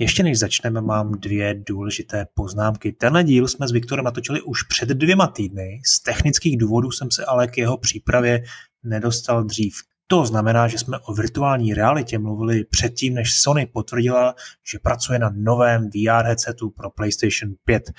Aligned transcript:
Ještě 0.00 0.22
než 0.22 0.38
začneme, 0.38 0.80
mám 0.80 1.12
dvě 1.12 1.54
důležité 1.66 2.26
poznámky. 2.34 2.92
Tenhle 2.92 3.24
díl 3.24 3.48
jsme 3.48 3.68
s 3.68 3.72
Viktorem 3.72 4.04
natočili 4.04 4.42
už 4.42 4.62
před 4.62 4.88
dvěma 4.88 5.26
týdny. 5.26 5.80
Z 5.86 6.02
technických 6.02 6.58
důvodů 6.58 6.90
jsem 6.90 7.10
se 7.10 7.24
ale 7.24 7.48
k 7.48 7.58
jeho 7.58 7.78
přípravě 7.78 8.42
nedostal 8.82 9.44
dřív. 9.44 9.74
To 10.06 10.26
znamená, 10.26 10.68
že 10.68 10.78
jsme 10.78 10.98
o 10.98 11.14
virtuální 11.14 11.74
realitě 11.74 12.18
mluvili 12.18 12.64
předtím, 12.64 13.14
než 13.14 13.34
Sony 13.34 13.66
potvrdila, 13.66 14.34
že 14.72 14.78
pracuje 14.78 15.18
na 15.18 15.30
novém 15.34 15.90
VR 15.90 16.24
headsetu 16.24 16.70
pro 16.70 16.90
PlayStation 16.90 17.54
5. 17.64 17.92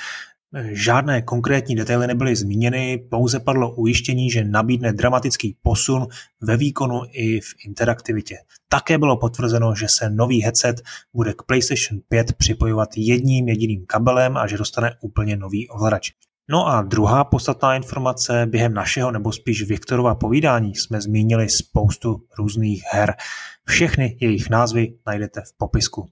Žádné 0.72 1.22
konkrétní 1.22 1.76
detaily 1.76 2.08
nebyly 2.08 2.36
zmíněny, 2.36 2.98
pouze 3.10 3.40
padlo 3.40 3.76
ujištění, 3.76 4.32
že 4.32 4.44
nabídne 4.44 4.94
dramatický 4.94 5.58
posun 5.62 6.08
ve 6.42 6.58
výkonu 6.58 7.02
i 7.12 7.40
v 7.40 7.54
interaktivitě. 7.66 8.38
Také 8.70 8.98
bylo 8.98 9.18
potvrzeno, 9.18 9.76
že 9.76 9.88
se 9.88 10.10
nový 10.10 10.42
headset 10.42 10.82
bude 11.14 11.34
k 11.34 11.42
PlayStation 11.42 12.02
5 12.08 12.34
připojovat 12.34 12.90
jedním 12.98 13.48
jediným 13.48 13.86
kabelem 13.86 14.38
a 14.38 14.48
že 14.48 14.58
dostane 14.58 14.92
úplně 15.02 15.38
nový 15.38 15.70
ovladač. 15.70 16.12
No 16.52 16.68
a 16.68 16.82
druhá 16.82 17.24
podstatná 17.24 17.76
informace, 17.76 18.46
během 18.46 18.74
našeho 18.74 19.12
nebo 19.12 19.32
spíš 19.32 19.64
Viktorova 19.64 20.16
povídání 20.16 20.76
jsme 20.76 21.02
zmínili 21.02 21.50
spoustu 21.50 22.24
různých 22.38 22.84
her. 22.92 23.14
Všechny 23.68 24.18
jejich 24.20 24.50
názvy 24.50 24.94
najdete 25.08 25.42
v 25.42 25.58
popisku. 25.58 26.10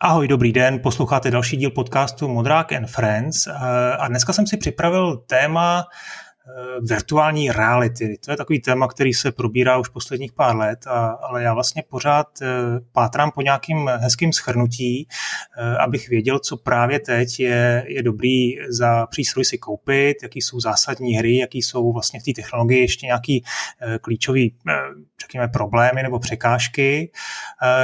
Ahoj, 0.00 0.28
dobrý 0.28 0.52
den, 0.52 0.78
posloucháte 0.78 1.30
další 1.30 1.56
díl 1.56 1.70
podcastu 1.70 2.28
Modrák 2.28 2.72
and 2.72 2.86
Friends 2.86 3.46
a 3.98 4.08
dneska 4.08 4.32
jsem 4.32 4.46
si 4.46 4.56
připravil 4.56 5.16
téma, 5.16 5.84
Eh, 6.48 6.80
virtuální 6.80 7.50
reality. 7.50 8.18
To 8.24 8.30
je 8.30 8.36
takový 8.36 8.60
téma, 8.60 8.88
který 8.88 9.14
se 9.14 9.32
probírá 9.32 9.78
už 9.78 9.88
posledních 9.88 10.32
pár 10.32 10.56
let, 10.56 10.86
a, 10.86 11.06
ale 11.06 11.42
já 11.42 11.54
vlastně 11.54 11.82
pořád 11.88 12.26
eh, 12.42 12.46
pátrám 12.92 13.30
po 13.30 13.42
nějakým 13.42 13.86
hezkým 13.86 14.32
schrnutí, 14.32 15.08
eh, 15.58 15.76
abych 15.76 16.08
věděl, 16.08 16.38
co 16.38 16.56
právě 16.56 17.00
teď 17.00 17.40
je, 17.40 17.84
je 17.88 18.02
dobrý 18.02 18.56
za 18.68 19.06
přístroj 19.06 19.44
si 19.44 19.58
koupit, 19.58 20.22
jaký 20.22 20.42
jsou 20.42 20.60
zásadní 20.60 21.14
hry, 21.14 21.36
jaký 21.36 21.62
jsou 21.62 21.92
vlastně 21.92 22.20
v 22.20 22.22
té 22.22 22.32
technologii 22.42 22.80
ještě 22.80 23.06
nějaký 23.06 23.44
klíčový, 24.00 24.54
řekněme, 25.20 25.48
problémy 25.48 26.02
nebo 26.02 26.18
překážky. 26.18 27.10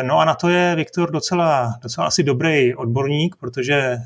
No 0.03 0.19
a 0.19 0.25
na 0.25 0.35
to 0.35 0.49
je 0.49 0.75
Viktor 0.75 1.11
docela, 1.11 1.75
docela 1.83 2.07
asi 2.07 2.23
dobrý 2.23 2.75
odborník, 2.75 3.37
protože 3.37 3.97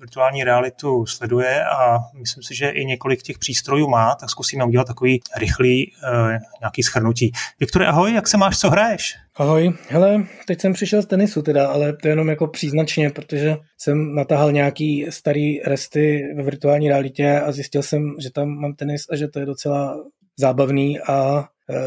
virtuální 0.00 0.44
realitu 0.44 1.06
sleduje 1.06 1.64
a 1.64 1.98
myslím 2.20 2.42
si, 2.42 2.54
že 2.54 2.68
i 2.68 2.84
několik 2.84 3.22
těch 3.22 3.38
přístrojů 3.38 3.88
má, 3.88 4.14
tak 4.14 4.30
zkusíme 4.30 4.64
udělat 4.64 4.86
takový 4.86 5.20
rychlý 5.36 5.92
uh, 5.92 6.30
nějaký 6.60 6.82
schrnutí. 6.82 7.32
Viktore, 7.60 7.86
ahoj, 7.86 8.14
jak 8.14 8.28
se 8.28 8.36
máš, 8.36 8.58
co 8.58 8.70
hraješ? 8.70 9.14
Ahoj, 9.36 9.72
hele, 9.88 10.24
teď 10.46 10.60
jsem 10.60 10.72
přišel 10.72 11.02
z 11.02 11.06
tenisu 11.06 11.42
teda, 11.42 11.68
ale 11.68 11.92
to 11.92 12.08
je 12.08 12.12
jenom 12.12 12.28
jako 12.28 12.46
příznačně, 12.46 13.10
protože 13.10 13.56
jsem 13.78 14.14
natahal 14.14 14.52
nějaký 14.52 15.06
starý 15.10 15.60
resty 15.60 16.22
ve 16.36 16.42
virtuální 16.42 16.88
realitě 16.88 17.40
a 17.40 17.52
zjistil 17.52 17.82
jsem, 17.82 18.14
že 18.22 18.30
tam 18.30 18.48
mám 18.48 18.74
tenis 18.74 19.02
a 19.10 19.16
že 19.16 19.28
to 19.28 19.38
je 19.38 19.46
docela 19.46 19.96
zábavný 20.38 21.00
a 21.00 21.44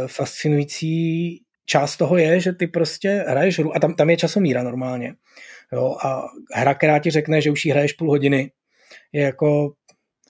fascinující 0.08 1.42
část 1.66 1.98
toho 1.98 2.18
je, 2.18 2.40
že 2.40 2.54
ty 2.54 2.68
prostě 2.68 3.26
hraješ 3.28 3.60
hru 3.60 3.76
a 3.76 3.80
tam, 3.80 3.96
tam 3.96 4.10
je 4.10 4.18
časomíra 4.18 4.64
normálně. 4.64 5.14
Jo, 5.74 5.96
a 6.04 6.22
hra, 6.54 6.74
která 6.74 7.00
ti 7.00 7.12
řekne, 7.12 7.42
že 7.42 7.52
už 7.52 7.66
jí 7.66 7.72
hraješ 7.72 7.94
půl 7.94 8.10
hodiny, 8.10 8.52
je 9.14 9.24
jako 9.24 9.74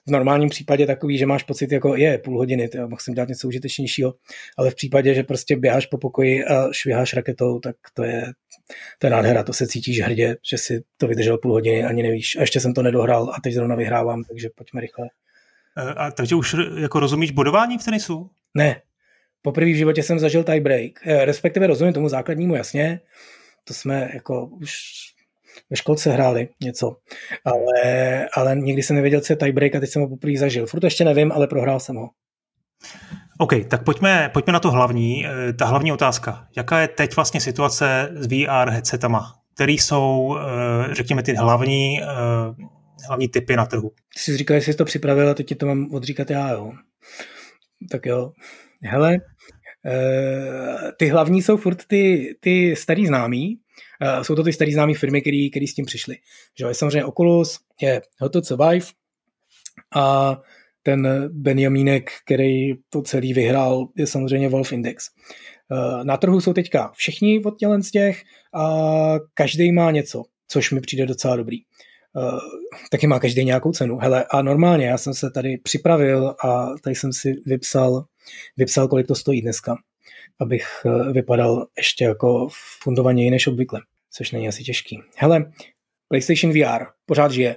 v 0.08 0.10
normálním 0.10 0.48
případě 0.48 0.86
takový, 0.86 1.18
že 1.18 1.26
máš 1.26 1.42
pocit, 1.42 1.72
jako 1.72 1.96
je 1.96 2.18
půl 2.18 2.38
hodiny, 2.38 2.68
tyjo, 2.68 2.88
mohl 2.88 3.00
jsem 3.00 3.14
dělat 3.14 3.28
něco 3.28 3.48
užitečnějšího, 3.48 4.14
ale 4.58 4.70
v 4.70 4.74
případě, 4.74 5.14
že 5.14 5.22
prostě 5.22 5.56
běháš 5.56 5.86
po 5.86 5.98
pokoji 5.98 6.44
a 6.44 6.72
šviháš 6.72 7.14
raketou, 7.14 7.58
tak 7.58 7.76
to 7.94 8.04
je, 8.04 8.24
to 8.98 9.06
je 9.06 9.10
nádhera, 9.10 9.42
to 9.42 9.52
se 9.52 9.66
cítíš 9.66 10.02
hrdě, 10.02 10.36
že 10.50 10.58
si 10.58 10.82
to 10.96 11.06
vydržel 11.08 11.38
půl 11.38 11.52
hodiny, 11.52 11.84
ani 11.84 12.02
nevíš. 12.02 12.36
A 12.36 12.40
ještě 12.40 12.60
jsem 12.60 12.74
to 12.74 12.82
nedohrál 12.82 13.30
a 13.30 13.40
teď 13.42 13.54
zrovna 13.54 13.76
vyhrávám, 13.76 14.24
takže 14.24 14.48
pojďme 14.54 14.80
rychle. 14.80 15.06
E, 15.76 15.94
a 15.94 16.10
takže 16.10 16.34
už 16.34 16.56
jako 16.76 17.00
rozumíš 17.00 17.30
bodování 17.30 17.78
v 17.78 17.84
tenisu? 17.84 18.30
Ne. 18.54 18.82
Poprvé 19.42 19.72
v 19.72 19.76
životě 19.76 20.02
jsem 20.02 20.18
zažil 20.18 20.44
tie 20.44 20.60
break, 20.60 21.06
e, 21.06 21.24
respektive 21.24 21.66
rozumím 21.66 21.92
tomu 21.94 22.08
základnímu 22.08 22.54
jasně, 22.54 23.00
to 23.64 23.74
jsme 23.74 24.10
jako 24.14 24.46
už 24.46 24.72
ve 25.70 25.76
školce 25.76 26.10
hráli 26.10 26.48
něco, 26.62 26.96
ale, 27.44 28.28
ale 28.36 28.56
nikdy 28.56 28.82
jsem 28.82 28.96
nevěděl, 28.96 29.20
co 29.20 29.32
je 29.32 29.36
tiebreak 29.36 29.74
a 29.74 29.80
teď 29.80 29.90
jsem 29.90 30.02
ho 30.02 30.08
poprvé 30.08 30.36
zažil. 30.38 30.66
Furt 30.66 30.84
ještě 30.84 31.04
nevím, 31.04 31.32
ale 31.32 31.46
prohrál 31.46 31.80
jsem 31.80 31.96
ho. 31.96 32.08
OK, 33.38 33.52
tak 33.68 33.84
pojďme, 33.84 34.30
pojďme 34.32 34.52
na 34.52 34.60
to 34.60 34.70
hlavní, 34.70 35.26
eh, 35.26 35.52
ta 35.52 35.64
hlavní 35.64 35.92
otázka. 35.92 36.46
Jaká 36.56 36.80
je 36.80 36.88
teď 36.88 37.16
vlastně 37.16 37.40
situace 37.40 38.08
s 38.14 38.26
VR 38.26 38.70
headsetama? 38.70 39.34
Který 39.54 39.78
jsou, 39.78 40.36
eh, 40.38 40.94
řekněme, 40.94 41.22
ty 41.22 41.34
hlavní, 41.34 42.02
eh, 42.02 42.06
hlavní 43.08 43.28
typy 43.28 43.56
na 43.56 43.66
trhu? 43.66 43.90
Ty 44.14 44.20
jsi 44.20 44.36
říkal, 44.36 44.60
že 44.60 44.64
jsi 44.64 44.74
to 44.74 44.84
připravil 44.84 45.28
a 45.28 45.34
teď 45.34 45.46
ti 45.46 45.54
to 45.54 45.66
mám 45.66 45.94
odříkat 45.94 46.30
já, 46.30 46.50
jo. 46.50 46.72
Tak 47.90 48.06
jo. 48.06 48.32
Hele, 48.82 49.18
ty 50.96 51.08
hlavní 51.08 51.42
jsou 51.42 51.56
furt 51.56 51.84
ty, 51.86 52.34
ty 52.40 52.76
starý 52.76 53.06
známý, 53.06 53.58
Uh, 54.02 54.22
jsou 54.22 54.34
to 54.34 54.42
ty 54.42 54.52
staré 54.52 54.72
známé 54.72 54.94
firmy, 54.94 55.20
které 55.20 55.66
s 55.66 55.74
tím 55.74 55.84
přišly. 55.84 56.16
Že 56.58 56.66
je 56.66 56.74
samozřejmě 56.74 57.04
Oculus, 57.04 57.58
je 57.82 58.02
Hoto 58.20 58.42
Survive 58.42 58.86
a 59.94 60.36
ten 60.82 61.28
Benjamínek, 61.32 62.10
který 62.24 62.74
to 62.90 63.02
celý 63.02 63.32
vyhrál, 63.32 63.88
je 63.96 64.06
samozřejmě 64.06 64.48
Wolf 64.48 64.72
Index. 64.72 65.06
Uh, 65.70 66.04
na 66.04 66.16
trhu 66.16 66.40
jsou 66.40 66.52
teďka 66.52 66.92
všichni 66.94 67.42
od 67.44 67.54
z 67.80 67.90
těch 67.90 68.22
a 68.54 69.14
každý 69.34 69.72
má 69.72 69.90
něco, 69.90 70.22
což 70.48 70.70
mi 70.70 70.80
přijde 70.80 71.06
docela 71.06 71.36
dobrý. 71.36 71.56
Taky 72.90 73.06
má 73.06 73.20
každý 73.20 73.44
nějakou 73.44 73.72
cenu. 73.72 73.98
Hele, 73.98 74.24
a 74.30 74.42
normálně 74.42 74.86
já 74.86 74.98
jsem 74.98 75.14
se 75.14 75.30
tady 75.30 75.58
připravil 75.58 76.34
a 76.44 76.66
tady 76.82 76.96
jsem 76.96 77.12
si 77.12 77.34
vypsal, 77.46 78.04
vypsal 78.56 78.88
kolik 78.88 79.06
to 79.06 79.14
stojí 79.14 79.42
dneska 79.42 79.76
abych 80.40 80.66
eh, 80.86 81.12
vypadal 81.12 81.66
ještě 81.76 82.04
jako 82.04 82.48
fundovaněji 82.82 83.30
než 83.30 83.46
obvykle, 83.46 83.80
což 84.10 84.30
není 84.32 84.48
asi 84.48 84.62
těžký. 84.62 85.02
Hele, 85.16 85.52
PlayStation 86.08 86.52
VR 86.52 86.84
pořád 87.06 87.32
žije. 87.32 87.56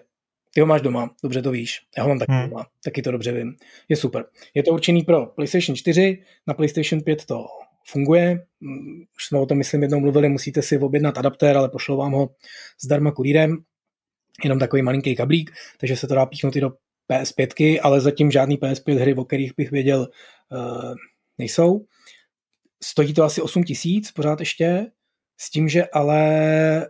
Ty 0.53 0.61
ho 0.61 0.67
máš 0.67 0.81
doma, 0.81 1.15
dobře 1.23 1.41
to 1.41 1.51
víš. 1.51 1.81
Já 1.97 2.03
ho 2.03 2.09
mám 2.09 2.19
taky 2.19 2.31
hmm. 2.31 2.49
doma, 2.49 2.65
taky 2.83 3.01
to 3.01 3.11
dobře 3.11 3.31
vím. 3.31 3.55
Je 3.89 3.95
super. 3.95 4.25
Je 4.53 4.63
to 4.63 4.71
určený 4.71 5.03
pro 5.03 5.25
PlayStation 5.25 5.75
4, 5.75 6.23
na 6.47 6.53
PlayStation 6.53 7.01
5 7.01 7.25
to 7.25 7.45
funguje. 7.87 8.45
Mm, 8.59 9.03
už 9.15 9.25
jsme 9.25 9.39
o 9.39 9.45
tom, 9.45 9.57
myslím, 9.57 9.81
jednou 9.81 9.99
mluvili, 9.99 10.29
musíte 10.29 10.61
si 10.61 10.77
objednat 10.77 11.17
adaptér, 11.17 11.57
ale 11.57 11.69
pošlou 11.69 11.97
vám 11.97 12.11
ho 12.11 12.29
zdarma 12.83 13.11
kurýrem. 13.11 13.57
Jenom 14.43 14.59
takový 14.59 14.81
malinký 14.81 15.15
kablík, 15.15 15.51
takže 15.79 15.95
se 15.95 16.07
to 16.07 16.15
dá 16.15 16.25
píchnout 16.25 16.55
i 16.55 16.61
do 16.61 16.71
PS5, 17.11 17.79
ale 17.83 18.01
zatím 18.01 18.31
žádný 18.31 18.57
PS5 18.57 18.97
hry, 18.97 19.15
o 19.15 19.25
kterých 19.25 19.53
bych 19.57 19.71
věděl, 19.71 20.07
uh, 20.51 20.93
nejsou. 21.37 21.85
Stojí 22.83 23.13
to 23.13 23.23
asi 23.23 23.41
8 23.41 23.63
tisíc 23.63 24.11
pořád 24.11 24.39
ještě, 24.39 24.85
s 25.37 25.49
tím, 25.51 25.69
že 25.69 25.85
ale 25.85 26.87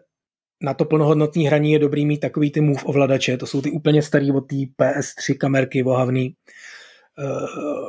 na 0.64 0.74
to 0.74 0.86
plnohodnotný 0.86 1.48
hraní 1.48 1.72
je 1.72 1.80
dobrý 1.80 2.06
mít 2.06 2.20
takový 2.20 2.52
ty 2.52 2.62
move 2.62 2.84
ovladače, 2.84 3.38
to 3.38 3.48
jsou 3.48 3.62
ty 3.62 3.72
úplně 3.72 4.02
starý 4.02 4.32
od 4.32 4.42
té 4.42 4.56
PS3 4.56 5.38
kamerky 5.38 5.84
vohavný 5.84 6.36
eh, 7.20 7.24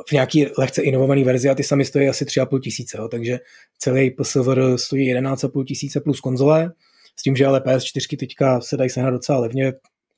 v 0.09 0.11
nějaký 0.11 0.47
lehce 0.57 0.81
inovovaný 0.81 1.23
verzi 1.23 1.49
a 1.49 1.55
ty 1.55 1.63
sami 1.63 1.85
stojí 1.85 2.07
asi 2.07 2.25
3,5 2.25 2.59
tisíce, 2.59 2.97
takže 3.11 3.39
celý 3.77 4.11
PSVR 4.11 4.77
stojí 4.77 5.13
11,5 5.13 5.65
tisíce 5.65 6.01
plus 6.01 6.19
konzole, 6.19 6.71
s 7.19 7.23
tím, 7.23 7.35
že 7.35 7.45
ale 7.45 7.59
PS4 7.59 8.17
teďka 8.17 8.61
se 8.61 8.77
dají 8.77 8.89
sehnat 8.89 9.13
docela 9.13 9.39
levně 9.39 9.71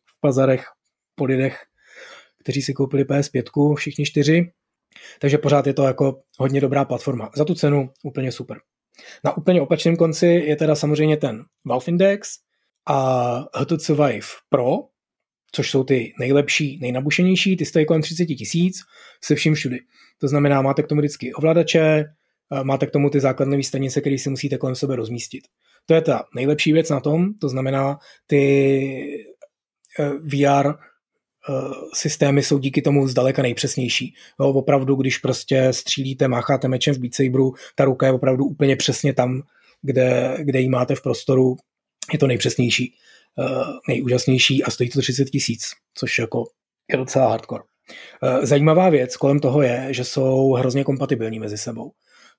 v 0.05 0.19
pazarech 0.21 0.65
po 1.15 1.25
lidech, 1.25 1.57
kteří 2.47 2.61
si 2.61 2.73
koupili 2.73 3.03
PS5, 3.03 3.75
všichni 3.75 4.05
čtyři, 4.05 4.51
takže 5.19 5.37
pořád 5.37 5.67
je 5.67 5.73
to 5.73 5.83
jako 5.83 6.21
hodně 6.39 6.61
dobrá 6.61 6.85
platforma. 6.85 7.29
Za 7.35 7.45
tu 7.45 7.55
cenu 7.55 7.89
úplně 8.03 8.31
super. 8.31 8.57
Na 9.23 9.37
úplně 9.37 9.61
opačném 9.61 9.95
konci 9.95 10.25
je 10.25 10.55
teda 10.55 10.75
samozřejmě 10.75 11.17
ten 11.17 11.43
Valve 11.65 11.85
Index 11.87 12.29
a 12.87 13.39
HTC 13.55 13.89
Vive 13.89 14.27
Pro, 14.49 14.71
což 15.51 15.71
jsou 15.71 15.83
ty 15.83 16.13
nejlepší, 16.19 16.79
nejnabušenější, 16.81 17.57
ty 17.57 17.65
stojí 17.65 17.85
kolem 17.85 18.01
30 18.01 18.25
tisíc 18.25 18.77
se 19.23 19.35
vším 19.35 19.53
všudy. 19.53 19.79
To 20.17 20.27
znamená, 20.27 20.61
máte 20.61 20.83
k 20.83 20.87
tomu 20.87 21.01
vždycky 21.01 21.33
ovladače, 21.33 22.05
máte 22.63 22.87
k 22.87 22.91
tomu 22.91 23.09
ty 23.09 23.19
základné 23.19 23.63
stanice, 23.63 24.01
které 24.01 24.17
si 24.17 24.29
musíte 24.29 24.57
kolem 24.57 24.75
sebe 24.75 24.95
rozmístit. 24.95 25.43
To 25.85 25.93
je 25.93 26.01
ta 26.01 26.23
nejlepší 26.35 26.73
věc 26.73 26.89
na 26.89 26.99
tom, 26.99 27.33
to 27.33 27.49
znamená, 27.49 27.99
ty 28.27 29.25
eh, 29.99 30.09
VR 30.09 30.73
Eh, 30.73 30.73
systémy 31.93 32.43
jsou 32.43 32.57
díky 32.57 32.81
tomu 32.81 33.07
zdaleka 33.07 33.41
nejpřesnější. 33.41 34.13
Jo, 34.39 34.49
opravdu, 34.49 34.95
když 34.95 35.17
prostě 35.17 35.73
střílíte, 35.73 36.27
mácháte 36.27 36.67
mečem 36.67 36.95
v 36.95 36.97
Beat 36.97 37.13
Saberu, 37.13 37.53
ta 37.75 37.85
ruka 37.85 38.05
je 38.05 38.11
opravdu 38.11 38.45
úplně 38.45 38.75
přesně 38.75 39.13
tam, 39.13 39.41
kde, 39.81 40.37
kde 40.39 40.59
ji 40.59 40.69
máte 40.69 40.95
v 40.95 41.01
prostoru. 41.01 41.55
Je 42.13 42.19
to 42.19 42.27
nejpřesnější, 42.27 42.93
uh, 43.37 43.45
nejúžasnější 43.87 44.63
a 44.63 44.71
stojí 44.71 44.89
to 44.89 44.99
30 45.01 45.25
tisíc, 45.25 45.61
což 45.93 46.19
jako 46.19 46.43
je 46.91 46.97
docela 46.97 47.29
hardcore. 47.29 47.63
Eh, 48.23 48.45
zajímavá 48.45 48.89
věc 48.89 49.17
kolem 49.17 49.39
toho 49.39 49.61
je, 49.61 49.87
že 49.89 50.03
jsou 50.03 50.53
hrozně 50.53 50.83
kompatibilní 50.83 51.39
mezi 51.39 51.57
sebou. 51.57 51.91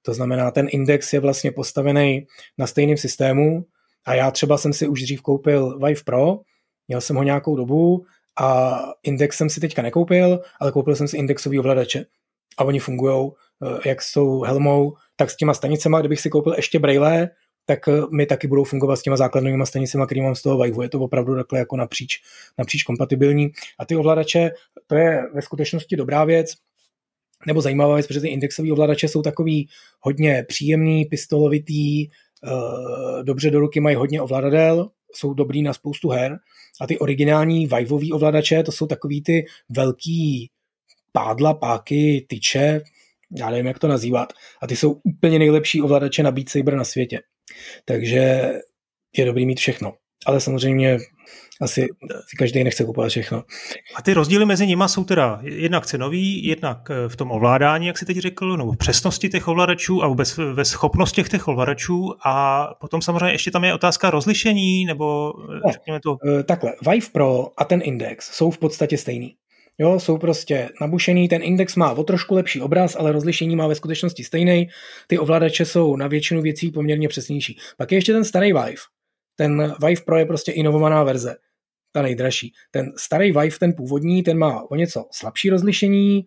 To 0.02 0.14
znamená, 0.14 0.50
ten 0.50 0.66
index 0.70 1.12
je 1.12 1.20
vlastně 1.20 1.52
postavený 1.52 2.26
na 2.58 2.66
stejném 2.66 2.96
systému 2.96 3.64
a 4.06 4.14
já 4.14 4.30
třeba 4.30 4.58
jsem 4.58 4.72
si 4.72 4.88
už 4.88 5.02
dřív 5.02 5.22
koupil 5.22 5.78
Vive 5.78 6.00
Pro, 6.04 6.40
měl 6.88 7.00
jsem 7.00 7.16
ho 7.16 7.22
nějakou 7.22 7.56
dobu 7.56 8.04
a 8.40 8.78
index 9.02 9.36
jsem 9.36 9.50
si 9.50 9.60
teďka 9.60 9.82
nekoupil, 9.82 10.40
ale 10.60 10.72
koupil 10.72 10.96
jsem 10.96 11.08
si 11.08 11.16
indexový 11.16 11.58
ovladače 11.58 12.04
a 12.58 12.64
oni 12.64 12.78
fungují 12.78 13.30
eh, 13.62 13.88
jak 13.88 14.02
s 14.02 14.12
tou 14.12 14.42
helmou, 14.42 14.96
tak 15.16 15.30
s 15.30 15.36
těma 15.36 15.54
stanicema, 15.54 16.00
kdybych 16.00 16.20
si 16.20 16.30
koupil 16.30 16.54
ještě 16.56 16.78
braille, 16.78 17.30
tak 17.64 17.88
eh, 17.88 17.92
mi 18.10 18.26
taky 18.26 18.48
budou 18.48 18.64
fungovat 18.64 18.96
s 18.96 19.02
těma 19.02 19.16
základními 19.16 19.66
stanicemi, 19.66 20.06
který 20.06 20.20
mám 20.20 20.34
z 20.34 20.42
toho 20.42 20.62
Vive. 20.62 20.84
Je 20.84 20.88
to 20.88 21.00
opravdu 21.00 21.36
takhle 21.36 21.58
jako 21.58 21.76
napříč, 21.76 22.22
napříč 22.58 22.82
kompatibilní. 22.82 23.48
A 23.78 23.84
ty 23.84 23.96
ovladače, 23.96 24.50
to 24.86 24.94
je 24.94 25.22
ve 25.34 25.42
skutečnosti 25.42 25.96
dobrá 25.96 26.24
věc, 26.24 26.54
nebo 27.46 27.62
zajímavá 27.62 27.94
věc, 27.94 28.06
protože 28.06 28.20
ty 28.20 28.28
indexové 28.28 28.72
ovladače 28.72 29.08
jsou 29.08 29.22
takový 29.22 29.68
hodně 30.00 30.44
příjemný, 30.48 31.04
pistolovitý, 31.04 32.06
eh, 32.06 33.22
dobře 33.22 33.50
do 33.50 33.60
ruky 33.60 33.80
mají 33.80 33.96
hodně 33.96 34.22
ovladadel, 34.22 34.90
jsou 35.14 35.34
dobrý 35.34 35.62
na 35.62 35.72
spoustu 35.72 36.08
her 36.08 36.38
a 36.80 36.86
ty 36.86 36.98
originální 36.98 37.66
Viveový 37.66 38.12
ovladače, 38.12 38.62
to 38.62 38.72
jsou 38.72 38.86
takový 38.86 39.22
ty 39.22 39.46
velký 39.68 40.50
pádla, 41.12 41.54
páky, 41.54 42.26
tyče, 42.28 42.80
já 43.38 43.50
nevím, 43.50 43.66
jak 43.66 43.78
to 43.78 43.88
nazývat. 43.88 44.32
A 44.62 44.66
ty 44.66 44.76
jsou 44.76 45.00
úplně 45.04 45.38
nejlepší 45.38 45.82
ovladače 45.82 46.22
na 46.22 46.30
Beat 46.30 46.48
Saber 46.48 46.74
na 46.74 46.84
světě. 46.84 47.20
Takže 47.84 48.52
je 49.16 49.24
dobrý 49.24 49.46
mít 49.46 49.58
všechno. 49.58 49.94
Ale 50.26 50.40
samozřejmě 50.40 50.98
asi 51.60 51.86
si 52.28 52.36
každý 52.38 52.64
nechce 52.64 52.84
kupovat 52.84 53.10
všechno. 53.10 53.44
A 53.94 54.02
ty 54.02 54.14
rozdíly 54.14 54.44
mezi 54.44 54.66
nimi 54.66 54.84
jsou 54.86 55.04
teda 55.04 55.40
jednak 55.42 55.86
cenový, 55.86 56.46
jednak 56.46 56.90
eh, 56.90 57.08
v 57.08 57.16
tom 57.16 57.30
ovládání, 57.30 57.86
jak 57.86 57.98
si 57.98 58.04
teď 58.04 58.18
řekl, 58.18 58.56
nebo 58.56 58.72
v 58.72 58.76
přesnosti 58.76 59.28
těch 59.28 59.48
ovladačů 59.48 60.04
a 60.04 60.08
vůbec 60.08 60.36
ve 60.36 60.64
schopnostech 60.64 61.28
těch 61.28 61.48
ovladačů 61.48 62.14
a 62.26 62.66
potom 62.80 63.02
samozřejmě 63.02 63.32
ještě 63.34 63.50
tam 63.50 63.64
je 63.64 63.74
otázka 63.74 64.10
rozlišení, 64.10 64.84
nebo 64.84 65.32
eh, 65.50 65.54
ne, 65.66 65.72
řekněme 65.72 66.00
to... 66.00 66.16
Eh, 66.26 66.42
takhle, 66.42 66.72
Vive 66.90 67.06
Pro 67.12 67.46
a 67.56 67.64
ten 67.64 67.80
Index 67.84 68.30
jsou 68.30 68.50
v 68.50 68.58
podstatě 68.58 68.98
stejný. 68.98 69.34
Jo, 69.80 70.00
jsou 70.00 70.18
prostě 70.18 70.68
nabušený, 70.80 71.28
ten 71.28 71.42
index 71.42 71.76
má 71.76 71.92
o 71.92 72.04
trošku 72.04 72.34
lepší 72.34 72.60
obraz, 72.60 72.96
ale 72.96 73.12
rozlišení 73.12 73.56
má 73.56 73.66
ve 73.66 73.74
skutečnosti 73.74 74.24
stejný. 74.24 74.68
Ty 75.06 75.18
ovladače 75.18 75.64
jsou 75.64 75.96
na 75.96 76.06
většinu 76.06 76.42
věcí 76.42 76.70
poměrně 76.70 77.08
přesnější. 77.08 77.58
Pak 77.76 77.92
je 77.92 77.98
ještě 77.98 78.12
ten 78.12 78.24
starý 78.24 78.52
Vive. 78.52 78.82
Ten 79.36 79.74
Vive 79.86 80.02
Pro 80.06 80.16
je 80.16 80.26
prostě 80.26 80.52
inovovaná 80.52 81.02
verze, 81.02 81.36
ta 81.98 82.02
nejdražší. 82.02 82.52
Ten 82.70 82.92
starý 82.96 83.32
Vive, 83.32 83.58
ten 83.60 83.72
původní, 83.72 84.22
ten 84.22 84.38
má 84.38 84.70
o 84.70 84.74
něco 84.74 85.04
slabší 85.12 85.50
rozlišení, 85.50 86.26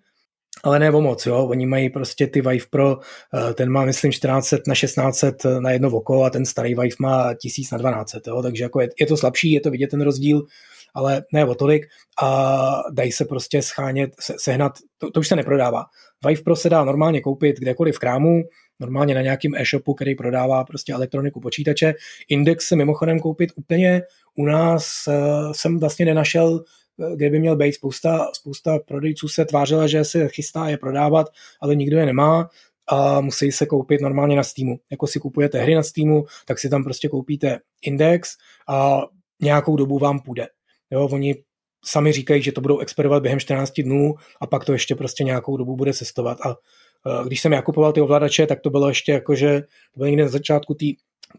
ale 0.64 0.80
ne 0.80 0.92
o 0.92 1.02
moc, 1.02 1.26
jo. 1.26 1.48
Oni 1.48 1.66
mají 1.66 1.90
prostě 1.90 2.28
ty 2.28 2.42
Vive 2.42 2.66
Pro, 2.70 2.98
eh, 3.50 3.54
ten 3.54 3.70
má 3.70 3.86
myslím 3.86 4.12
1400 4.12 4.62
na 4.68 4.76
1600 4.76 5.46
na 5.60 5.72
jedno 5.72 5.90
oko 5.90 6.24
a 6.24 6.30
ten 6.30 6.46
starý 6.46 6.76
Vive 6.76 6.96
má 7.00 7.34
1000 7.34 7.72
na 7.72 7.78
1200, 7.78 8.30
jo. 8.30 8.42
Takže 8.42 8.64
jako 8.64 8.82
je, 8.82 8.90
je 9.00 9.06
to 9.06 9.18
slabší, 9.18 9.52
je 9.52 9.62
to 9.62 9.72
vidět 9.72 9.88
ten 9.88 10.02
rozdíl 10.02 10.46
ale 10.94 11.24
ne 11.34 11.46
o 11.46 11.56
tolik 11.56 11.86
a 12.24 12.84
dají 12.92 13.12
se 13.12 13.26
prostě 13.26 13.62
schánět, 13.62 14.10
se, 14.20 14.34
sehnat, 14.38 14.72
to, 14.98 15.12
to 15.12 15.20
už 15.20 15.28
se 15.28 15.36
neprodává. 15.36 15.86
Vive 16.28 16.42
Pro 16.42 16.56
se 16.56 16.70
dá 16.70 16.84
normálně 16.84 17.22
koupit 17.22 17.60
kdekoliv 17.60 17.96
v 17.96 18.00
krámu, 18.00 18.42
normálně 18.82 19.16
na 19.16 19.22
nějakým 19.22 19.56
e-shopu, 19.56 19.94
který 19.94 20.16
prodává 20.16 20.64
prostě 20.64 20.94
elektroniku 20.94 21.40
počítače. 21.40 21.94
Index 22.30 22.68
se 22.68 22.76
mimochodem 22.76 23.20
koupit 23.20 23.50
úplně 23.56 24.02
u 24.36 24.46
nás 24.46 25.08
uh, 25.08 25.52
jsem 25.52 25.80
vlastně 25.80 26.06
nenašel, 26.06 26.64
eh, 27.02 27.16
kde 27.16 27.30
by 27.30 27.40
měl 27.40 27.56
být. 27.56 27.74
Spousta, 27.74 28.28
spousta 28.34 28.80
prodejců 28.88 29.28
se 29.28 29.46
tvářila, 29.46 29.88
že 29.88 30.06
se 30.06 30.28
chystá 30.28 30.70
je 30.70 30.78
prodávat, 30.78 31.28
ale 31.62 31.76
nikdo 31.76 31.98
je 31.98 32.06
nemá 32.06 32.50
a 32.88 33.22
musí 33.22 33.52
se 33.52 33.66
koupit 33.66 34.02
normálně 34.02 34.36
na 34.36 34.44
Steamu. 34.44 34.80
Jako 34.92 35.08
si 35.08 35.20
kupujete 35.20 35.60
hry 35.60 35.76
na 35.76 35.84
Steamu, 35.84 36.26
tak 36.46 36.60
si 36.60 36.70
tam 36.70 36.84
prostě 36.84 37.10
koupíte 37.10 37.60
index 37.82 38.38
a 38.70 39.02
nějakou 39.42 39.76
dobu 39.76 40.00
vám 40.00 40.20
půjde. 40.20 40.48
Jo, 40.92 41.08
oni 41.12 41.36
sami 41.86 42.12
říkají, 42.12 42.42
že 42.42 42.52
to 42.52 42.62
budou 42.62 42.80
experimentovat 42.80 43.24
během 43.24 43.40
14 43.40 43.82
dnů 43.82 44.16
a 44.42 44.48
pak 44.48 44.66
to 44.66 44.74
ještě 44.74 44.96
prostě 44.96 45.24
nějakou 45.24 45.58
dobu 45.58 45.76
bude 45.76 45.94
cestovat. 45.94 46.38
A 46.46 46.56
když 47.24 47.42
jsem 47.42 47.52
já 47.52 47.62
kupoval 47.62 47.94
ty 47.94 48.02
ovladače, 48.02 48.48
tak 48.48 48.62
to 48.62 48.70
bylo 48.70 48.88
ještě 48.88 49.12
jako, 49.12 49.36
že 49.36 49.62
to 49.62 49.98
bylo 49.98 50.08
někde 50.08 50.24
na 50.24 50.30
začátku 50.30 50.74
té 50.74 50.86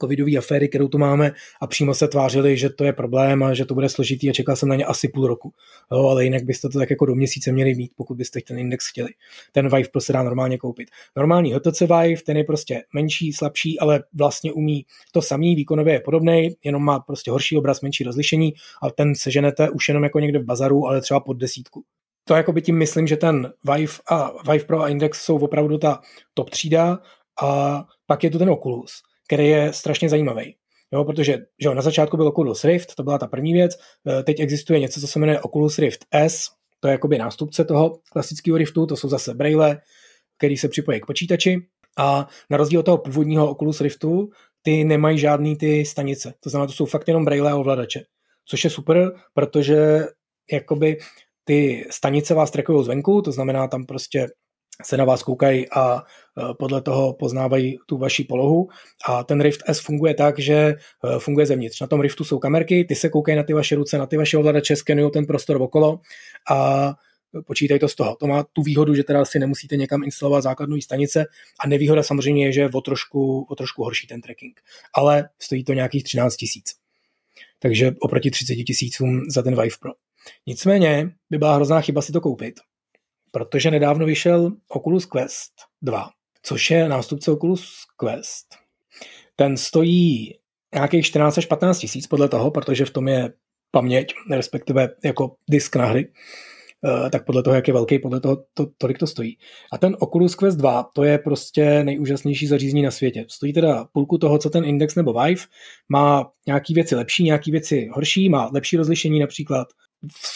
covidové 0.00 0.36
aféry, 0.36 0.68
kterou 0.68 0.88
tu 0.88 0.98
máme 0.98 1.32
a 1.60 1.66
přímo 1.66 1.94
se 1.94 2.08
tvářili, 2.08 2.56
že 2.56 2.70
to 2.70 2.84
je 2.84 2.92
problém 2.92 3.42
a 3.42 3.54
že 3.54 3.64
to 3.64 3.74
bude 3.74 3.88
složitý 3.88 4.30
a 4.30 4.32
čekal 4.32 4.56
jsem 4.56 4.68
na 4.68 4.76
ně 4.76 4.84
asi 4.84 5.08
půl 5.08 5.26
roku. 5.26 5.52
Jo, 5.92 6.06
ale 6.06 6.24
jinak 6.24 6.44
byste 6.44 6.68
to 6.68 6.78
tak 6.78 6.90
jako 6.90 7.06
do 7.06 7.14
měsíce 7.14 7.52
měli 7.52 7.74
mít, 7.74 7.92
pokud 7.96 8.16
byste 8.16 8.40
ten 8.46 8.58
index 8.58 8.88
chtěli. 8.88 9.08
Ten 9.52 9.68
Vive 9.68 9.88
prostě 9.92 10.12
dá 10.12 10.22
normálně 10.22 10.58
koupit. 10.58 10.88
Normální 11.16 11.52
HTC 11.52 11.80
Vive, 11.80 12.22
ten 12.26 12.36
je 12.36 12.44
prostě 12.44 12.82
menší, 12.94 13.32
slabší, 13.32 13.78
ale 13.78 14.04
vlastně 14.14 14.52
umí 14.52 14.86
to 15.12 15.22
samý, 15.22 15.56
výkonově 15.56 15.94
je 15.94 16.00
podobný, 16.00 16.50
jenom 16.64 16.84
má 16.84 17.00
prostě 17.00 17.30
horší 17.30 17.56
obraz, 17.56 17.80
menší 17.80 18.04
rozlišení 18.04 18.52
a 18.82 18.90
ten 18.90 19.14
seženete 19.14 19.70
už 19.70 19.88
jenom 19.88 20.04
jako 20.04 20.20
někde 20.20 20.38
v 20.38 20.44
bazaru, 20.44 20.86
ale 20.86 21.00
třeba 21.00 21.20
pod 21.20 21.34
desítku 21.34 21.84
to 22.24 22.34
jako 22.34 22.52
by 22.52 22.62
tím 22.62 22.78
myslím, 22.78 23.06
že 23.06 23.16
ten 23.16 23.52
Vive 23.74 23.92
a 24.10 24.32
Vive 24.52 24.64
Pro 24.64 24.80
a 24.80 24.88
Index 24.88 25.22
jsou 25.22 25.38
opravdu 25.38 25.78
ta 25.78 26.00
top 26.34 26.50
třída 26.50 26.98
a 27.42 27.82
pak 28.06 28.24
je 28.24 28.30
tu 28.30 28.38
ten 28.38 28.50
Oculus 28.50 29.02
který 29.32 29.48
je 29.48 29.72
strašně 29.72 30.08
zajímavý. 30.08 30.56
Jo, 30.92 31.04
protože 31.04 31.32
že 31.32 31.68
jo, 31.68 31.74
na 31.74 31.82
začátku 31.82 32.16
byl 32.16 32.28
Oculus 32.28 32.64
Rift, 32.64 32.94
to 32.94 33.02
byla 33.02 33.18
ta 33.18 33.26
první 33.26 33.52
věc, 33.52 33.72
eh, 34.08 34.22
teď 34.22 34.40
existuje 34.40 34.80
něco, 34.80 35.00
co 35.00 35.06
se 35.06 35.18
jmenuje 35.18 35.40
Oculus 35.40 35.78
Rift 35.78 36.04
S, 36.14 36.48
to 36.80 36.88
je 36.88 36.92
jakoby 36.92 37.18
nástupce 37.18 37.64
toho 37.64 37.98
klasického 38.12 38.56
Riftu, 38.56 38.86
to 38.86 38.96
jsou 38.96 39.08
zase 39.08 39.34
braille, 39.34 39.80
který 40.38 40.56
se 40.56 40.68
připojí 40.68 41.00
k 41.00 41.06
počítači 41.06 41.56
a 41.98 42.28
na 42.50 42.56
rozdíl 42.56 42.80
od 42.80 42.82
toho 42.82 42.98
původního 42.98 43.50
Oculus 43.50 43.80
Riftu, 43.80 44.30
ty 44.62 44.84
nemají 44.84 45.18
žádný 45.18 45.56
ty 45.56 45.84
stanice. 45.84 46.34
To 46.40 46.50
znamená, 46.50 46.66
to 46.66 46.72
jsou 46.72 46.86
fakt 46.86 47.08
jenom 47.08 47.24
braille 47.24 47.50
a 47.50 47.56
ovladače. 47.56 48.00
Což 48.44 48.64
je 48.64 48.70
super, 48.70 49.12
protože 49.34 50.06
jakoby 50.52 50.98
ty 51.44 51.86
stanice 51.90 52.34
vás 52.34 52.50
trekují 52.50 52.84
zvenku, 52.84 53.22
to 53.22 53.32
znamená 53.32 53.68
tam 53.68 53.86
prostě 53.86 54.28
se 54.84 54.96
na 54.96 55.04
vás 55.04 55.22
koukají 55.22 55.70
a 55.70 55.98
e, 55.98 56.02
podle 56.58 56.82
toho 56.82 57.14
poznávají 57.14 57.78
tu 57.86 57.98
vaši 57.98 58.24
polohu. 58.24 58.68
A 59.08 59.24
ten 59.24 59.40
Rift 59.40 59.60
S 59.66 59.80
funguje 59.80 60.14
tak, 60.14 60.38
že 60.38 60.54
e, 60.54 60.76
funguje 61.18 61.46
zevnitř. 61.46 61.80
Na 61.80 61.86
tom 61.86 62.00
Riftu 62.00 62.24
jsou 62.24 62.38
kamerky, 62.38 62.84
ty 62.84 62.94
se 62.94 63.08
koukají 63.08 63.36
na 63.36 63.42
ty 63.42 63.52
vaše 63.52 63.74
ruce, 63.74 63.98
na 63.98 64.06
ty 64.06 64.16
vaše 64.16 64.38
ovladače, 64.38 64.76
skenují 64.76 65.10
ten 65.10 65.26
prostor 65.26 65.62
okolo 65.62 66.00
a 66.50 66.94
počítají 67.46 67.80
to 67.80 67.88
z 67.88 67.94
toho. 67.94 68.16
To 68.20 68.26
má 68.26 68.44
tu 68.52 68.62
výhodu, 68.62 68.94
že 68.94 69.04
teda 69.04 69.24
si 69.24 69.38
nemusíte 69.38 69.76
někam 69.76 70.02
instalovat 70.02 70.42
základnou 70.42 70.80
stanice 70.80 71.26
a 71.60 71.68
nevýhoda 71.68 72.02
samozřejmě 72.02 72.46
je, 72.46 72.52
že 72.52 72.60
je 72.60 72.70
o 72.74 72.80
trošku, 72.80 73.46
o 73.50 73.54
trošku 73.54 73.84
horší 73.84 74.06
ten 74.06 74.20
tracking. 74.20 74.60
Ale 74.94 75.28
stojí 75.38 75.64
to 75.64 75.72
nějakých 75.72 76.04
13 76.04 76.36
tisíc. 76.36 76.74
Takže 77.58 77.92
oproti 78.00 78.30
30 78.30 78.54
tisícům 78.54 79.20
za 79.30 79.42
ten 79.42 79.60
Vive 79.62 79.76
Pro. 79.80 79.92
Nicméně 80.46 81.10
by 81.30 81.38
byla 81.38 81.54
hrozná 81.54 81.80
chyba 81.80 82.02
si 82.02 82.12
to 82.12 82.20
koupit, 82.20 82.54
protože 83.30 83.70
nedávno 83.70 84.06
vyšel 84.06 84.52
Oculus 84.68 85.06
Quest 85.06 85.52
2, 85.82 86.10
což 86.42 86.70
je 86.70 86.88
nástupce 86.88 87.30
Oculus 87.30 87.74
Quest. 87.96 88.46
Ten 89.36 89.56
stojí 89.56 90.34
nějakých 90.74 91.06
14 91.06 91.38
až 91.38 91.46
15 91.46 91.78
tisíc 91.78 92.06
podle 92.06 92.28
toho, 92.28 92.50
protože 92.50 92.84
v 92.84 92.90
tom 92.90 93.08
je 93.08 93.32
paměť, 93.70 94.14
respektive 94.30 94.88
jako 95.04 95.34
disk 95.50 95.76
na 95.76 95.86
hry, 95.86 96.12
eh, 97.06 97.10
tak 97.10 97.26
podle 97.26 97.42
toho, 97.42 97.56
jak 97.56 97.68
je 97.68 97.74
velký, 97.74 97.98
podle 97.98 98.20
toho, 98.20 98.44
to, 98.54 98.66
tolik 98.78 98.98
to 98.98 99.06
stojí. 99.06 99.38
A 99.72 99.78
ten 99.78 99.96
Oculus 100.00 100.34
Quest 100.34 100.58
2, 100.58 100.90
to 100.94 101.04
je 101.04 101.18
prostě 101.18 101.84
nejúžasnější 101.84 102.46
zařízení 102.46 102.82
na 102.82 102.90
světě. 102.90 103.24
Stojí 103.28 103.52
teda 103.52 103.84
půlku 103.92 104.18
toho, 104.18 104.38
co 104.38 104.50
ten 104.50 104.64
Index 104.64 104.94
nebo 104.94 105.12
Vive, 105.12 105.42
má 105.88 106.30
nějaký 106.46 106.74
věci 106.74 106.94
lepší, 106.94 107.24
nějaký 107.24 107.50
věci 107.50 107.88
horší, 107.92 108.28
má 108.28 108.50
lepší 108.52 108.76
rozlišení 108.76 109.20
například. 109.20 109.68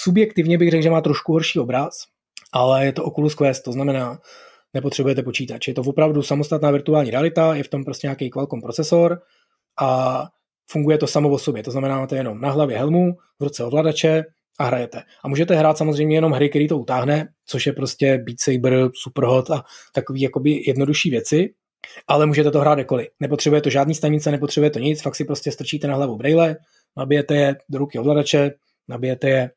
Subjektivně 0.02 0.58
bych 0.58 0.70
řekl, 0.70 0.82
že 0.82 0.90
má 0.90 1.00
trošku 1.00 1.32
horší 1.32 1.58
obraz, 1.58 1.92
ale 2.52 2.84
je 2.84 2.92
to 2.92 3.04
Oculus 3.04 3.34
Quest, 3.34 3.64
to 3.64 3.72
znamená, 3.72 4.18
nepotřebujete 4.74 5.22
počítač. 5.22 5.68
Je 5.68 5.74
to 5.74 5.82
opravdu 5.82 6.22
samostatná 6.22 6.70
virtuální 6.70 7.10
realita, 7.10 7.54
je 7.54 7.62
v 7.62 7.68
tom 7.68 7.84
prostě 7.84 8.06
nějaký 8.06 8.30
Qualcomm 8.30 8.60
procesor 8.60 9.20
a 9.80 10.22
funguje 10.70 10.98
to 10.98 11.06
samo 11.06 11.30
o 11.30 11.38
sobě. 11.38 11.62
To 11.62 11.70
znamená, 11.70 12.00
máte 12.00 12.16
jenom 12.16 12.40
na 12.40 12.50
hlavě 12.50 12.78
helmu, 12.78 13.12
v 13.40 13.44
ruce 13.44 13.64
ovladače 13.64 14.24
a 14.58 14.64
hrajete. 14.64 15.02
A 15.24 15.28
můžete 15.28 15.54
hrát 15.54 15.78
samozřejmě 15.78 16.16
jenom 16.16 16.32
hry, 16.32 16.48
který 16.48 16.68
to 16.68 16.78
utáhne, 16.78 17.28
což 17.46 17.66
je 17.66 17.72
prostě 17.72 18.18
Beat 18.18 18.40
Saber, 18.40 18.90
Superhot 18.94 19.50
a 19.50 19.64
takový 19.94 20.20
jakoby 20.20 20.62
jednodušší 20.66 21.10
věci, 21.10 21.48
ale 22.08 22.26
můžete 22.26 22.50
to 22.50 22.60
hrát 22.60 22.74
kdekoliv. 22.74 23.08
Nepotřebuje 23.20 23.60
to 23.60 23.70
žádný 23.70 23.94
stanice, 23.94 24.30
nepotřebuje 24.30 24.70
to 24.70 24.78
nic, 24.78 25.02
fakt 25.02 25.14
si 25.16 25.24
prostě 25.24 25.52
strčíte 25.52 25.88
na 25.88 25.94
hlavu 25.94 26.16
braille, 26.16 26.56
nabijete 26.96 27.34
je 27.34 27.56
do 27.68 27.78
ruky 27.78 27.98
ovladače, 27.98 28.50
nabijete 28.88 29.28
je 29.28 29.50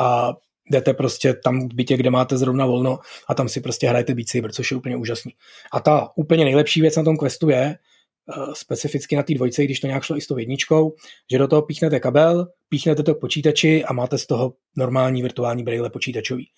a 0.00 0.32
jdete 0.70 0.94
prostě 0.94 1.34
tam 1.34 1.68
v 1.68 1.74
bytě, 1.74 1.96
kde 1.96 2.10
máte 2.10 2.38
zrovna 2.38 2.66
volno 2.66 2.98
a 3.28 3.34
tam 3.34 3.48
si 3.48 3.60
prostě 3.60 3.88
hrajete 3.88 4.14
Beat 4.14 4.28
Saber, 4.28 4.52
což 4.52 4.70
je 4.70 4.76
úplně 4.76 4.96
úžasný. 4.96 5.32
A 5.72 5.80
ta 5.80 6.08
úplně 6.16 6.44
nejlepší 6.44 6.80
věc 6.80 6.96
na 6.96 7.02
tom 7.02 7.16
questu 7.16 7.48
je, 7.48 7.62
eh, 7.64 8.52
specificky 8.52 9.16
na 9.16 9.22
té 9.22 9.34
dvojce, 9.34 9.64
když 9.64 9.80
to 9.80 9.86
nějak 9.86 10.02
šlo 10.02 10.16
i 10.16 10.20
s 10.20 10.26
tou 10.26 10.38
jedničkou, 10.38 10.94
že 11.32 11.38
do 11.38 11.48
toho 11.48 11.62
píchnete 11.62 12.00
kabel, 12.00 12.48
píchnete 12.68 13.02
to 13.02 13.14
k 13.14 13.20
počítači 13.20 13.84
a 13.84 13.92
máte 13.92 14.18
z 14.18 14.26
toho 14.26 14.54
normální 14.76 15.22
virtuální 15.22 15.62
braille 15.64 15.90
počítačový. 15.90 16.48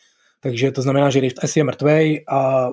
takže 0.40 0.73
to 0.73 0.82
znamená, 0.82 1.11
že 1.11 1.20
Rift 1.20 1.44
S 1.44 1.56
je 1.56 1.64
mrtvej 1.64 2.25
a 2.28 2.68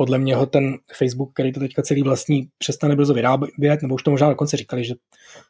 podle 0.00 0.18
mě 0.18 0.36
ho 0.36 0.46
ten 0.46 0.78
Facebook, 0.98 1.32
který 1.32 1.52
to 1.52 1.60
teďka 1.60 1.82
celý 1.82 2.02
vlastní, 2.02 2.48
přestane 2.58 2.96
brzo 2.96 3.14
vyrábět, 3.14 3.82
nebo 3.82 3.94
už 3.94 4.02
to 4.02 4.10
možná 4.10 4.28
dokonce 4.28 4.56
říkali, 4.56 4.84
že 4.84 4.94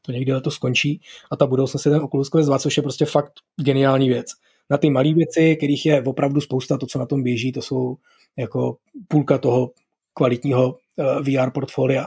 to 0.02 0.12
někdy 0.12 0.32
to 0.40 0.50
skončí 0.50 1.00
a 1.30 1.36
ta 1.36 1.46
budoucnost 1.46 1.86
je 1.86 1.92
ten 1.92 2.02
Oculus 2.02 2.28
Quest 2.28 2.46
2, 2.48 2.58
což 2.58 2.76
je 2.76 2.82
prostě 2.82 3.04
fakt 3.04 3.32
geniální 3.60 4.08
věc. 4.08 4.26
Na 4.70 4.78
ty 4.78 4.90
malé 4.90 5.14
věci, 5.14 5.56
kterých 5.56 5.86
je 5.86 6.02
opravdu 6.02 6.40
spousta, 6.40 6.78
to, 6.78 6.86
co 6.86 6.98
na 6.98 7.06
tom 7.06 7.22
běží, 7.22 7.52
to 7.52 7.62
jsou 7.62 7.96
jako 8.38 8.76
půlka 9.08 9.38
toho 9.38 9.70
kvalitního 10.14 10.76
eh, 10.98 11.22
VR 11.22 11.50
portfolia, 11.50 12.06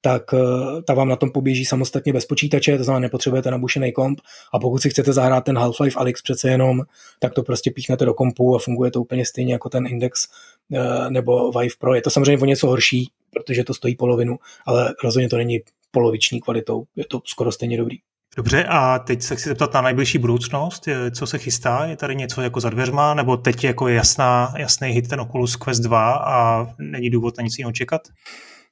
tak 0.00 0.32
uh, 0.32 0.82
ta 0.86 0.94
vám 0.94 1.08
na 1.08 1.16
tom 1.16 1.30
poběží 1.30 1.64
samostatně 1.64 2.12
bez 2.12 2.26
počítače, 2.26 2.78
to 2.78 2.84
znamená, 2.84 3.00
nepotřebujete 3.00 3.50
nabušený 3.50 3.92
komp 3.92 4.20
a 4.54 4.58
pokud 4.58 4.78
si 4.78 4.90
chcete 4.90 5.12
zahrát 5.12 5.44
ten 5.44 5.58
Half-Life 5.58 6.00
Alyx 6.00 6.22
přece 6.22 6.50
jenom, 6.50 6.82
tak 7.18 7.34
to 7.34 7.42
prostě 7.42 7.70
píchnete 7.70 8.04
do 8.04 8.14
kompu 8.14 8.56
a 8.56 8.58
funguje 8.58 8.90
to 8.90 9.00
úplně 9.00 9.26
stejně 9.26 9.52
jako 9.52 9.68
ten 9.68 9.86
Index 9.86 10.28
uh, 10.70 11.10
nebo 11.10 11.52
Vive 11.52 11.74
Pro. 11.78 11.94
Je 11.94 12.02
to 12.02 12.10
samozřejmě 12.10 12.42
o 12.42 12.44
něco 12.44 12.66
horší, 12.66 13.10
protože 13.30 13.64
to 13.64 13.74
stojí 13.74 13.96
polovinu, 13.96 14.38
ale 14.66 14.94
rozhodně 15.04 15.28
to 15.28 15.36
není 15.36 15.60
poloviční 15.90 16.40
kvalitou, 16.40 16.84
je 16.96 17.04
to 17.04 17.20
skoro 17.24 17.52
stejně 17.52 17.78
dobrý. 17.78 17.96
Dobře, 18.36 18.64
a 18.64 18.98
teď 18.98 19.22
se 19.22 19.36
chci 19.36 19.48
zeptat 19.48 19.74
na 19.74 19.82
nejbližší 19.82 20.18
budoucnost, 20.18 20.88
co 21.10 21.26
se 21.26 21.38
chystá, 21.38 21.84
je 21.84 21.96
tady 21.96 22.16
něco 22.16 22.42
jako 22.42 22.60
za 22.60 22.70
dveřma, 22.70 23.14
nebo 23.14 23.36
teď 23.36 23.64
jako 23.64 23.88
je 23.88 23.94
jasná, 23.94 24.54
jasný 24.56 24.88
hit 24.88 25.08
ten 25.08 25.20
Oculus 25.20 25.56
Quest 25.56 25.82
2 25.82 26.12
a 26.14 26.66
není 26.78 27.10
důvod 27.10 27.38
na 27.38 27.44
nic 27.44 27.58
jiného 27.58 27.72
čekat? 27.72 28.00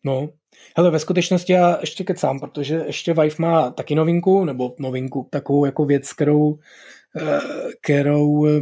No, 0.05 0.29
hele, 0.77 0.91
ve 0.91 0.99
skutečnosti 0.99 1.53
já 1.53 1.79
ještě 1.81 2.05
kecám, 2.05 2.41
protože 2.41 2.85
ještě 2.87 3.15
Vive 3.15 3.35
má 3.39 3.71
taky 3.71 3.95
novinku, 3.95 4.45
nebo 4.45 4.75
novinku, 4.79 5.29
takovou 5.31 5.65
jako 5.65 5.85
věc, 5.85 6.13
kterou, 6.13 6.59
eh, 7.17 7.41
kterou 7.83 8.47
eh, 8.47 8.61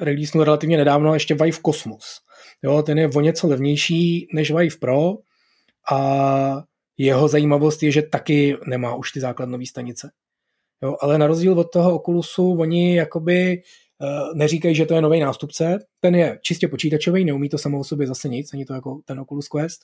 releasenul 0.00 0.44
relativně 0.44 0.76
nedávno, 0.76 1.14
ještě 1.14 1.34
Vive 1.34 1.58
Cosmos. 1.66 2.20
Jo, 2.62 2.82
ten 2.82 2.98
je 2.98 3.08
o 3.08 3.20
něco 3.20 3.48
levnější 3.48 4.28
než 4.34 4.50
Vive 4.50 4.76
Pro 4.80 5.14
a 5.92 6.62
jeho 6.98 7.28
zajímavost 7.28 7.82
je, 7.82 7.92
že 7.92 8.02
taky 8.02 8.56
nemá 8.66 8.94
už 8.94 9.12
ty 9.12 9.20
základnové 9.20 9.66
stanice. 9.66 10.10
Jo, 10.82 10.96
ale 11.00 11.18
na 11.18 11.26
rozdíl 11.26 11.60
od 11.60 11.72
toho 11.72 11.98
Oculusu, 11.98 12.52
oni 12.60 12.96
jakoby 12.96 13.62
uh, 14.00 14.36
neříkají, 14.36 14.74
že 14.74 14.86
to 14.86 14.94
je 14.94 15.00
nový 15.00 15.20
nástupce. 15.20 15.78
Ten 16.00 16.14
je 16.14 16.38
čistě 16.42 16.68
počítačový, 16.68 17.24
neumí 17.24 17.48
to 17.48 17.58
samo 17.58 17.78
o 17.78 17.84
sobě 17.84 18.06
zase 18.06 18.28
nic, 18.28 18.54
ani 18.54 18.64
to 18.64 18.74
jako 18.74 19.00
ten 19.04 19.20
Oculus 19.20 19.48
Quest 19.48 19.80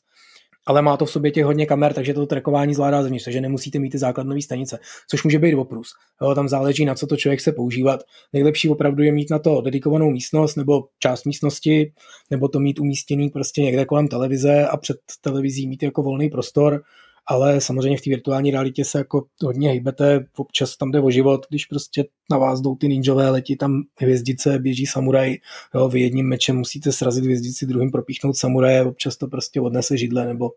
ale 0.66 0.83
má 0.83 0.97
to 0.97 1.04
v 1.04 1.11
sobě 1.11 1.30
těch 1.30 1.44
hodně 1.44 1.66
kamer, 1.66 1.92
takže 1.92 2.14
to 2.14 2.26
trackování 2.26 2.75
zvládá 2.75 3.02
zevnitř, 3.02 3.25
takže 3.25 3.40
nemusíte 3.40 3.78
mít 3.78 3.90
ty 3.90 3.99
základnové 3.99 4.42
stanice, 4.42 4.78
což 5.11 5.25
může 5.25 5.38
být 5.38 5.54
oprus. 5.54 5.88
Jo, 6.23 6.35
tam 6.35 6.49
záleží, 6.49 6.85
na 6.85 6.94
co 6.94 7.06
to 7.06 7.16
člověk 7.16 7.40
chce 7.40 7.52
používat. 7.52 8.02
Nejlepší 8.33 8.68
opravdu 8.68 9.02
je 9.02 9.12
mít 9.12 9.30
na 9.30 9.38
to 9.38 9.61
dedikovanou 9.61 10.11
místnost 10.11 10.56
nebo 10.56 10.85
část 10.99 11.25
místnosti, 11.25 11.92
nebo 12.30 12.49
to 12.49 12.61
mít 12.61 12.80
umístěný 12.80 13.30
prostě 13.30 13.62
někde 13.62 13.85
kolem 13.85 14.09
televize 14.09 14.66
a 14.66 14.76
před 14.76 14.97
televizí 15.21 15.68
mít 15.68 15.83
jako 15.83 16.02
volný 16.02 16.30
prostor 16.30 16.83
ale 17.26 17.61
samozřejmě 17.61 17.99
v 17.99 18.00
té 18.00 18.11
virtuální 18.11 18.50
realitě 18.50 18.85
se 18.85 18.99
jako 18.99 19.25
hodně 19.43 19.71
hýbete, 19.71 20.26
občas 20.37 20.76
tam 20.76 20.90
jde 20.90 21.00
o 21.00 21.11
život, 21.11 21.47
když 21.49 21.66
prostě 21.66 22.04
na 22.31 22.38
vás 22.38 22.61
jdou 22.61 22.75
ty 22.76 22.88
ninjové, 22.88 23.31
letí 23.31 23.57
tam 23.57 23.83
hvězdice, 24.00 24.59
běží 24.59 24.87
samuraj, 24.87 25.37
jo, 25.75 25.88
vy 25.88 26.00
jedním 26.00 26.28
mečem 26.28 26.57
musíte 26.57 26.93
srazit 26.93 27.25
hvězdici, 27.25 27.66
druhým 27.66 27.90
propíchnout 27.90 28.37
samuraje, 28.37 28.85
občas 28.85 29.16
to 29.16 29.26
prostě 29.26 29.61
odnese 29.61 29.97
židle 29.97 30.26
nebo 30.26 30.50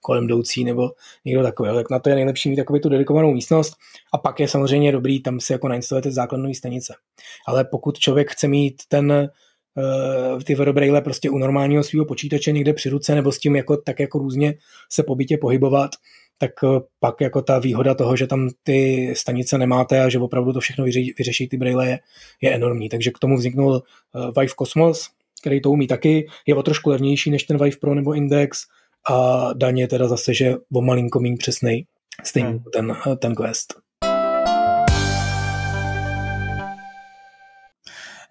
kolem 0.00 0.24
jdoucí 0.24 0.64
nebo 0.64 0.90
někdo 1.24 1.42
takový. 1.42 1.70
Tak 1.74 1.90
na 1.90 1.98
to 1.98 2.08
je 2.08 2.14
nejlepší 2.14 2.50
mít 2.50 2.56
takovou 2.56 2.78
tu 2.78 2.88
dedikovanou 2.88 3.32
místnost 3.32 3.74
a 4.14 4.18
pak 4.18 4.40
je 4.40 4.48
samozřejmě 4.48 4.92
dobrý, 4.92 5.22
tam 5.22 5.40
si 5.40 5.52
jako 5.52 5.68
nainstalujete 5.68 6.10
základní 6.10 6.54
stanice. 6.54 6.94
Ale 7.46 7.64
pokud 7.64 7.98
člověk 7.98 8.30
chce 8.30 8.48
mít 8.48 8.82
ten 8.88 9.30
ty 10.44 10.54
werobraille 10.54 11.00
prostě 11.00 11.30
u 11.30 11.38
normálního 11.38 11.82
svého 11.82 12.04
počítače 12.04 12.52
někde 12.52 12.72
při 12.72 12.88
ruce 12.88 13.14
nebo 13.14 13.32
s 13.32 13.38
tím 13.38 13.56
jako, 13.56 13.76
tak 13.76 14.00
jako 14.00 14.18
různě 14.18 14.54
se 14.90 15.02
po 15.02 15.14
bytě 15.14 15.38
pohybovat, 15.38 15.90
tak 16.42 16.50
eh, 16.64 16.80
pak 17.00 17.20
jako 17.20 17.42
ta 17.42 17.58
výhoda 17.58 17.94
toho, 17.94 18.16
že 18.16 18.26
tam 18.26 18.48
ty 18.62 19.12
stanice 19.16 19.58
nemáte 19.58 20.00
a 20.00 20.08
že 20.08 20.18
opravdu 20.18 20.52
to 20.52 20.60
všechno 20.60 20.84
vyřeší, 20.84 21.14
vyřeší 21.18 21.48
ty 21.48 21.56
braille 21.56 21.88
je, 21.88 21.98
je 22.40 22.54
enormní. 22.54 22.88
Takže 22.88 23.10
k 23.10 23.18
tomu 23.18 23.36
vzniknul 23.36 23.82
eh, 23.82 24.40
Vive 24.40 24.54
Cosmos, 24.58 25.08
který 25.40 25.60
to 25.60 25.70
umí 25.70 25.86
taky, 25.86 26.26
je 26.46 26.54
o 26.54 26.62
trošku 26.62 26.90
levnější 26.90 27.30
než 27.30 27.44
ten 27.44 27.58
Vive 27.58 27.76
Pro 27.80 27.94
nebo 27.94 28.12
Index 28.12 28.58
a 29.10 29.48
daně 29.52 29.88
teda 29.88 30.08
zase, 30.08 30.34
že 30.34 30.54
o 30.72 30.82
malinko 30.82 31.20
méně 31.20 31.36
přesnej, 31.36 31.86
stejně 32.24 32.48
hmm. 32.48 32.62
ten, 32.72 32.96
ten 33.18 33.34
Quest. 33.34 33.81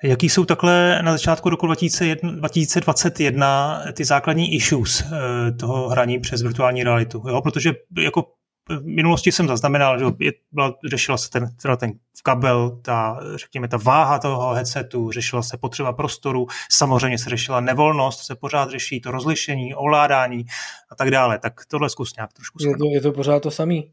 Jaký 0.03 0.29
jsou 0.29 0.45
takhle 0.45 1.01
na 1.01 1.11
začátku 1.11 1.49
roku 1.49 1.67
2021 1.67 3.83
ty 3.93 4.05
základní 4.05 4.55
issues 4.55 5.01
eh, 5.01 5.51
toho 5.51 5.89
hraní 5.89 6.19
přes 6.19 6.41
virtuální 6.41 6.83
realitu? 6.83 7.23
Jo? 7.27 7.41
Protože 7.41 7.73
jako 7.99 8.23
v 8.69 8.85
minulosti 8.85 9.31
jsem 9.31 9.47
zaznamenal, 9.47 9.99
že 9.99 10.05
byla, 10.51 10.73
řešila 10.89 11.17
se 11.17 11.29
ten, 11.29 11.49
teda 11.61 11.75
ten 11.75 11.91
kabel, 12.23 12.79
ta, 12.81 13.19
řekněme, 13.35 13.67
ta 13.67 13.77
váha 13.77 14.19
toho 14.19 14.53
headsetu, 14.53 15.11
řešila 15.11 15.41
se 15.41 15.57
potřeba 15.57 15.93
prostoru, 15.93 16.47
samozřejmě 16.71 17.17
se 17.17 17.29
řešila 17.29 17.59
nevolnost, 17.59 18.19
se 18.19 18.35
pořád 18.35 18.69
řeší 18.69 19.01
to 19.01 19.11
rozlišení, 19.11 19.75
ovládání 19.75 20.45
a 20.91 20.95
tak 20.95 21.11
dále. 21.11 21.39
Tak 21.39 21.65
tohle 21.65 21.89
zkus 21.89 22.15
nějak 22.15 22.33
trošku 22.33 22.57
je 22.61 22.77
to, 22.77 22.85
je 22.93 23.01
to 23.01 23.11
pořád 23.11 23.39
to 23.39 23.51
samý 23.51 23.91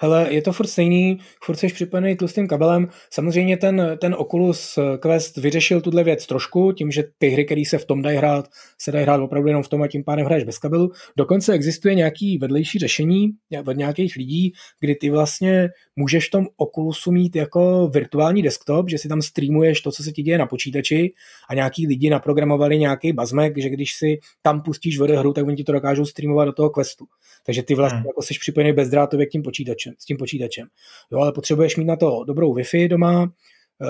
hele, 0.00 0.26
je 0.30 0.42
to 0.42 0.52
furt 0.52 0.66
stejný, 0.66 1.18
furt 1.44 1.56
jsi 1.56 1.66
připojený 1.66 2.16
tlustým 2.16 2.48
kabelem. 2.48 2.88
Samozřejmě 3.10 3.56
ten, 3.56 3.98
ten 4.00 4.14
Oculus 4.18 4.78
Quest 4.98 5.36
vyřešil 5.36 5.80
tuhle 5.80 6.04
věc 6.04 6.26
trošku, 6.26 6.72
tím, 6.72 6.90
že 6.90 7.04
ty 7.18 7.28
hry, 7.28 7.44
které 7.44 7.62
se 7.66 7.78
v 7.78 7.84
tom 7.84 8.02
dají 8.02 8.16
hrát, 8.16 8.48
se 8.78 8.92
dají 8.92 9.02
hrát 9.02 9.20
opravdu 9.20 9.48
jenom 9.48 9.62
v 9.62 9.68
tom 9.68 9.82
a 9.82 9.88
tím 9.88 10.04
pádem 10.04 10.26
hraješ 10.26 10.44
bez 10.44 10.58
kabelu. 10.58 10.90
Dokonce 11.16 11.52
existuje 11.52 11.94
nějaký 11.94 12.38
vedlejší 12.38 12.78
řešení 12.78 13.28
od 13.66 13.76
nějakých 13.76 14.16
lidí, 14.16 14.52
kdy 14.80 14.94
ty 14.94 15.10
vlastně 15.10 15.68
můžeš 15.96 16.28
v 16.28 16.30
tom 16.30 16.46
Oculusu 16.56 17.12
mít 17.12 17.36
jako 17.36 17.88
virtuální 17.94 18.42
desktop, 18.42 18.90
že 18.90 18.98
si 18.98 19.08
tam 19.08 19.22
streamuješ 19.22 19.80
to, 19.80 19.92
co 19.92 20.02
se 20.02 20.12
ti 20.12 20.22
děje 20.22 20.38
na 20.38 20.46
počítači 20.46 21.12
a 21.50 21.54
nějaký 21.54 21.86
lidi 21.86 22.10
naprogramovali 22.10 22.78
nějaký 22.78 23.12
bazmek, 23.12 23.58
že 23.58 23.68
když 23.68 23.94
si 23.94 24.18
tam 24.42 24.62
pustíš 24.62 25.00
hru, 25.00 25.32
tak 25.32 25.46
oni 25.46 25.56
ti 25.56 25.64
to 25.64 25.72
dokážou 25.72 26.04
streamovat 26.04 26.46
do 26.46 26.52
toho 26.52 26.70
Questu. 26.70 27.04
Takže 27.46 27.62
ty 27.62 27.74
vlastně 27.74 27.98
hmm. 27.98 28.06
jako 28.06 28.22
jsi 28.22 28.34
připojený 28.40 28.72
bezdrátově 28.72 29.26
k 29.26 29.30
tím 29.30 29.42
počítačem, 29.42 29.89
s 29.98 30.04
tím 30.04 30.16
počítačem. 30.16 30.68
Jo, 31.12 31.18
ale 31.18 31.32
potřebuješ 31.32 31.76
mít 31.76 31.84
na 31.84 31.96
to 31.96 32.24
dobrou 32.24 32.54
Wi-Fi 32.54 32.88
doma, 32.88 33.32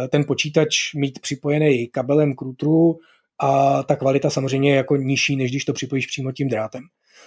eh, 0.04 0.08
ten 0.08 0.24
počítač 0.24 0.94
mít 0.94 1.18
připojený 1.20 1.88
kabelem 1.88 2.36
k 2.36 2.42
routeru 2.42 2.98
a 3.38 3.82
ta 3.82 3.96
kvalita 3.96 4.30
samozřejmě 4.30 4.70
je 4.70 4.76
jako 4.76 4.96
nižší, 4.96 5.36
než 5.36 5.50
když 5.50 5.64
to 5.64 5.72
připojíš 5.72 6.06
přímo 6.06 6.32
tím 6.32 6.48
drátem. 6.48 6.82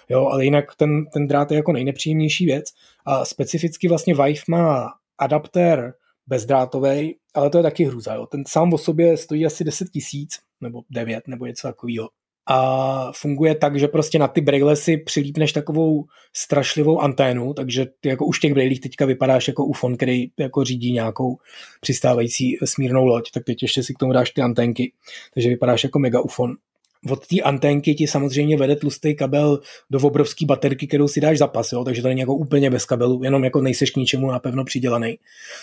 Jo, 0.09 0.27
ale 0.27 0.45
jinak 0.45 0.75
ten, 0.75 1.05
ten 1.05 1.27
drát 1.27 1.51
je 1.51 1.57
jako 1.57 1.71
nejnepříjemnější 1.71 2.45
věc 2.45 2.65
a 3.05 3.25
specificky 3.25 3.87
vlastně 3.87 4.13
Vive 4.13 4.41
má 4.49 4.89
adaptér 5.17 5.93
bezdrátový, 6.27 7.15
ale 7.33 7.49
to 7.49 7.57
je 7.57 7.63
taky 7.63 7.85
hruza. 7.85 8.13
Jo. 8.13 8.25
Ten 8.25 8.43
sám 8.47 8.73
o 8.73 8.77
sobě 8.77 9.17
stojí 9.17 9.45
asi 9.45 9.63
10 9.63 9.89
tisíc, 9.89 10.39
nebo 10.61 10.81
9, 10.89 11.27
nebo 11.27 11.45
něco 11.45 11.67
takového 11.67 12.09
a 12.45 13.11
funguje 13.15 13.55
tak, 13.55 13.79
že 13.79 13.87
prostě 13.87 14.19
na 14.19 14.27
ty 14.27 14.41
braille 14.41 14.75
si 14.75 14.97
přilípneš 14.97 15.53
takovou 15.53 16.05
strašlivou 16.33 16.99
anténu, 16.99 17.53
takže 17.53 17.87
ty 18.01 18.09
jako 18.09 18.25
už 18.25 18.39
těch 18.39 18.53
brailích 18.53 18.79
teďka 18.79 19.05
vypadáš 19.05 19.47
jako 19.47 19.65
ufon, 19.65 19.97
který 19.97 20.25
jako 20.39 20.63
řídí 20.63 20.93
nějakou 20.93 21.37
přistávající 21.81 22.57
smírnou 22.65 23.05
loď, 23.05 23.31
tak 23.31 23.43
teď 23.43 23.61
ještě 23.61 23.83
si 23.83 23.93
k 23.93 23.97
tomu 23.97 24.13
dáš 24.13 24.31
ty 24.31 24.41
anténky, 24.41 24.91
takže 25.33 25.49
vypadáš 25.49 25.83
jako 25.83 25.99
mega 25.99 26.21
ufon. 26.21 26.55
Od 27.09 27.27
té 27.27 27.41
anténky 27.41 27.95
ti 27.95 28.07
samozřejmě 28.07 28.57
vede 28.57 28.75
tlustý 28.75 29.15
kabel 29.15 29.59
do 29.89 29.99
obrovské 29.99 30.45
baterky, 30.45 30.87
kterou 30.87 31.07
si 31.07 31.21
dáš 31.21 31.37
zapas, 31.37 31.71
jo? 31.71 31.83
takže 31.83 32.01
to 32.01 32.07
není 32.07 32.19
jako 32.19 32.35
úplně 32.35 32.69
bez 32.69 32.85
kabelu, 32.85 33.23
jenom 33.23 33.43
jako 33.43 33.61
nejseš 33.61 33.91
k 33.91 33.95
ničemu 33.95 34.31
napevno 34.31 34.65
přidělaný, 34.65 35.17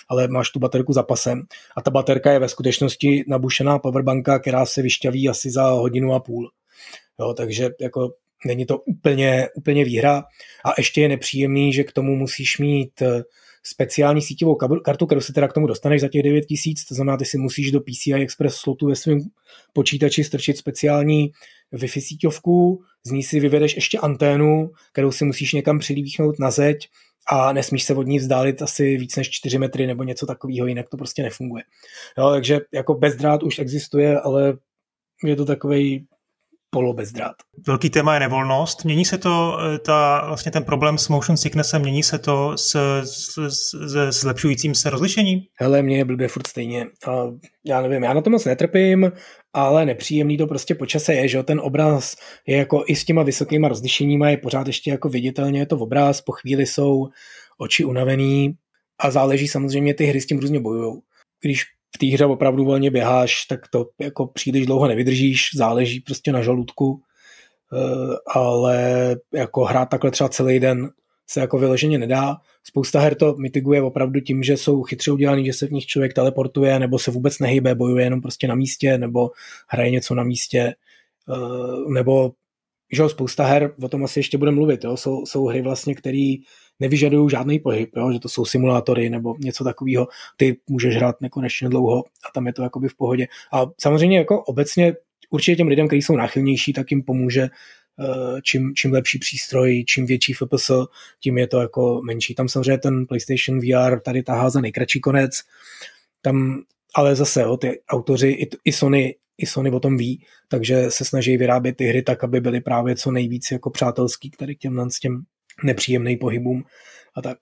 ale 0.09 0.29
máš 0.29 0.51
tu 0.51 0.59
baterku 0.59 0.93
zapasem. 0.93 1.43
A 1.77 1.83
ta 1.83 1.91
baterka 1.91 2.33
je 2.33 2.39
ve 2.39 2.49
skutečnosti 2.49 3.25
nabušená 3.29 3.79
powerbanka, 3.79 4.39
která 4.39 4.67
se 4.67 4.83
vyšťaví 4.83 5.29
asi 5.29 5.51
za 5.51 5.71
hodinu 5.71 6.15
a 6.15 6.21
půl. 6.21 6.51
Jo, 7.21 7.35
takže 7.35 7.69
jako 7.81 8.11
není 8.47 8.67
to 8.67 8.79
úplně, 8.79 9.49
úplně 9.55 9.85
výhra. 9.85 10.23
A 10.65 10.73
ještě 10.79 11.00
je 11.00 11.09
nepříjemný, 11.09 11.73
že 11.73 11.85
k 11.85 11.93
tomu 11.93 12.17
musíš 12.17 12.59
mít 12.59 13.03
eh, 13.03 13.23
speciální 13.62 14.23
síťovou 14.23 14.55
kartu, 14.85 15.07
kterou 15.07 15.21
se 15.21 15.33
teda 15.33 15.49
k 15.49 15.53
tomu 15.53 15.67
dostaneš 15.67 16.00
za 16.00 16.09
těch 16.09 16.23
9000, 16.23 16.85
to 16.89 16.95
znamená, 16.95 17.17
ty 17.17 17.25
si 17.25 17.39
musíš 17.39 17.71
do 17.71 17.81
PCI 17.81 18.15
Express 18.15 18.57
slotu 18.57 18.87
ve 18.87 18.97
svém 18.97 19.21
počítači 19.73 20.25
strčit 20.25 20.57
speciální 20.57 21.31
Wi-Fi 21.73 22.00
síťovku, 22.00 22.83
z 23.07 23.11
ní 23.11 23.23
si 23.23 23.41
vyvedeš 23.41 23.75
ještě 23.75 23.99
anténu, 23.99 24.71
kterou 24.93 25.12
si 25.12 25.25
musíš 25.25 25.53
někam 25.53 25.79
přilíbíchnout 25.79 26.39
na 26.39 26.50
zeď 26.50 26.89
a 27.33 27.53
nesmíš 27.53 27.85
se 27.85 27.95
od 27.95 28.07
ní 28.07 28.19
vzdálit 28.19 28.62
asi 28.62 28.97
víc 28.97 29.17
než 29.17 29.31
4 29.31 29.59
metry 29.59 29.87
nebo 29.87 30.03
něco 30.03 30.27
takového, 30.27 30.67
jinak 30.67 30.89
to 30.89 30.97
prostě 30.97 31.23
nefunguje. 31.23 31.65
Jo, 32.19 32.31
takže 32.31 32.61
jako 32.73 32.95
bezdrát 32.95 33.43
už 33.43 33.59
existuje, 33.59 34.21
ale 34.21 34.55
je 35.25 35.37
to 35.37 35.45
takový 35.45 36.07
polobezdrát. 36.71 37.35
Velký 37.67 37.91
téma 37.91 38.15
je 38.15 38.21
nevolnost. 38.21 38.85
Mění 38.85 39.05
se 39.05 39.19
to, 39.19 39.59
eh, 39.61 39.79
ta, 39.79 40.25
vlastně 40.27 40.53
ten 40.53 40.65
problém 40.65 40.99
s 40.99 41.09
motion 41.09 41.37
sicknessem, 41.37 41.83
mění 41.83 42.03
se 42.03 42.19
to 42.19 42.53
s, 42.57 43.00
s, 43.05 43.39
s, 43.49 43.75
s 43.89 44.21
zlepšujícím 44.21 44.75
se 44.75 44.91
rozlišením? 44.91 45.41
Hele, 45.61 45.83
mě 45.83 45.97
je 45.97 46.05
blbě 46.05 46.29
furt 46.29 46.47
stejně. 46.47 46.87
A 47.07 47.25
já 47.65 47.81
nevím, 47.83 48.03
já 48.03 48.15
na 48.15 48.21
to 48.21 48.31
moc 48.31 48.45
netrpím, 48.45 49.12
ale 49.53 49.87
nepříjemný 49.87 50.37
to 50.37 50.47
prostě 50.47 50.75
počase 50.75 51.15
je, 51.15 51.29
že 51.29 51.43
ten 51.43 51.61
obraz 51.61 52.17
je 52.47 52.57
jako 52.57 52.85
i 52.87 52.97
s 52.97 53.05
těma 53.05 53.23
vysokýma 53.23 53.69
rozlišeníma 53.69 54.31
je 54.31 54.37
pořád 54.37 54.67
ještě 54.67 54.91
jako 54.91 55.09
viditelně 55.09 55.61
je 55.61 55.67
to 55.67 55.79
obraz, 55.79 56.21
po 56.21 56.33
chvíli 56.33 56.67
jsou 56.67 57.09
oči 57.59 57.85
unavený 57.85 58.55
a 58.99 59.11
záleží 59.11 59.49
samozřejmě, 59.49 59.95
ty 59.95 60.05
hry 60.05 60.21
s 60.21 60.27
tím 60.27 60.39
různě 60.39 60.61
bojujou. 60.61 61.03
Když 61.43 61.65
té 62.00 62.07
hře 62.07 62.25
opravdu 62.25 62.64
volně 62.64 62.90
běháš, 62.90 63.45
tak 63.45 63.69
to 63.69 63.87
jako 63.99 64.26
příliš 64.26 64.66
dlouho 64.66 64.88
nevydržíš, 64.88 65.50
záleží 65.54 66.00
prostě 66.00 66.33
na 66.33 66.42
žaludku, 66.42 67.00
eh, 67.73 68.16
ale 68.35 69.16
jako 69.35 69.64
hrát 69.64 69.88
takhle 69.88 70.11
třeba 70.11 70.28
celý 70.28 70.61
den 70.61 70.90
se 71.26 71.40
jako 71.40 71.59
vyloženě 71.59 71.99
nedá. 71.99 72.37
Spousta 72.64 73.00
her 73.00 73.14
to 73.14 73.35
mitiguje 73.35 73.83
opravdu 73.83 74.21
tím, 74.21 74.42
že 74.42 74.57
jsou 74.57 74.83
chytře 74.83 75.12
udělaný, 75.12 75.47
že 75.47 75.52
se 75.52 75.66
v 75.66 75.73
nich 75.73 75.87
člověk 75.87 76.14
teleportuje, 76.14 76.78
nebo 76.78 76.99
se 76.99 77.11
vůbec 77.11 77.38
nehybe, 77.38 77.75
bojuje 77.75 78.04
jenom 78.04 78.21
prostě 78.21 78.49
na 78.49 78.54
místě, 78.54 78.99
nebo 78.99 79.30
hraje 79.69 79.90
něco 79.90 80.14
na 80.14 80.23
místě, 80.23 80.61
eh, 80.61 81.92
nebo 81.92 82.33
že 82.93 83.09
spousta 83.09 83.45
her, 83.45 83.75
o 83.83 83.89
tom 83.89 84.05
asi 84.05 84.19
ještě 84.19 84.39
budeme 84.39 84.55
mluvit, 84.55 84.85
jo? 84.85 84.97
Jsou, 84.97 85.27
jsou 85.27 85.47
hry 85.47 85.63
vlastně, 85.63 85.95
které 85.95 86.35
nevyžadují 86.81 87.31
žádný 87.31 87.59
pohyb, 87.59 87.97
jo? 87.97 88.13
že 88.13 88.19
to 88.19 88.29
jsou 88.29 88.45
simulátory 88.45 89.11
nebo 89.11 89.37
něco 89.39 89.65
takového, 89.65 90.09
ty 90.37 90.57
můžeš 90.69 90.97
hrát 90.97 91.21
nekonečně 91.21 91.69
dlouho 91.69 92.05
a 92.05 92.31
tam 92.35 92.47
je 92.47 92.53
to 92.53 92.63
jakoby 92.63 92.89
v 92.89 92.97
pohodě. 92.97 93.27
A 93.53 93.67
samozřejmě 93.81 94.19
jako 94.19 94.43
obecně 94.43 94.95
určitě 95.31 95.57
těm 95.57 95.69
lidem, 95.69 95.87
kteří 95.87 96.03
jsou 96.03 96.17
náchylnější, 96.17 96.73
tak 96.73 96.91
jim 96.91 97.03
pomůže 97.03 97.43
eh, 97.43 98.41
čím, 98.43 98.75
čím 98.75 98.93
lepší 98.93 99.19
přístroj, 99.19 99.85
čím 99.87 100.07
větší 100.07 100.33
FPS, 100.33 100.71
tím 101.21 101.39
je 101.39 101.47
to 101.47 101.61
jako 101.61 102.01
menší. 102.05 102.35
Tam 102.35 102.49
samozřejmě 102.49 102.79
ten 102.79 103.07
PlayStation 103.07 103.61
VR 103.61 104.01
tady 104.01 104.23
tahá 104.23 104.51
za 104.51 104.61
nejkratší 104.61 105.01
konec, 105.01 105.33
tam 106.23 106.63
ale 106.95 107.17
zase 107.17 107.43
jo, 107.43 107.57
ty 107.57 107.81
autoři 107.89 108.29
i, 108.29 108.49
i 108.65 108.73
Sony 108.73 109.15
i 109.43 109.47
Sony 109.47 109.71
o 109.71 109.81
tom 109.81 109.97
ví, 109.97 110.25
takže 110.49 110.91
se 110.91 111.05
snaží 111.05 111.37
vyrábět 111.37 111.77
ty 111.77 111.85
hry 111.85 112.03
tak, 112.03 112.25
aby 112.25 112.41
byly 112.41 112.61
právě 112.61 112.97
co 112.97 113.11
nejvíc 113.11 113.51
jako 113.51 113.71
přátelský 113.71 114.31
k 114.31 114.37
tady 114.37 114.57
těm, 114.57 114.91
s 114.91 114.99
těm 114.99 115.23
nepříjemným 115.65 116.19
pohybům 116.19 116.63
a 117.17 117.23
tak. 117.23 117.39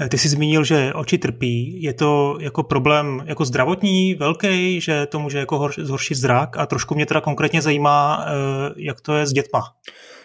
Eh, 0.00 0.08
ty 0.08 0.18
jsi 0.18 0.28
zmínil, 0.28 0.64
že 0.64 0.92
oči 0.94 1.18
trpí. 1.18 1.82
Je 1.82 1.94
to 1.94 2.38
jako 2.40 2.62
problém 2.62 3.24
jako 3.26 3.44
zdravotní, 3.44 4.14
velký, 4.14 4.80
že 4.80 5.06
to 5.06 5.20
může 5.20 5.38
jako 5.38 5.70
zhoršit 5.78 6.14
zrak 6.14 6.56
a 6.56 6.66
trošku 6.66 6.94
mě 6.94 7.06
teda 7.06 7.20
konkrétně 7.20 7.62
zajímá, 7.62 8.26
eh, 8.26 8.74
jak 8.76 9.00
to 9.00 9.16
je 9.16 9.26
s 9.26 9.32
dětma. 9.32 9.62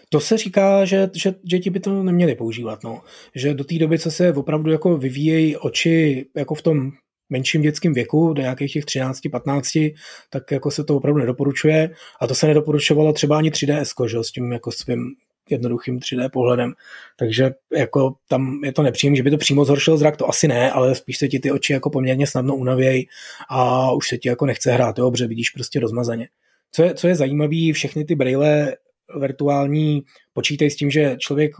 To 0.09 0.19
se 0.19 0.37
říká, 0.37 0.85
že, 0.85 1.09
že 1.15 1.33
děti 1.43 1.69
by 1.69 1.79
to 1.79 2.03
neměly 2.03 2.35
používat, 2.35 2.83
no. 2.83 3.01
Že 3.35 3.53
do 3.53 3.63
té 3.63 3.75
doby, 3.77 3.99
co 3.99 4.11
se 4.11 4.33
opravdu 4.33 4.71
jako 4.71 4.97
vyvíjejí 4.97 5.57
oči 5.57 6.25
jako 6.35 6.55
v 6.55 6.61
tom 6.61 6.91
menším 7.29 7.61
dětském 7.61 7.93
věku, 7.93 8.33
do 8.33 8.41
nějakých 8.41 8.73
těch 8.73 8.85
13-15, 8.85 9.93
tak 10.29 10.51
jako 10.51 10.71
se 10.71 10.83
to 10.83 10.95
opravdu 10.95 11.19
nedoporučuje 11.19 11.89
a 12.21 12.27
to 12.27 12.35
se 12.35 12.47
nedoporučovalo 12.47 13.13
třeba 13.13 13.37
ani 13.37 13.51
3DS, 13.51 14.07
že, 14.07 14.17
s 14.21 14.31
tím 14.31 14.51
jako 14.51 14.71
svým 14.71 15.15
jednoduchým 15.49 15.99
3D 15.99 16.29
pohledem. 16.29 16.73
Takže 17.17 17.51
jako 17.77 18.15
tam 18.27 18.61
je 18.63 18.73
to 18.73 18.81
nepříjemné, 18.81 19.17
že 19.17 19.23
by 19.23 19.31
to 19.31 19.37
přímo 19.37 19.65
zhoršil 19.65 19.97
zrak, 19.97 20.17
to 20.17 20.29
asi 20.29 20.47
ne, 20.47 20.71
ale 20.71 20.95
spíš 20.95 21.17
se 21.17 21.27
ti 21.27 21.39
ty 21.39 21.51
oči 21.51 21.73
jako 21.73 21.89
poměrně 21.89 22.27
snadno 22.27 22.55
unavějí 22.55 23.07
a 23.49 23.91
už 23.91 24.07
se 24.07 24.17
ti 24.17 24.29
jako 24.29 24.45
nechce 24.45 24.71
hrát, 24.71 24.97
jo, 24.97 25.11
protože 25.11 25.27
vidíš 25.27 25.49
prostě 25.49 25.79
rozmazaně. 25.79 26.27
Co 26.71 26.83
je, 26.83 26.93
co 26.93 27.07
je 27.07 27.15
zajímavé, 27.15 27.73
všechny 27.73 28.05
ty 28.05 28.15
braille 28.15 28.77
virtuální 29.19 30.03
počítají 30.33 30.71
s 30.71 30.75
tím, 30.75 30.91
že 30.91 31.15
člověk 31.19 31.51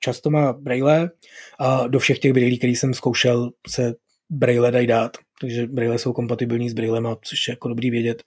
často 0.00 0.30
má 0.30 0.52
braille 0.52 1.10
a 1.58 1.86
do 1.86 1.98
všech 1.98 2.18
těch 2.18 2.32
brailí, 2.32 2.58
který 2.58 2.76
jsem 2.76 2.94
zkoušel, 2.94 3.50
se 3.68 3.94
braille 4.30 4.70
dají 4.70 4.86
dát. 4.86 5.16
Takže 5.40 5.66
braille 5.66 5.98
jsou 5.98 6.12
kompatibilní 6.12 6.70
s 6.70 6.74
braillema, 6.74 7.16
což 7.22 7.48
je 7.48 7.52
jako 7.52 7.68
dobrý 7.68 7.90
vědět. 7.90 8.22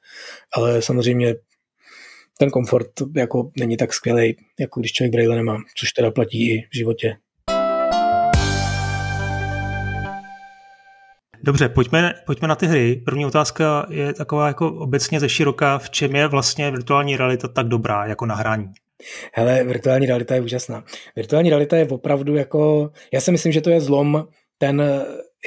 Ale 0.53 0.81
samozřejmě 0.81 1.35
ten 2.39 2.49
komfort 2.49 2.91
jako 3.15 3.51
není 3.59 3.77
tak 3.77 3.93
skvělý, 3.93 4.35
jako 4.59 4.79
když 4.79 4.91
člověk 4.91 5.11
braille 5.11 5.35
nemá, 5.35 5.57
což 5.77 5.91
teda 5.91 6.11
platí 6.11 6.51
i 6.51 6.67
v 6.71 6.75
životě. 6.75 7.15
Dobře, 11.43 11.69
pojďme, 11.69 12.13
pojďme 12.25 12.47
na 12.47 12.55
ty 12.55 12.67
hry. 12.67 13.01
První 13.05 13.25
otázka 13.25 13.85
je 13.89 14.13
taková 14.13 14.47
jako 14.47 14.73
obecně 14.73 15.19
ze 15.19 15.29
široká, 15.29 15.77
v 15.77 15.89
čem 15.89 16.15
je 16.15 16.27
vlastně 16.27 16.71
virtuální 16.71 17.17
realita 17.17 17.47
tak 17.47 17.67
dobrá 17.67 18.05
jako 18.05 18.25
nahrání? 18.25 18.67
Hele, 19.33 19.63
virtuální 19.63 20.05
realita 20.05 20.35
je 20.35 20.41
úžasná. 20.41 20.83
Virtuální 21.15 21.49
realita 21.49 21.77
je 21.77 21.87
opravdu 21.87 22.35
jako, 22.35 22.91
já 23.13 23.21
si 23.21 23.31
myslím, 23.31 23.51
že 23.51 23.61
to 23.61 23.69
je 23.69 23.81
zlom 23.81 24.27
ten, 24.57 24.83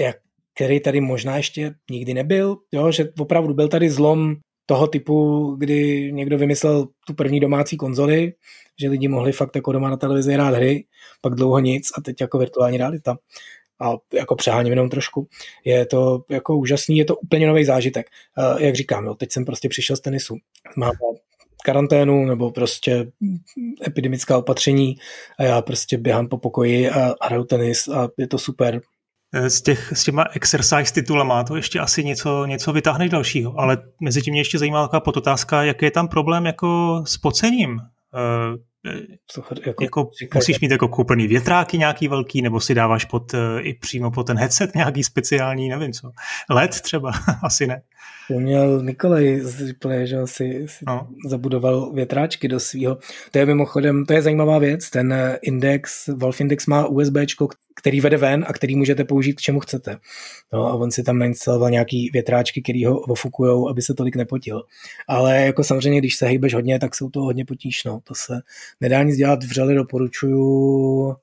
jak, 0.00 0.16
který 0.54 0.80
tady 0.80 1.00
možná 1.00 1.36
ještě 1.36 1.74
nikdy 1.90 2.14
nebyl, 2.14 2.56
jo? 2.72 2.92
že 2.92 3.08
opravdu 3.18 3.54
byl 3.54 3.68
tady 3.68 3.90
zlom 3.90 4.36
toho 4.66 4.86
typu, 4.86 5.46
kdy 5.58 6.10
někdo 6.12 6.38
vymyslel 6.38 6.88
tu 7.06 7.14
první 7.14 7.40
domácí 7.40 7.76
konzoli, 7.76 8.32
že 8.80 8.88
lidi 8.88 9.08
mohli 9.08 9.32
fakt 9.32 9.56
jako 9.56 9.72
doma 9.72 9.90
na 9.90 9.96
televizi 9.96 10.32
hrát 10.32 10.54
hry, 10.54 10.84
pak 11.20 11.34
dlouho 11.34 11.58
nic 11.58 11.88
a 11.98 12.00
teď 12.00 12.20
jako 12.20 12.38
virtuální 12.38 12.78
realita. 12.78 13.16
A 13.80 13.92
jako 14.14 14.36
přeháním 14.36 14.72
jenom 14.72 14.90
trošku. 14.90 15.28
Je 15.64 15.86
to 15.86 16.24
jako 16.30 16.56
úžasný, 16.56 16.98
je 16.98 17.04
to 17.04 17.16
úplně 17.16 17.46
nový 17.46 17.64
zážitek. 17.64 18.06
Jak 18.58 18.74
říkám, 18.74 19.04
jo, 19.04 19.14
teď 19.14 19.32
jsem 19.32 19.44
prostě 19.44 19.68
přišel 19.68 19.96
z 19.96 20.00
tenisu. 20.00 20.36
Mám 20.76 20.92
karanténu 21.64 22.24
nebo 22.26 22.50
prostě 22.50 23.12
epidemická 23.86 24.38
opatření 24.38 24.96
a 25.38 25.42
já 25.42 25.62
prostě 25.62 25.98
běhám 25.98 26.28
po 26.28 26.38
pokoji 26.38 26.90
a 26.90 27.14
hraju 27.22 27.44
tenis 27.44 27.88
a 27.88 28.08
je 28.18 28.26
to 28.26 28.38
super 28.38 28.80
z, 29.48 29.62
těch, 29.62 29.92
s 29.96 30.04
těma 30.04 30.24
exercise 30.32 30.94
titulama 30.94 31.44
to 31.44 31.56
ještě 31.56 31.80
asi 31.80 32.04
něco, 32.04 32.46
něco 32.46 32.72
vytáhneš 32.72 33.10
dalšího, 33.10 33.60
ale 33.60 33.78
mezi 34.00 34.22
tím 34.22 34.32
mě 34.32 34.40
ještě 34.40 34.58
zajímá 34.58 34.82
taková 34.82 35.00
podotázka, 35.00 35.62
jaký 35.62 35.84
je 35.84 35.90
tam 35.90 36.08
problém 36.08 36.46
jako 36.46 37.02
s 37.06 37.16
pocením. 37.16 37.70
Uh, 37.70 38.56
jako, 39.66 39.84
jako 39.84 40.10
musíš 40.34 40.60
mít 40.60 40.70
jako 40.70 40.88
koupený 40.88 41.26
větráky 41.26 41.78
nějaký 41.78 42.08
velký, 42.08 42.42
nebo 42.42 42.60
si 42.60 42.74
dáváš 42.74 43.04
pod, 43.04 43.34
uh, 43.34 43.40
i 43.60 43.74
přímo 43.74 44.10
pod 44.10 44.26
ten 44.26 44.38
headset 44.38 44.74
nějaký 44.74 45.04
speciální, 45.04 45.68
nevím 45.68 45.92
co. 45.92 46.10
LED 46.50 46.80
třeba, 46.80 47.10
asi 47.42 47.66
ne. 47.66 47.82
To 48.28 48.40
měl 48.40 48.82
Nikolaj 48.82 49.40
z 49.40 49.66
Ripley, 49.66 50.06
že 50.06 50.16
si, 50.24 50.66
si 50.68 50.84
no. 50.86 51.08
zabudoval 51.28 51.92
větráčky 51.92 52.48
do 52.48 52.60
svého. 52.60 52.98
To 53.30 53.38
je 53.38 53.46
mimochodem, 53.46 54.06
to 54.06 54.12
je 54.12 54.22
zajímavá 54.22 54.58
věc, 54.58 54.90
ten 54.90 55.38
index, 55.42 56.06
Wolf 56.06 56.40
Index 56.40 56.66
má 56.66 56.86
USB, 56.86 57.16
který 57.76 58.00
vede 58.00 58.16
ven 58.16 58.44
a 58.48 58.52
který 58.52 58.76
můžete 58.76 59.04
použít 59.04 59.34
k 59.34 59.40
čemu 59.40 59.60
chcete. 59.60 59.96
No 60.52 60.66
a 60.66 60.74
on 60.74 60.90
si 60.90 61.02
tam 61.02 61.18
nainstaloval 61.18 61.70
nějaký 61.70 62.10
větráčky, 62.12 62.62
který 62.62 62.84
ho 62.84 63.00
ofukujou, 63.00 63.68
aby 63.68 63.82
se 63.82 63.94
tolik 63.94 64.16
nepotil. 64.16 64.62
Ale 65.08 65.42
jako 65.42 65.64
samozřejmě, 65.64 65.98
když 65.98 66.16
se 66.16 66.26
hejbeš 66.26 66.54
hodně, 66.54 66.78
tak 66.78 66.94
jsou 66.94 67.10
to 67.10 67.20
hodně 67.20 67.44
potíž, 67.44 67.84
no. 67.84 68.00
To 68.04 68.14
se 68.14 68.40
nedá 68.80 69.02
nic 69.02 69.16
dělat, 69.16 69.44
vřele 69.44 69.74
doporučuju 69.74 71.16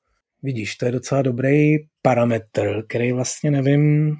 Vidíš, 0.44 0.76
to 0.76 0.86
je 0.86 0.92
docela 0.92 1.22
dobrý 1.22 1.78
parametr, 2.02 2.84
který 2.88 3.12
vlastně 3.12 3.52
nevím, 3.52 4.16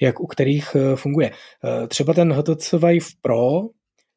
jak 0.00 0.20
u 0.20 0.26
kterých 0.26 0.76
eh, 0.76 0.96
funguje. 0.96 1.30
Eh, 1.30 1.86
třeba 1.86 2.14
ten 2.14 2.32
HTC 2.32 2.72
Vive 2.72 3.06
Pro, 3.22 3.60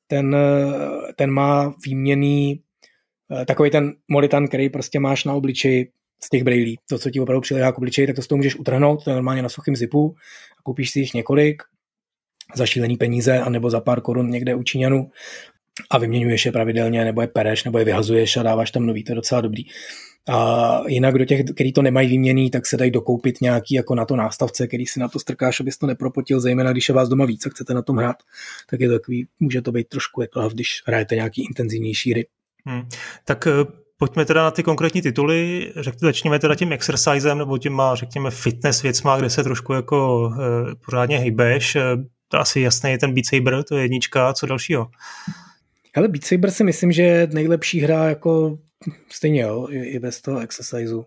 ten, 0.07 0.35
eh, 0.35 1.13
ten 1.15 1.31
má 1.31 1.73
výměný 1.85 2.61
takový 3.47 3.69
ten 3.69 3.93
molitan, 4.07 4.47
který 4.47 4.69
prostě 4.69 4.99
máš 4.99 5.23
na 5.23 5.33
obličeji 5.33 5.91
z 6.23 6.29
těch 6.29 6.43
brailí. 6.43 6.79
To, 6.89 6.99
co 6.99 7.09
ti 7.09 7.19
opravdu 7.19 7.41
přiléhá 7.41 7.71
k 7.71 7.77
obličeji, 7.77 8.07
tak 8.07 8.15
to 8.15 8.21
s 8.21 8.27
toho 8.27 8.37
můžeš 8.37 8.55
utrhnout, 8.55 9.03
to 9.03 9.09
je 9.09 9.13
normálně 9.13 9.41
na 9.41 9.49
suchém 9.49 9.75
zipu 9.75 10.15
a 10.59 10.61
koupíš 10.63 10.91
si 10.91 10.99
jich 10.99 11.13
několik 11.13 11.63
za 12.55 12.65
šílený 12.65 12.97
peníze 12.97 13.39
anebo 13.39 13.69
za 13.69 13.81
pár 13.81 14.01
korun 14.01 14.29
někde 14.29 14.55
u 14.55 14.63
Číňanů 14.63 15.09
a 15.89 15.97
vyměňuješ 15.97 16.45
je 16.45 16.51
pravidelně, 16.51 17.05
nebo 17.05 17.21
je 17.21 17.27
pereš, 17.27 17.63
nebo 17.63 17.79
je 17.79 17.85
vyhazuješ 17.85 18.37
a 18.37 18.43
dáváš 18.43 18.71
tam 18.71 18.85
nový, 18.85 19.03
to 19.03 19.11
je 19.11 19.15
docela 19.15 19.41
dobrý. 19.41 19.63
A 20.29 20.81
jinak 20.87 21.17
do 21.17 21.25
těch, 21.25 21.45
který 21.53 21.73
to 21.73 21.81
nemají 21.81 22.07
výměný, 22.07 22.49
tak 22.49 22.65
se 22.65 22.77
dají 22.77 22.91
dokoupit 22.91 23.41
nějaký 23.41 23.75
jako 23.75 23.95
na 23.95 24.05
to 24.05 24.15
nástavce, 24.15 24.67
který 24.67 24.85
si 24.85 24.99
na 24.99 25.07
to 25.07 25.19
strkáš, 25.19 25.59
abys 25.59 25.77
to 25.77 25.87
nepropotil, 25.87 26.39
zejména 26.39 26.71
když 26.71 26.89
je 26.89 26.95
vás 26.95 27.09
doma 27.09 27.25
víc 27.25 27.45
a 27.45 27.49
chcete 27.49 27.73
na 27.73 27.81
tom 27.81 27.97
hrát, 27.97 28.15
tak 28.69 28.79
je 28.79 28.87
to 28.87 28.99
takový, 28.99 29.27
může 29.39 29.61
to 29.61 29.71
být 29.71 29.87
trošku 29.87 30.21
jako 30.21 30.49
když 30.49 30.83
hrajete 30.85 31.15
nějaký 31.15 31.45
intenzivnější 31.45 32.11
hry. 32.11 32.27
Hmm. 32.65 32.81
Tak 33.25 33.47
eh, 33.47 33.51
pojďme 34.01 34.25
teda 34.25 34.43
na 34.43 34.51
ty 34.51 34.63
konkrétní 34.63 35.01
tituly, 35.01 35.71
řekněme, 35.75 36.11
začněme 36.11 36.39
teda 36.39 36.55
tím 36.55 36.73
exercisem 36.73 37.37
nebo 37.37 37.57
těma, 37.57 37.95
řekněme, 37.95 38.31
fitness 38.31 38.81
věcma, 38.81 39.17
kde 39.17 39.29
se 39.29 39.43
trošku 39.43 39.73
jako 39.73 40.29
e, 40.33 40.75
pořádně 40.85 41.17
hejbeš. 41.17 41.75
E, 41.75 41.81
to 42.27 42.39
asi 42.39 42.61
jasný 42.61 42.91
je 42.91 42.97
ten 42.97 43.13
Beat 43.13 43.25
Saber, 43.25 43.63
to 43.63 43.75
je 43.75 43.81
jednička, 43.81 44.33
co 44.33 44.45
dalšího? 44.45 44.87
Hele, 45.95 46.07
Beat 46.07 46.23
Saber 46.23 46.51
si 46.51 46.63
myslím, 46.63 46.91
že 46.91 47.01
je 47.01 47.27
nejlepší 47.27 47.79
hra 47.79 48.09
jako 48.09 48.57
stejně 49.09 49.41
jo, 49.41 49.67
i, 49.69 49.83
i 49.83 49.99
bez 49.99 50.21
toho 50.21 50.39
exerciseu. 50.39 51.05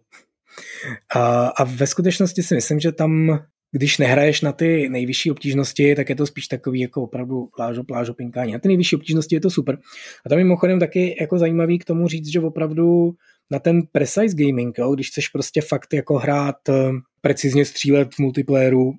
A, 1.15 1.47
a 1.47 1.65
ve 1.65 1.87
skutečnosti 1.87 2.43
si 2.43 2.55
myslím, 2.55 2.81
že 2.81 2.93
tam 2.93 3.39
když 3.77 3.99
nehraješ 3.99 4.41
na 4.41 4.53
ty 4.53 4.89
nejvyšší 4.89 5.31
obtížnosti, 5.31 5.95
tak 5.95 6.09
je 6.09 6.15
to 6.15 6.27
spíš 6.27 6.49
takový 6.49 6.81
jako 6.81 7.03
opravdu 7.03 7.49
plážo, 7.57 7.85
plážo, 7.85 8.15
pinkání. 8.15 8.53
Na 8.53 8.59
ty 8.59 8.69
nejvyšší 8.69 8.97
obtížnosti 8.97 9.35
je 9.35 9.41
to 9.41 9.51
super. 9.51 9.79
A 10.27 10.29
tam 10.29 10.39
mimochodem 10.39 10.81
taky 10.81 11.17
jako 11.21 11.39
zajímavý 11.39 11.79
k 11.79 11.85
tomu 11.85 12.09
říct, 12.09 12.33
že 12.33 12.41
opravdu 12.41 13.13
na 13.51 13.59
ten 13.59 13.83
precise 13.93 14.37
gaming, 14.37 14.79
jo, 14.79 14.95
když 14.95 15.09
chceš 15.09 15.29
prostě 15.29 15.61
fakt 15.61 15.95
jako 15.95 16.19
hrát 16.19 16.69
eh, 16.69 16.91
precizně 17.21 17.65
střílet 17.65 18.15
v 18.15 18.19
multiplayeru, 18.19 18.93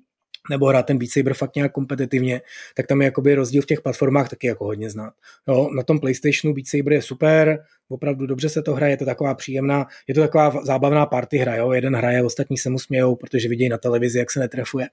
nebo 0.50 0.66
hrát 0.66 0.86
ten 0.86 0.98
Beat 0.98 1.10
Saber 1.10 1.34
fakt 1.34 1.56
nějak 1.56 1.72
kompetitivně, 1.72 2.40
tak 2.74 2.86
tam 2.86 3.00
je 3.00 3.04
jakoby 3.04 3.34
rozdíl 3.34 3.62
v 3.62 3.66
těch 3.66 3.80
platformách 3.80 4.28
taky 4.28 4.46
jako 4.46 4.64
hodně 4.64 4.90
znát. 4.90 5.12
Jo, 5.48 5.70
na 5.76 5.82
tom 5.82 6.00
PlayStationu 6.00 6.54
Beat 6.54 6.66
Saber 6.66 6.92
je 6.92 7.02
super, 7.02 7.64
opravdu 7.88 8.26
dobře 8.26 8.48
se 8.48 8.62
to 8.62 8.74
hraje, 8.74 8.92
je 8.92 8.96
to 8.96 9.04
taková 9.04 9.34
příjemná, 9.34 9.86
je 10.08 10.14
to 10.14 10.20
taková 10.20 10.60
zábavná 10.64 11.06
party 11.06 11.38
hra, 11.38 11.56
jo? 11.56 11.72
jeden 11.72 11.96
hraje, 11.96 12.22
ostatní 12.22 12.58
se 12.58 12.70
mu 12.70 12.78
smějou, 12.78 13.16
protože 13.16 13.48
vidějí 13.48 13.68
na 13.68 13.78
televizi, 13.78 14.18
jak 14.18 14.30
se 14.30 14.40
netrefuje 14.40 14.88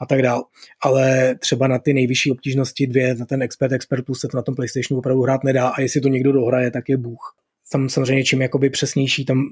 a 0.00 0.06
tak 0.06 0.22
dál. 0.22 0.44
Ale 0.82 1.34
třeba 1.34 1.68
na 1.68 1.78
ty 1.78 1.92
nejvyšší 1.94 2.30
obtížnosti 2.30 2.86
dvě, 2.86 3.14
na 3.14 3.26
ten 3.26 3.42
Expert 3.42 3.72
Expert 3.72 4.04
Plus 4.04 4.20
se 4.20 4.28
to 4.28 4.36
na 4.36 4.42
tom 4.42 4.54
PlayStationu 4.54 4.98
opravdu 4.98 5.22
hrát 5.22 5.44
nedá 5.44 5.68
a 5.68 5.80
jestli 5.80 6.00
to 6.00 6.08
někdo 6.08 6.32
dohraje, 6.32 6.70
tak 6.70 6.88
je 6.88 6.96
bůh. 6.96 7.34
Tam 7.72 7.88
samozřejmě 7.88 8.24
čím 8.24 8.42
jakoby 8.42 8.70
přesnější, 8.70 9.24
tam 9.24 9.44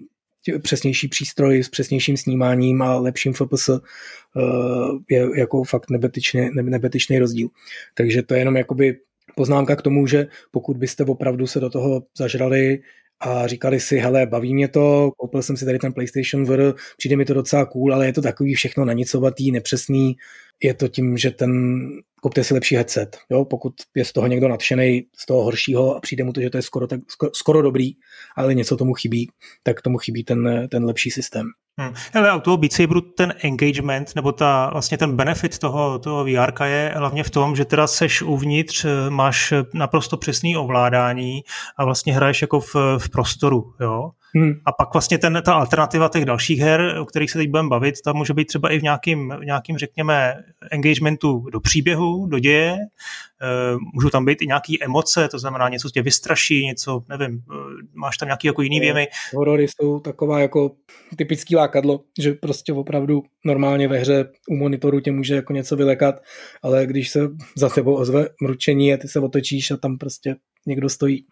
přesnější 0.63 1.09
přístroj 1.09 1.63
s 1.63 1.69
přesnějším 1.69 2.17
snímáním 2.17 2.83
a 2.83 2.99
lepším 2.99 3.33
FPS 3.33 3.69
eh, 3.69 3.81
je 5.11 5.29
jako 5.37 5.65
fakt 5.65 5.91
nebetyčný, 5.91 6.51
nebetyčný 6.55 7.19
rozdíl. 7.19 7.49
Takže 7.95 8.23
to 8.23 8.35
je 8.35 8.41
jenom 8.41 8.57
jakoby 8.57 8.99
poznámka 9.35 9.77
k 9.77 9.83
tomu, 9.83 10.07
že 10.07 10.27
pokud 10.51 10.77
byste 10.77 11.05
opravdu 11.05 11.47
se 11.47 11.61
do 11.61 11.71
toho 11.71 12.03
zažrali 12.19 12.79
a 13.21 13.47
říkali 13.47 13.81
si, 13.81 13.99
hele, 13.99 14.27
baví 14.27 14.55
mě 14.55 14.69
to, 14.69 15.11
koupil 15.17 15.43
jsem 15.43 15.57
si 15.57 15.65
tady 15.65 15.79
ten 15.79 15.93
PlayStation 15.93 16.45
VR, 16.45 16.73
přijde 16.97 17.17
mi 17.17 17.25
to 17.25 17.35
docela 17.35 17.67
cool, 17.67 17.95
ale 17.95 18.07
je 18.07 18.13
to 18.13 18.23
takový 18.23 18.55
všechno 18.55 18.85
nanicovatý, 18.85 19.53
nepřesný, 19.53 20.17
je 20.63 20.75
to 20.75 20.89
tím, 20.89 21.17
že 21.17 21.31
ten 21.31 21.81
kupte 22.23 22.45
si 22.45 22.55
lepší 22.55 22.77
headset. 22.77 23.19
Jo? 23.31 23.45
Pokud 23.45 23.75
je 23.95 24.05
z 24.05 24.13
toho 24.13 24.27
někdo 24.27 24.49
nadšený, 24.49 25.03
z 25.17 25.27
toho 25.27 25.45
horšího 25.45 25.97
a 25.97 26.01
přijde 26.01 26.25
mu 26.25 26.33
to, 26.33 26.41
že 26.41 26.51
to 26.51 26.59
je 26.59 26.63
skoro, 26.63 26.87
tak, 26.87 27.01
skoro, 27.09 27.31
skoro 27.35 27.63
dobrý, 27.63 27.91
ale 28.37 28.55
něco 28.55 28.77
tomu 28.77 28.95
chybí, 28.95 29.31
tak 29.63 29.83
tomu 29.83 29.99
chybí 29.99 30.25
ten, 30.25 30.69
ten 30.71 30.85
lepší 30.85 31.11
systém. 31.11 31.47
Hmm. 31.79 31.95
Ale 32.15 32.37
u 32.37 32.41
toho 32.41 32.57
Beat 32.57 32.73
ten 33.17 33.35
engagement, 33.43 34.15
nebo 34.15 34.33
ta, 34.33 34.71
vlastně 34.73 34.99
ten 34.99 35.17
benefit 35.17 35.59
toho, 35.59 35.99
toho 35.99 36.25
VR 36.25 36.65
je 36.65 36.93
hlavně 36.97 37.25
v 37.25 37.31
tom, 37.31 37.57
že 37.57 37.65
teda 37.65 37.87
seš 37.87 38.23
uvnitř, 38.23 38.87
máš 39.09 39.53
naprosto 39.75 40.17
přesný 40.17 40.57
ovládání 40.57 41.43
a 41.79 41.85
vlastně 41.85 42.15
hraješ 42.15 42.43
jako 42.43 42.61
v, 42.61 42.75
v 42.99 43.11
prostoru, 43.11 43.75
jo. 43.81 44.11
Hmm. 44.37 44.53
A 44.65 44.73
pak 44.73 44.95
vlastně 44.95 45.19
ten, 45.19 45.43
ta 45.45 45.55
alternativa 45.55 46.09
těch 46.09 46.25
dalších 46.25 46.61
her, 46.61 46.99
o 47.01 47.05
kterých 47.05 47.31
se 47.31 47.39
teď 47.39 47.51
budeme 47.51 47.69
bavit, 47.69 47.95
ta 48.05 48.13
může 48.13 48.35
být 48.35 48.45
třeba 48.45 48.73
i 48.73 48.79
v 48.79 48.83
nějakým, 48.83 49.35
v 49.41 49.45
nějakým 49.45 49.79
řekněme, 49.79 50.35
engagementu 50.71 51.47
do 51.53 51.61
příběhu, 51.61 52.27
do 52.27 52.39
děje. 52.39 52.73
E, 52.73 52.79
můžou 53.95 54.11
tam 54.11 54.25
být 54.25 54.43
i 54.43 54.47
nějaké 54.47 54.73
emoce, 54.83 55.29
to 55.29 55.39
znamená 55.39 55.69
něco 55.69 55.91
tě 55.91 56.03
vystraší, 56.03 56.67
něco, 56.67 57.03
nevím, 57.09 57.37
e, 57.37 57.41
máš 57.95 58.17
tam 58.17 58.27
nějaký 58.27 58.47
jako 58.47 58.63
jiný 58.63 58.81
věmy. 58.81 59.09
Horory 59.35 59.67
jsou 59.69 60.01
taková 60.01 60.41
jako 60.41 60.71
typický 61.17 61.57
lákadlo, 61.57 62.01
že 62.19 62.33
prostě 62.33 62.73
opravdu 62.73 63.23
normálně 63.45 63.89
ve 63.89 63.99
hře 63.99 64.29
u 64.51 64.57
monitoru 64.57 65.01
tě 65.01 65.13
může 65.13 65.35
jako 65.35 65.53
něco 65.53 65.77
vylekat, 65.77 66.15
ale 66.63 66.87
když 66.87 67.11
se 67.11 67.29
za 67.57 67.69
tebou 67.69 67.95
ozve 67.95 68.29
mručení 68.43 68.95
a 68.95 68.97
ty 68.97 69.09
se 69.09 69.21
otočíš 69.21 69.71
a 69.71 69.77
tam 69.77 69.99
prostě 69.99 70.37
někdo 70.67 70.89
stojí, 70.89 71.25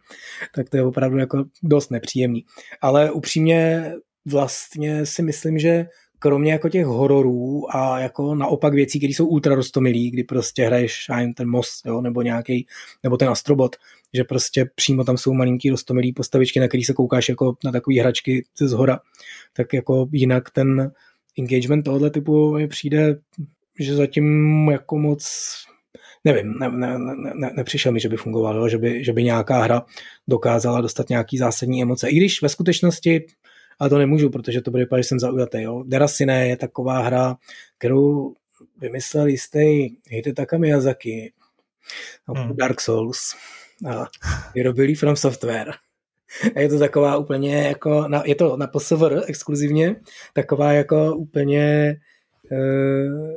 tak 0.55 0.70
to 0.70 0.77
je 0.77 0.85
opravdu 0.85 1.18
jako 1.18 1.44
dost 1.62 1.90
nepříjemný. 1.90 2.44
Ale 2.81 3.11
upřímně 3.11 3.92
vlastně 4.27 5.07
si 5.07 5.23
myslím, 5.23 5.59
že 5.59 5.87
kromě 6.18 6.53
jako 6.53 6.68
těch 6.68 6.87
hororů 6.87 7.77
a 7.77 7.99
jako 7.99 8.35
naopak 8.35 8.75
věcí, 8.75 8.99
které 8.99 9.12
jsou 9.12 9.27
ultra 9.27 9.55
rostomilý, 9.55 10.11
kdy 10.11 10.25
prostě 10.25 10.66
hraješ 10.66 11.07
ten 11.37 11.49
most, 11.49 11.87
jo, 11.87 12.01
nebo 12.01 12.23
nějaký, 12.23 12.66
nebo 13.03 13.16
ten 13.16 13.29
astrobot, 13.29 13.77
že 14.14 14.25
prostě 14.25 14.70
přímo 14.75 15.05
tam 15.05 15.16
jsou 15.16 15.33
malinký 15.33 15.70
rostomilý 15.70 16.12
postavičky, 16.12 16.61
na 16.61 16.68
který 16.68 16.85
se 16.85 16.92
koukáš 16.92 17.29
jako 17.29 17.57
na 17.64 17.73
takové 17.73 18.01
hračky 18.01 18.44
ze 18.59 18.68
zhora, 18.68 19.01
tak 19.53 19.73
jako 19.73 20.09
jinak 20.12 20.51
ten 20.51 20.92
engagement 21.38 21.85
tohoto 21.85 22.11
typu 22.11 22.55
mi 22.55 22.68
přijde, 22.68 23.18
že 23.81 23.97
zatím 23.97 24.68
jako 24.68 24.99
moc 24.99 25.55
nevím, 26.24 26.54
ne, 26.61 26.70
ne, 26.70 26.98
ne, 27.35 27.50
nepřišel 27.57 27.92
mi, 27.92 28.00
že 28.00 28.09
by 28.09 28.16
fungovalo, 28.16 28.68
že 28.68 28.78
by, 28.78 29.04
že 29.04 29.12
by 29.12 29.24
nějaká 29.24 29.62
hra 29.62 29.83
dokázala 30.28 30.80
dostat 30.80 31.09
nějaký 31.09 31.38
zásadní 31.38 31.83
emoce. 31.83 32.09
I 32.09 32.16
když 32.16 32.42
ve 32.42 32.48
skutečnosti, 32.48 33.26
a 33.80 33.88
to 33.88 33.98
nemůžu, 33.98 34.30
protože 34.30 34.61
to 34.61 34.70
bude 34.70 34.83
vypadat, 34.83 35.02
že 35.02 35.09
jsem 35.09 35.20
zaujatý. 35.20 35.62
Jo. 35.62 35.85
Derasine 35.87 36.48
je 36.48 36.57
taková 36.57 37.02
hra, 37.02 37.37
kterou 37.78 38.35
vymyslel 38.78 39.26
jistý 39.26 39.88
Hidetaka 40.11 40.59
Miyazaki, 40.59 41.33
hmm. 42.28 42.57
Dark 42.57 42.80
Souls 42.80 43.37
a 43.90 44.07
vyrobili 44.54 44.94
From 44.94 45.16
Software. 45.16 45.72
A 46.57 46.61
je 46.61 46.68
to 46.68 46.78
taková 46.78 47.16
úplně 47.16 47.62
jako, 47.62 48.09
na, 48.09 48.22
je 48.26 48.35
to 48.35 48.57
na 48.57 48.66
PSVR 48.66 49.20
exkluzivně, 49.26 49.96
taková 50.33 50.72
jako 50.72 51.16
úplně 51.16 51.96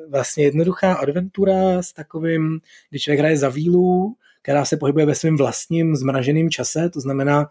vlastně 0.10 0.43
jednoduchá 0.43 0.93
adventura 0.93 1.82
s 1.82 1.93
takovým, 1.93 2.60
když 2.89 3.02
člověk 3.02 3.20
hraje 3.20 3.38
za 3.38 3.50
vílu, 3.50 4.15
která 4.41 4.65
se 4.65 4.78
pohybuje 4.78 5.06
ve 5.06 5.15
svém 5.15 5.38
vlastním 5.38 5.96
zmraženém 5.96 6.50
čase, 6.50 6.89
to 6.89 7.00
znamená, 7.00 7.50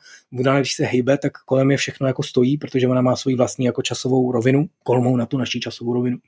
když 0.58 0.74
se 0.74 0.84
hejbe, 0.84 1.18
tak 1.18 1.32
kolem 1.44 1.70
je 1.70 1.76
všechno 1.76 2.06
jako 2.06 2.22
stojí, 2.22 2.58
protože 2.58 2.88
ona 2.88 3.00
má 3.00 3.16
svoji 3.16 3.36
vlastní 3.36 3.66
jako 3.66 3.82
časovou 3.82 4.32
rovinu, 4.32 4.66
kolmou 4.82 5.16
na 5.16 5.26
tu 5.26 5.38
naší 5.38 5.60
časovou 5.60 5.92
rovinu. 5.92 6.18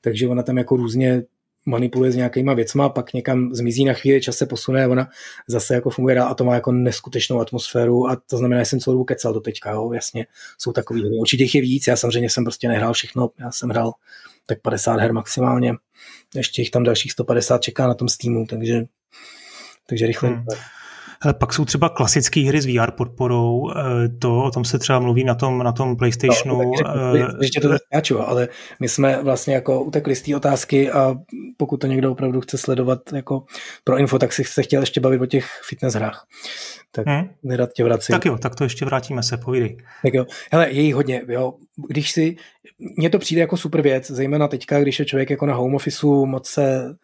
Takže 0.00 0.28
ona 0.28 0.42
tam 0.42 0.58
jako 0.58 0.76
různě 0.76 1.22
manipuluje 1.66 2.12
s 2.12 2.16
nějakýma 2.16 2.54
věcma, 2.54 2.88
pak 2.88 3.12
někam 3.12 3.54
zmizí 3.54 3.84
na 3.84 3.92
chvíli, 3.92 4.20
čas 4.20 4.36
se 4.36 4.46
posune, 4.46 4.88
ona 4.88 5.08
zase 5.48 5.74
jako 5.74 5.90
funguje 5.90 6.14
dál 6.14 6.28
a 6.28 6.34
to 6.34 6.44
má 6.44 6.54
jako 6.54 6.72
neskutečnou 6.72 7.40
atmosféru 7.40 8.08
a 8.08 8.16
to 8.16 8.36
znamená, 8.36 8.62
že 8.62 8.66
jsem 8.66 8.80
celou 8.80 8.94
dobu 8.94 9.04
kecal 9.04 9.32
do 9.32 9.40
teďka, 9.40 9.70
jo, 9.70 9.92
jasně, 9.92 10.26
jsou 10.58 10.72
takový. 10.72 11.18
Určitě 11.18 11.42
jich 11.42 11.54
je 11.54 11.60
víc, 11.60 11.86
já 11.86 11.96
samozřejmě 11.96 12.30
jsem 12.30 12.44
prostě 12.44 12.68
nehrál 12.68 12.92
všechno, 12.92 13.30
já 13.40 13.50
jsem 13.50 13.68
hrál 13.68 13.92
tak 14.48 14.62
50 14.62 15.00
her 15.00 15.12
maximálně, 15.12 15.74
ještě 16.34 16.62
jich 16.62 16.70
tam 16.70 16.82
dalších 16.82 17.12
150 17.12 17.62
čeká 17.62 17.86
na 17.86 17.94
tom 17.94 18.08
Steamu, 18.08 18.46
takže, 18.46 18.84
takže 19.86 20.06
rychle. 20.06 20.28
Hmm. 20.28 20.44
Ale 21.20 21.34
pak 21.34 21.52
jsou 21.52 21.64
třeba 21.64 21.88
klasické 21.88 22.40
hry 22.40 22.60
s 22.60 22.66
VR 22.66 22.90
podporou, 22.90 23.70
eh, 23.70 24.08
to 24.08 24.42
o 24.42 24.50
tom 24.50 24.64
se 24.64 24.78
třeba 24.78 24.98
mluví 24.98 25.24
na 25.24 25.34
tom, 25.34 25.58
na 25.58 25.72
tom 25.72 25.96
PlayStationu. 25.96 26.62
No, 26.62 26.72
ještě 27.40 27.60
to 27.60 27.68
skáču, 27.86 28.20
ale 28.20 28.48
my 28.80 28.88
jsme 28.88 29.22
vlastně 29.22 29.54
jako 29.54 29.84
utekli 29.84 30.16
z 30.16 30.22
té 30.22 30.36
otázky 30.36 30.90
a 30.90 31.14
pokud 31.56 31.76
to 31.76 31.86
někdo 31.86 32.12
opravdu 32.12 32.40
chce 32.40 32.58
sledovat 32.58 33.12
jako 33.12 33.44
pro 33.84 33.98
info, 33.98 34.18
tak 34.18 34.32
si 34.32 34.44
se 34.44 34.62
chtěl 34.62 34.82
ještě 34.82 35.00
bavit 35.00 35.20
o 35.20 35.26
těch 35.26 35.60
fitness 35.68 35.94
hrách. 35.94 36.26
Tak 36.92 37.06
hmm. 37.06 37.28
nedat 37.42 37.72
tě 37.72 37.84
vracím. 37.84 38.12
Tak 38.12 38.24
jo, 38.24 38.38
tak 38.38 38.54
to 38.54 38.64
ještě 38.64 38.84
vrátíme 38.84 39.22
se, 39.22 39.36
povídej. 39.36 39.76
Tak 40.02 40.14
jo, 40.14 40.26
hele, 40.52 40.70
je 40.70 40.82
jí 40.82 40.92
hodně, 40.92 41.22
jo. 41.28 41.54
Když 41.88 42.12
si, 42.12 42.36
mně 42.96 43.10
to 43.10 43.18
přijde 43.18 43.40
jako 43.40 43.56
super 43.56 43.82
věc, 43.82 44.10
zejména 44.10 44.48
teďka, 44.48 44.80
když 44.80 44.98
je 44.98 45.04
člověk 45.04 45.30
jako 45.30 45.46
na 45.46 45.54
home 45.54 45.74
officeu, 45.74 46.26
moc 46.26 46.48
se 46.48 46.94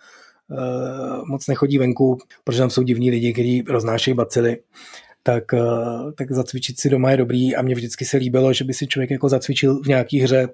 Eh, 0.53 1.23
moc 1.29 1.47
nechodí 1.47 1.79
venku, 1.79 2.19
protože 2.45 2.59
tam 2.59 2.71
jsou 2.71 2.83
divní 2.83 3.11
lidi, 3.11 3.33
kteří 3.33 3.63
roznášejí 3.63 4.15
bacily, 4.15 4.57
tak, 5.23 5.55
eh, 5.55 6.13
tak 6.19 6.33
zacvičit 6.33 6.81
si 6.81 6.91
doma 6.91 7.11
je 7.11 7.17
dobrý 7.17 7.57
a 7.57 7.63
mě 7.63 7.75
vždycky 7.75 8.05
se 8.05 8.17
líbilo, 8.17 8.53
že 8.53 8.65
by 8.65 8.75
si 8.75 8.87
člověk 8.87 9.11
jako 9.11 9.29
zacvičil 9.29 9.81
v 9.83 9.87
nějaký 9.87 10.21
hře, 10.21 10.49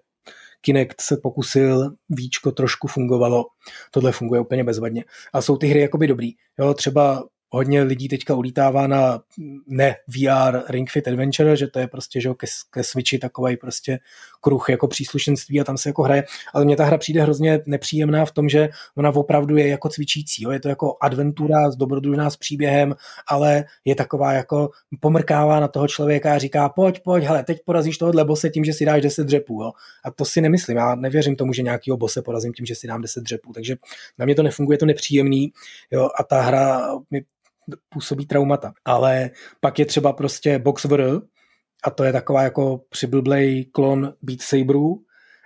Kinect 0.60 1.00
se 1.00 1.16
pokusil, 1.22 1.90
víčko 2.08 2.52
trošku 2.52 2.88
fungovalo, 2.88 3.44
tohle 3.90 4.12
funguje 4.12 4.40
úplně 4.40 4.64
bezvadně. 4.64 5.04
A 5.32 5.42
jsou 5.42 5.56
ty 5.56 5.66
hry 5.66 5.80
jakoby 5.80 6.06
dobrý. 6.06 6.30
Jo, 6.58 6.74
třeba 6.74 7.24
hodně 7.50 7.82
lidí 7.82 8.08
teďka 8.08 8.34
ulítává 8.34 8.86
na 8.86 9.20
ne 9.66 9.96
VR 10.08 10.58
Ring 10.68 10.90
Fit 10.90 11.08
Adventure, 11.08 11.56
že 11.56 11.66
to 11.66 11.78
je 11.78 11.86
prostě 11.88 12.20
že 12.20 12.28
ke, 12.36 12.46
ke 12.70 12.84
Switchi 12.84 13.18
takový 13.18 13.56
prostě 13.56 13.98
kruh 14.40 14.68
jako 14.70 14.88
příslušenství 14.88 15.60
a 15.60 15.64
tam 15.64 15.78
se 15.78 15.88
jako 15.88 16.02
hraje, 16.02 16.24
ale 16.54 16.64
mně 16.64 16.76
ta 16.76 16.84
hra 16.84 16.98
přijde 16.98 17.22
hrozně 17.22 17.60
nepříjemná 17.66 18.24
v 18.24 18.32
tom, 18.32 18.48
že 18.48 18.68
ona 18.96 19.10
opravdu 19.10 19.56
je 19.56 19.68
jako 19.68 19.88
cvičící, 19.88 20.42
jo? 20.42 20.50
je 20.50 20.60
to 20.60 20.68
jako 20.68 20.96
adventura 21.00 21.70
s 21.70 21.76
dobrodružná 21.76 22.30
s 22.30 22.36
příběhem, 22.36 22.94
ale 23.28 23.64
je 23.84 23.94
taková 23.94 24.32
jako 24.32 24.70
pomrkává 25.00 25.60
na 25.60 25.68
toho 25.68 25.88
člověka 25.88 26.34
a 26.34 26.38
říká 26.38 26.68
pojď, 26.68 27.00
pojď, 27.02 27.24
hele, 27.24 27.44
teď 27.44 27.58
porazíš 27.64 27.98
tohohle 27.98 28.24
bose 28.24 28.50
tím, 28.50 28.64
že 28.64 28.72
si 28.72 28.84
dáš 28.84 29.02
10 29.02 29.24
dřepů, 29.24 29.62
jo? 29.62 29.72
a 30.04 30.10
to 30.10 30.24
si 30.24 30.40
nemyslím, 30.40 30.76
já 30.76 30.94
nevěřím 30.94 31.36
tomu, 31.36 31.52
že 31.52 31.62
nějakýho 31.62 31.96
bose 31.96 32.22
porazím 32.22 32.52
tím, 32.52 32.66
že 32.66 32.74
si 32.74 32.86
dám 32.86 33.00
10 33.00 33.20
dřepů, 33.24 33.52
takže 33.52 33.76
na 34.18 34.24
mě 34.24 34.34
to 34.34 34.42
nefunguje, 34.42 34.74
je 34.74 34.78
to 34.78 34.86
nepříjemný, 34.86 35.52
jo? 35.90 36.08
a 36.18 36.24
ta 36.24 36.40
hra 36.40 36.80
mi 37.10 37.22
působí 37.88 38.26
traumata. 38.26 38.72
Ale 38.84 39.30
pak 39.60 39.78
je 39.78 39.86
třeba 39.86 40.12
prostě 40.12 40.58
BoxVR, 40.58 41.20
a 41.84 41.90
to 41.90 42.04
je 42.04 42.12
taková 42.12 42.42
jako 42.42 42.80
přiblblej 42.88 43.64
klon 43.64 44.14
Beat 44.22 44.40
Saberů, 44.42 45.02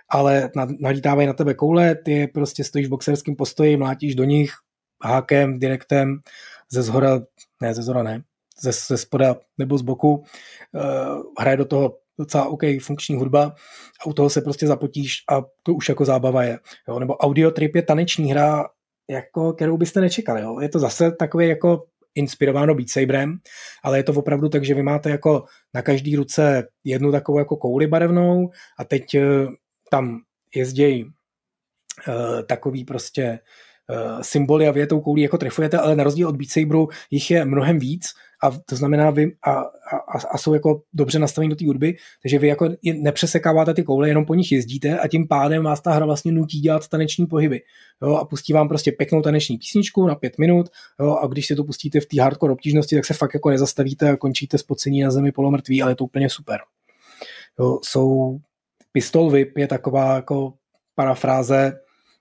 ale 0.09 0.49
nalítávají 0.79 1.27
na 1.27 1.33
tebe 1.33 1.53
koule, 1.53 1.95
ty 1.95 2.27
prostě 2.27 2.63
stojíš 2.63 2.87
v 2.87 2.89
boxerském 2.89 3.35
postoji, 3.35 3.77
mlátíš 3.77 4.15
do 4.15 4.23
nich 4.23 4.51
hákem, 5.03 5.59
direktem, 5.59 6.19
ze 6.71 6.83
zhora, 6.83 7.21
ne, 7.61 7.73
ze 7.73 7.83
zhora 7.83 8.03
ne, 8.03 8.21
ze, 8.61 8.71
ze 8.71 8.97
spoda 8.97 9.35
nebo 9.57 9.77
z 9.77 9.81
boku, 9.81 10.13
uh, 10.15 10.23
hraje 11.39 11.57
do 11.57 11.65
toho 11.65 11.97
docela 12.19 12.45
OK 12.45 12.61
funkční 12.81 13.15
hudba 13.15 13.55
a 14.01 14.05
u 14.05 14.13
toho 14.13 14.29
se 14.29 14.41
prostě 14.41 14.67
zapotíš 14.67 15.13
a 15.31 15.41
to 15.63 15.73
už 15.73 15.89
jako 15.89 16.05
zábava 16.05 16.43
je. 16.43 16.59
Jo? 16.87 16.99
Nebo 16.99 17.17
Audio 17.17 17.51
Trip 17.51 17.75
je 17.75 17.81
taneční 17.81 18.31
hra, 18.31 18.65
jako, 19.09 19.53
kterou 19.53 19.77
byste 19.77 20.01
nečekali. 20.01 20.41
Jo? 20.41 20.59
Je 20.59 20.69
to 20.69 20.79
zase 20.79 21.11
takový 21.11 21.47
jako 21.47 21.83
inspirováno 22.15 22.75
Beat 22.75 22.89
Saberem, 22.89 23.37
ale 23.83 23.99
je 23.99 24.03
to 24.03 24.13
opravdu 24.13 24.49
tak, 24.49 24.65
že 24.65 24.73
vy 24.73 24.83
máte 24.83 25.09
jako 25.09 25.45
na 25.73 25.81
každý 25.81 26.15
ruce 26.15 26.67
jednu 26.83 27.11
takovou 27.11 27.39
jako 27.39 27.57
kouli 27.57 27.87
barevnou 27.87 28.49
a 28.79 28.83
teď 28.83 29.15
eh, 29.15 29.47
tam 29.91 30.21
jezdějí 30.55 31.03
uh, 31.03 32.41
takový 32.47 32.85
prostě 32.85 33.39
uh, 33.89 34.21
symboly 34.21 34.67
a 34.67 34.71
vy 34.71 34.79
je 34.79 34.87
tou 34.87 35.17
jako 35.17 35.37
trefujete, 35.37 35.77
ale 35.77 35.95
na 35.95 36.03
rozdíl 36.03 36.27
od 36.27 36.35
Beat 36.35 36.49
Saberu 36.49 36.87
jich 37.11 37.31
je 37.31 37.45
mnohem 37.45 37.79
víc 37.79 38.07
a 38.45 38.59
to 38.65 38.75
znamená 38.75 39.09
vy 39.09 39.31
a, 39.47 39.51
a, 39.51 40.17
a 40.31 40.37
jsou 40.37 40.53
jako 40.53 40.81
dobře 40.93 41.19
nastavení 41.19 41.49
do 41.49 41.55
té 41.55 41.65
hudby, 41.65 41.97
takže 42.21 42.39
vy 42.39 42.47
jako 42.47 42.69
nepřesekáváte 42.83 43.73
ty 43.73 43.83
koule, 43.83 44.07
jenom 44.07 44.25
po 44.25 44.35
nich 44.35 44.51
jezdíte 44.51 44.99
a 44.99 45.07
tím 45.07 45.27
pádem 45.27 45.63
vás 45.63 45.81
ta 45.81 45.91
hra 45.91 46.05
vlastně 46.05 46.31
nutí 46.31 46.59
dělat 46.59 46.87
taneční 46.87 47.25
pohyby. 47.25 47.61
Jo, 48.01 48.15
a 48.15 48.25
pustí 48.25 48.53
vám 48.53 48.67
prostě 48.67 48.91
pěknou 48.91 49.21
taneční 49.21 49.57
písničku 49.57 50.07
na 50.07 50.15
pět 50.15 50.37
minut 50.37 50.69
jo, 50.99 51.17
a 51.21 51.27
když 51.27 51.47
si 51.47 51.55
to 51.55 51.63
pustíte 51.63 51.99
v 51.99 52.05
té 52.05 52.21
hardcore 52.21 52.53
obtížnosti, 52.53 52.95
tak 52.95 53.05
se 53.05 53.13
fakt 53.13 53.33
jako 53.33 53.49
nezastavíte 53.49 54.09
a 54.09 54.17
končíte 54.17 54.57
spocení 54.57 55.01
na 55.01 55.11
zemi 55.11 55.31
polomrtví, 55.31 55.81
ale 55.81 55.91
je 55.91 55.95
to 55.95 56.03
úplně 56.03 56.29
super. 56.29 56.59
Jo, 57.59 57.79
jsou 57.83 58.37
Pistol 58.91 59.29
Whip 59.29 59.57
je 59.57 59.67
taková 59.67 60.15
jako 60.15 60.53
parafráze 60.95 61.79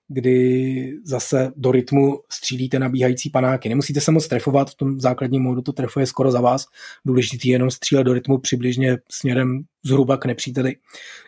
kdy 0.09 0.99
zase 1.05 1.53
do 1.57 1.73
rytmu 1.73 2.21
střílíte 2.33 2.79
nabíhající 2.79 3.31
panáky. 3.31 3.69
Nemusíte 3.69 4.01
se 4.01 4.11
moc 4.11 4.29
trefovat, 4.29 4.71
v 4.71 4.75
tom 4.75 5.01
základním 5.01 5.43
módu 5.43 5.63
to 5.63 5.73
trefuje 5.73 6.07
skoro 6.07 6.31
za 6.31 6.41
vás. 6.41 6.67
Důležitý 7.05 7.49
je 7.49 7.55
jenom 7.55 7.71
střílet 7.71 8.05
do 8.05 8.13
rytmu 8.13 8.39
přibližně 8.39 8.99
směrem 9.11 9.65
zhruba 9.85 10.17
k 10.17 10.25
nepříteli, 10.25 10.77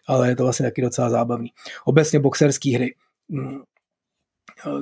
ale 0.06 0.28
je 0.28 0.36
to 0.36 0.42
vlastně 0.42 0.66
taky 0.66 0.82
docela 0.82 1.10
zábavný. 1.10 1.48
Obecně 1.84 2.20
boxerské 2.20 2.74
hry. 2.74 2.94
Mm, 3.28 3.58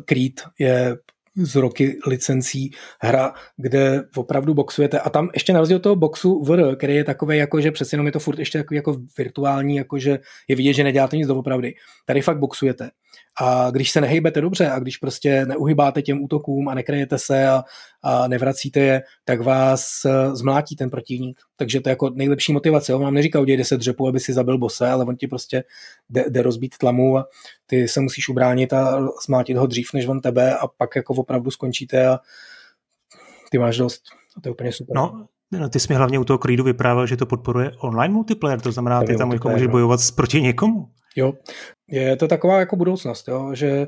Creed 0.04 0.42
je 0.58 0.96
z 1.36 1.56
roky 1.56 1.98
licencí 2.06 2.70
hra, 3.00 3.32
kde 3.56 4.02
opravdu 4.16 4.54
boxujete 4.54 5.00
a 5.00 5.10
tam 5.10 5.30
ještě 5.34 5.52
na 5.52 5.60
rozdíl 5.60 5.78
toho 5.78 5.96
boxu 5.96 6.44
VR, 6.44 6.76
který 6.76 6.94
je 6.94 7.04
takový 7.04 7.36
jako, 7.38 7.60
že 7.60 7.70
přesně 7.70 7.96
jenom 7.96 8.06
je 8.06 8.12
to 8.12 8.20
furt 8.20 8.38
ještě 8.38 8.58
takový 8.58 8.76
jako 8.76 8.96
virtuální, 9.18 9.76
jako 9.76 9.98
že 9.98 10.18
je 10.48 10.56
vidět, 10.56 10.72
že 10.72 10.84
neděláte 10.84 11.16
nic 11.16 11.28
doopravdy. 11.28 11.74
Tady 12.06 12.22
fakt 12.22 12.38
boxujete. 12.38 12.90
A 13.40 13.70
když 13.70 13.90
se 13.90 14.00
nehejbete 14.00 14.40
dobře 14.40 14.70
a 14.70 14.78
když 14.78 14.96
prostě 14.96 15.46
neuhybáte 15.46 16.02
těm 16.02 16.22
útokům 16.22 16.68
a 16.68 16.74
nekrejete 16.74 17.18
se 17.18 17.48
a, 17.48 17.62
a 18.02 18.28
nevracíte 18.28 18.80
je, 18.80 19.02
tak 19.24 19.40
vás 19.40 20.04
eh, 20.04 20.36
zmlátí 20.36 20.76
ten 20.76 20.90
protivník. 20.90 21.40
Takže 21.56 21.80
to 21.80 21.88
je 21.88 21.92
jako 21.92 22.10
nejlepší 22.10 22.52
motivace. 22.52 22.94
On 22.94 23.02
vám 23.02 23.14
neříká, 23.14 23.40
udělej 23.40 23.56
10 23.56 23.76
dřepů, 23.76 24.08
aby 24.08 24.20
si 24.20 24.32
zabil 24.32 24.58
bose, 24.58 24.88
ale 24.88 25.04
on 25.04 25.16
ti 25.16 25.26
prostě 25.26 25.64
jde, 26.10 26.24
jde 26.28 26.42
rozbít 26.42 26.78
tlamu 26.78 27.18
a 27.18 27.26
ty 27.66 27.88
se 27.88 28.00
musíš 28.00 28.28
ubránit 28.28 28.72
a 28.72 29.08
zmlátit 29.26 29.56
ho 29.56 29.66
dřív 29.66 29.92
než 29.94 30.06
on 30.06 30.20
tebe 30.20 30.56
a 30.56 30.66
pak 30.66 30.96
jako 30.96 31.14
opravdu 31.14 31.50
skončíte 31.50 32.06
a 32.06 32.18
ty 33.50 33.58
máš 33.58 33.76
dost. 33.76 34.02
A 34.36 34.40
to 34.40 34.48
je 34.48 34.52
úplně 34.52 34.72
super. 34.72 34.96
No, 34.96 35.26
No, 35.52 35.68
ty 35.68 35.80
jsi 35.80 35.86
mi 35.90 35.96
hlavně 35.96 36.18
u 36.18 36.24
toho 36.24 36.38
Creedu 36.38 36.64
vyprávěl, 36.64 37.06
že 37.06 37.16
to 37.16 37.26
podporuje 37.26 37.70
online 37.78 38.14
multiplayer, 38.14 38.60
to 38.60 38.72
znamená, 38.72 39.02
ty 39.02 39.16
tam 39.16 39.32
jako 39.32 39.48
můžeš 39.48 39.66
bojovat 39.66 40.00
proti 40.16 40.40
někomu. 40.42 40.88
Jo, 41.16 41.32
je 41.88 42.16
to 42.16 42.28
taková 42.28 42.58
jako 42.58 42.76
budoucnost, 42.76 43.28
jo, 43.28 43.54
že 43.54 43.86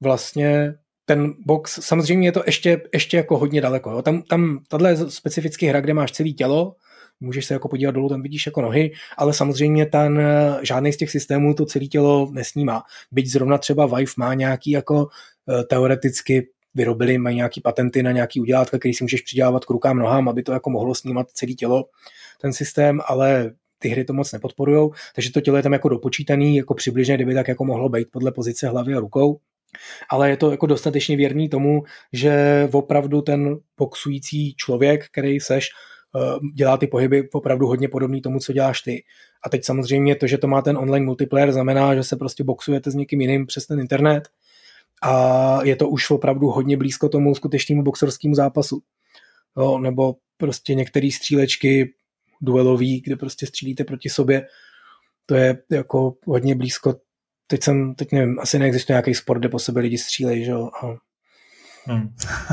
vlastně 0.00 0.74
ten 1.04 1.34
box, 1.46 1.80
samozřejmě 1.82 2.28
je 2.28 2.32
to 2.32 2.42
ještě, 2.46 2.82
ještě 2.92 3.16
jako 3.16 3.38
hodně 3.38 3.60
daleko. 3.60 3.90
Jo. 3.90 4.02
Tam, 4.02 4.22
tam 4.22 4.58
tahle 4.68 4.90
je 4.90 4.96
specifický 5.10 5.66
hra, 5.66 5.80
kde 5.80 5.94
máš 5.94 6.12
celé 6.12 6.30
tělo, 6.30 6.74
můžeš 7.22 7.46
se 7.46 7.54
jako 7.54 7.68
podívat 7.68 7.90
dolů, 7.90 8.08
tam 8.08 8.22
vidíš 8.22 8.46
jako 8.46 8.62
nohy, 8.62 8.92
ale 9.18 9.34
samozřejmě 9.34 9.86
ten 9.86 10.22
žádný 10.62 10.92
z 10.92 10.96
těch 10.96 11.10
systémů 11.10 11.54
to 11.54 11.66
celé 11.66 11.86
tělo 11.86 12.28
nesnímá. 12.32 12.82
Byť 13.12 13.26
zrovna 13.26 13.58
třeba 13.58 13.86
Vive 13.86 14.12
má 14.16 14.34
nějaký 14.34 14.70
jako 14.70 15.08
eh, 15.48 15.64
teoreticky 15.64 16.48
vyrobili, 16.74 17.18
mají 17.18 17.36
nějaký 17.36 17.60
patenty 17.60 18.02
na 18.02 18.12
nějaký 18.12 18.40
udělátka, 18.40 18.78
který 18.78 18.94
si 18.94 19.04
můžeš 19.04 19.22
přidělávat 19.22 19.64
k 19.64 19.70
rukám, 19.70 19.98
nohám, 19.98 20.28
aby 20.28 20.42
to 20.42 20.52
jako 20.52 20.70
mohlo 20.70 20.94
snímat 20.94 21.30
celé 21.30 21.52
tělo, 21.52 21.84
ten 22.40 22.52
systém, 22.52 23.00
ale 23.06 23.52
ty 23.78 23.88
hry 23.88 24.04
to 24.04 24.12
moc 24.12 24.32
nepodporují, 24.32 24.90
takže 25.14 25.32
to 25.32 25.40
tělo 25.40 25.56
je 25.56 25.62
tam 25.62 25.72
jako 25.72 25.88
dopočítaný, 25.88 26.56
jako 26.56 26.74
přibližně, 26.74 27.14
kdyby 27.14 27.34
tak 27.34 27.48
jako 27.48 27.64
mohlo 27.64 27.88
být 27.88 28.08
podle 28.10 28.32
pozice 28.32 28.68
hlavy 28.68 28.94
a 28.94 29.00
rukou. 29.00 29.38
Ale 30.10 30.30
je 30.30 30.36
to 30.36 30.50
jako 30.50 30.66
dostatečně 30.66 31.16
věrný 31.16 31.48
tomu, 31.48 31.82
že 32.12 32.68
opravdu 32.72 33.22
ten 33.22 33.58
boxující 33.78 34.54
člověk, 34.54 35.06
který 35.06 35.40
seš, 35.40 35.68
eh, 35.68 35.91
dělá 36.54 36.76
ty 36.76 36.86
pohyby 36.86 37.28
opravdu 37.32 37.66
hodně 37.66 37.88
podobný 37.88 38.20
tomu, 38.22 38.38
co 38.38 38.52
děláš 38.52 38.80
ty. 38.80 39.04
A 39.44 39.48
teď 39.48 39.64
samozřejmě 39.64 40.16
to, 40.16 40.26
že 40.26 40.38
to 40.38 40.48
má 40.48 40.62
ten 40.62 40.76
online 40.76 41.06
multiplayer, 41.06 41.52
znamená, 41.52 41.94
že 41.94 42.02
se 42.02 42.16
prostě 42.16 42.44
boxujete 42.44 42.90
s 42.90 42.94
někým 42.94 43.20
jiným 43.20 43.46
přes 43.46 43.66
ten 43.66 43.80
internet 43.80 44.28
a 45.02 45.58
je 45.64 45.76
to 45.76 45.88
už 45.88 46.10
opravdu 46.10 46.46
hodně 46.46 46.76
blízko 46.76 47.08
tomu 47.08 47.34
skutečnému 47.34 47.82
boxerskému 47.82 48.34
zápasu. 48.34 48.82
Jo, 49.56 49.78
nebo 49.78 50.16
prostě 50.36 50.74
některé 50.74 51.08
střílečky 51.12 51.94
duelový, 52.40 53.00
kde 53.00 53.16
prostě 53.16 53.46
střílíte 53.46 53.84
proti 53.84 54.08
sobě, 54.08 54.46
to 55.26 55.34
je 55.34 55.62
jako 55.70 56.14
hodně 56.26 56.54
blízko. 56.54 56.94
Teď 57.46 57.62
jsem, 57.62 57.94
teď 57.94 58.12
nevím, 58.12 58.38
asi 58.40 58.58
neexistuje 58.58 58.94
nějaký 58.94 59.14
sport, 59.14 59.38
kde 59.38 59.48
po 59.48 59.58
sebe 59.58 59.80
lidi 59.80 59.98
střílejí, 59.98 60.44
že 60.44 60.50
jo, 60.50 60.70
Hmm. 61.84 62.08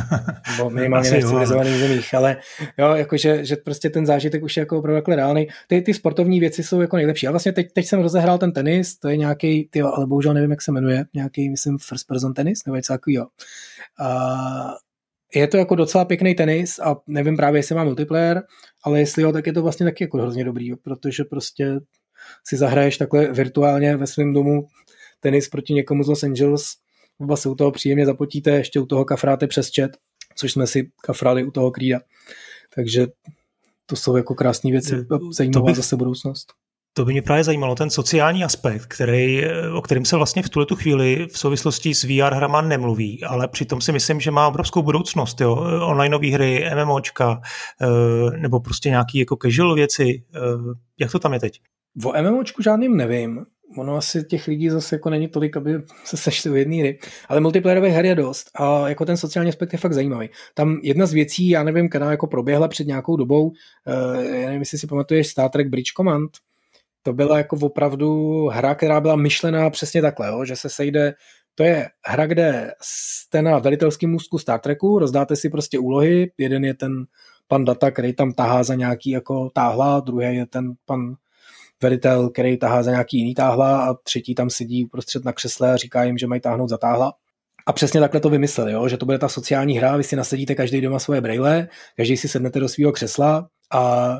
Nebo 0.57 0.69
minimálně 0.69 1.09
v 1.09 1.25
civilizovaných 1.25 1.79
zemích, 1.79 2.13
ale 2.13 2.37
jo, 2.77 2.93
jakože, 2.95 3.45
že 3.45 3.55
prostě 3.55 3.89
ten 3.89 4.05
zážitek 4.05 4.43
už 4.43 4.57
je 4.57 4.61
jako 4.61 4.77
opravdu 4.77 4.95
jako 4.95 5.15
reálný. 5.15 5.47
Ty, 5.67 5.81
ty 5.81 5.93
sportovní 5.93 6.39
věci 6.39 6.63
jsou 6.63 6.81
jako 6.81 6.95
nejlepší. 6.95 7.27
A 7.27 7.31
vlastně 7.31 7.51
teď, 7.51 7.67
teď 7.73 7.85
jsem 7.85 8.01
rozehrál 8.01 8.37
ten 8.37 8.51
tenis, 8.51 8.97
to 8.97 9.09
je 9.09 9.17
nějaký, 9.17 9.69
ty, 9.71 9.81
ale 9.81 10.05
bohužel 10.05 10.33
nevím, 10.33 10.51
jak 10.51 10.61
se 10.61 10.71
jmenuje, 10.71 11.05
nějaký, 11.13 11.49
myslím, 11.49 11.77
first 11.77 12.07
person 12.07 12.33
tenis, 12.33 12.65
nebo 12.65 12.75
něco 12.75 12.93
takového. 12.93 13.27
A 13.99 14.75
je 15.35 15.47
to 15.47 15.57
jako 15.57 15.75
docela 15.75 16.05
pěkný 16.05 16.35
tenis 16.35 16.79
a 16.79 16.95
nevím 17.07 17.37
právě, 17.37 17.59
jestli 17.59 17.75
má 17.75 17.83
multiplayer, 17.83 18.41
ale 18.83 18.99
jestli 18.99 19.21
jo, 19.21 19.31
tak 19.31 19.47
je 19.47 19.53
to 19.53 19.61
vlastně 19.61 19.85
taky 19.85 20.03
jako 20.03 20.17
hrozně 20.17 20.43
dobrý, 20.43 20.75
protože 20.75 21.23
prostě 21.23 21.79
si 22.47 22.57
zahraješ 22.57 22.97
takhle 22.97 23.31
virtuálně 23.31 23.97
ve 23.97 24.07
svém 24.07 24.33
domu 24.33 24.67
tenis 25.19 25.49
proti 25.49 25.73
někomu 25.73 26.03
z 26.03 26.07
Los 26.07 26.23
Angeles, 26.23 26.63
oba 27.19 27.35
se 27.35 27.49
u 27.49 27.55
toho 27.55 27.71
příjemně 27.71 28.05
zapotíte, 28.05 28.51
ještě 28.51 28.79
u 28.79 28.85
toho 28.85 29.05
kafráte 29.05 29.47
přes 29.47 29.69
chat, 29.75 29.91
což 30.35 30.51
jsme 30.51 30.67
si 30.67 30.91
kafrali 31.03 31.43
u 31.43 31.51
toho 31.51 31.71
krída. 31.71 31.99
Takže 32.75 33.07
to 33.85 33.95
jsou 33.95 34.17
jako 34.17 34.35
krásné 34.35 34.71
věci, 34.71 35.05
zajímavá 35.31 35.65
by, 35.65 35.75
zase 35.75 35.95
budoucnost. 35.95 36.53
To 36.93 37.05
by 37.05 37.11
mě 37.11 37.21
právě 37.21 37.43
zajímalo, 37.43 37.75
ten 37.75 37.89
sociální 37.89 38.43
aspekt, 38.43 38.85
který, 38.85 39.41
o 39.75 39.81
kterém 39.81 40.05
se 40.05 40.15
vlastně 40.15 40.43
v 40.43 40.49
tuhle 40.49 40.65
tu 40.65 40.75
chvíli 40.75 41.27
v 41.31 41.39
souvislosti 41.39 41.93
s 41.93 42.03
VR 42.03 42.33
hrama 42.33 42.61
nemluví, 42.61 43.23
ale 43.23 43.47
přitom 43.47 43.81
si 43.81 43.91
myslím, 43.91 44.19
že 44.19 44.31
má 44.31 44.47
obrovskou 44.47 44.81
budoucnost. 44.81 45.41
Jo? 45.41 45.55
Onlineové 45.85 46.27
hry, 46.27 46.65
MMOčka, 46.83 47.41
eh, 47.81 48.37
nebo 48.37 48.59
prostě 48.59 48.89
nějaký 48.89 49.19
jako 49.19 49.37
casual 49.41 49.75
věci. 49.75 50.23
Eh, 50.35 50.39
jak 50.99 51.11
to 51.11 51.19
tam 51.19 51.33
je 51.33 51.39
teď? 51.39 51.61
O 52.05 52.21
MMOčku 52.21 52.61
žádným 52.61 52.97
nevím. 52.97 53.45
Ono 53.79 53.95
asi 53.95 54.23
těch 54.23 54.47
lidí 54.47 54.69
zase 54.69 54.95
jako 54.95 55.09
není 55.09 55.27
tolik, 55.27 55.57
aby 55.57 55.81
se 56.03 56.17
sešli 56.17 56.51
u 56.51 56.55
jedné 56.55 56.75
hry. 56.75 56.99
Ale 57.29 57.39
multiplayerové 57.39 57.89
hry 57.89 58.07
je 58.07 58.15
dost 58.15 58.49
a 58.55 58.89
jako 58.89 59.05
ten 59.05 59.17
sociální 59.17 59.49
aspekt 59.49 59.73
je 59.73 59.79
fakt 59.79 59.93
zajímavý. 59.93 60.29
Tam 60.53 60.79
jedna 60.83 61.05
z 61.05 61.13
věcí, 61.13 61.49
já 61.49 61.63
nevím, 61.63 61.89
která 61.89 62.11
jako 62.11 62.27
proběhla 62.27 62.67
před 62.67 62.87
nějakou 62.87 63.17
dobou, 63.17 63.51
eh, 63.87 64.39
já 64.39 64.45
nevím, 64.45 64.61
jestli 64.61 64.77
si 64.77 64.87
pamatuješ 64.87 65.27
Star 65.27 65.49
Trek 65.49 65.67
Bridge 65.67 65.91
Command, 65.97 66.31
to 67.03 67.13
byla 67.13 67.37
jako 67.37 67.57
opravdu 67.61 68.45
hra, 68.47 68.75
která 68.75 69.01
byla 69.01 69.15
myšlená 69.15 69.69
přesně 69.69 70.01
takhle, 70.01 70.27
jo? 70.27 70.45
že 70.45 70.55
se 70.55 70.69
sejde, 70.69 71.13
to 71.55 71.63
je 71.63 71.89
hra, 72.05 72.25
kde 72.25 72.71
jste 72.81 73.41
na 73.41 73.59
velitelském 73.59 74.11
můstku 74.11 74.37
Star 74.37 74.59
Treku, 74.59 74.99
rozdáte 74.99 75.35
si 75.35 75.49
prostě 75.49 75.79
úlohy, 75.79 76.31
jeden 76.37 76.65
je 76.65 76.73
ten 76.73 77.05
pan 77.47 77.65
Data, 77.65 77.91
který 77.91 78.13
tam 78.13 78.33
tahá 78.33 78.63
za 78.63 78.75
nějaký 78.75 79.09
jako 79.09 79.49
táhla, 79.49 79.99
druhý 79.99 80.35
je 80.35 80.45
ten 80.45 80.73
pan 80.85 81.15
velitel, 81.81 82.29
který 82.29 82.57
tahá 82.57 82.83
za 82.83 82.91
nějaký 82.91 83.17
jiný 83.17 83.35
táhla 83.35 83.85
a 83.85 83.93
třetí 83.93 84.35
tam 84.35 84.49
sedí 84.49 84.85
prostřed 84.85 85.25
na 85.25 85.33
křesle 85.33 85.73
a 85.73 85.77
říká 85.77 86.03
jim, 86.03 86.17
že 86.17 86.27
mají 86.27 86.41
táhnout 86.41 86.69
za 86.69 86.77
táhla. 86.77 87.13
A 87.65 87.73
přesně 87.73 87.99
takhle 87.99 88.19
to 88.19 88.29
vymysleli, 88.29 88.71
jo? 88.71 88.87
že 88.87 88.97
to 88.97 89.05
bude 89.05 89.17
ta 89.17 89.29
sociální 89.29 89.77
hra, 89.77 89.97
vy 89.97 90.03
si 90.03 90.15
nasadíte 90.15 90.55
každý 90.55 90.81
doma 90.81 90.99
svoje 90.99 91.21
brejle, 91.21 91.67
každý 91.97 92.17
si 92.17 92.27
sednete 92.27 92.59
do 92.59 92.69
svého 92.69 92.91
křesla 92.91 93.49
a 93.73 94.13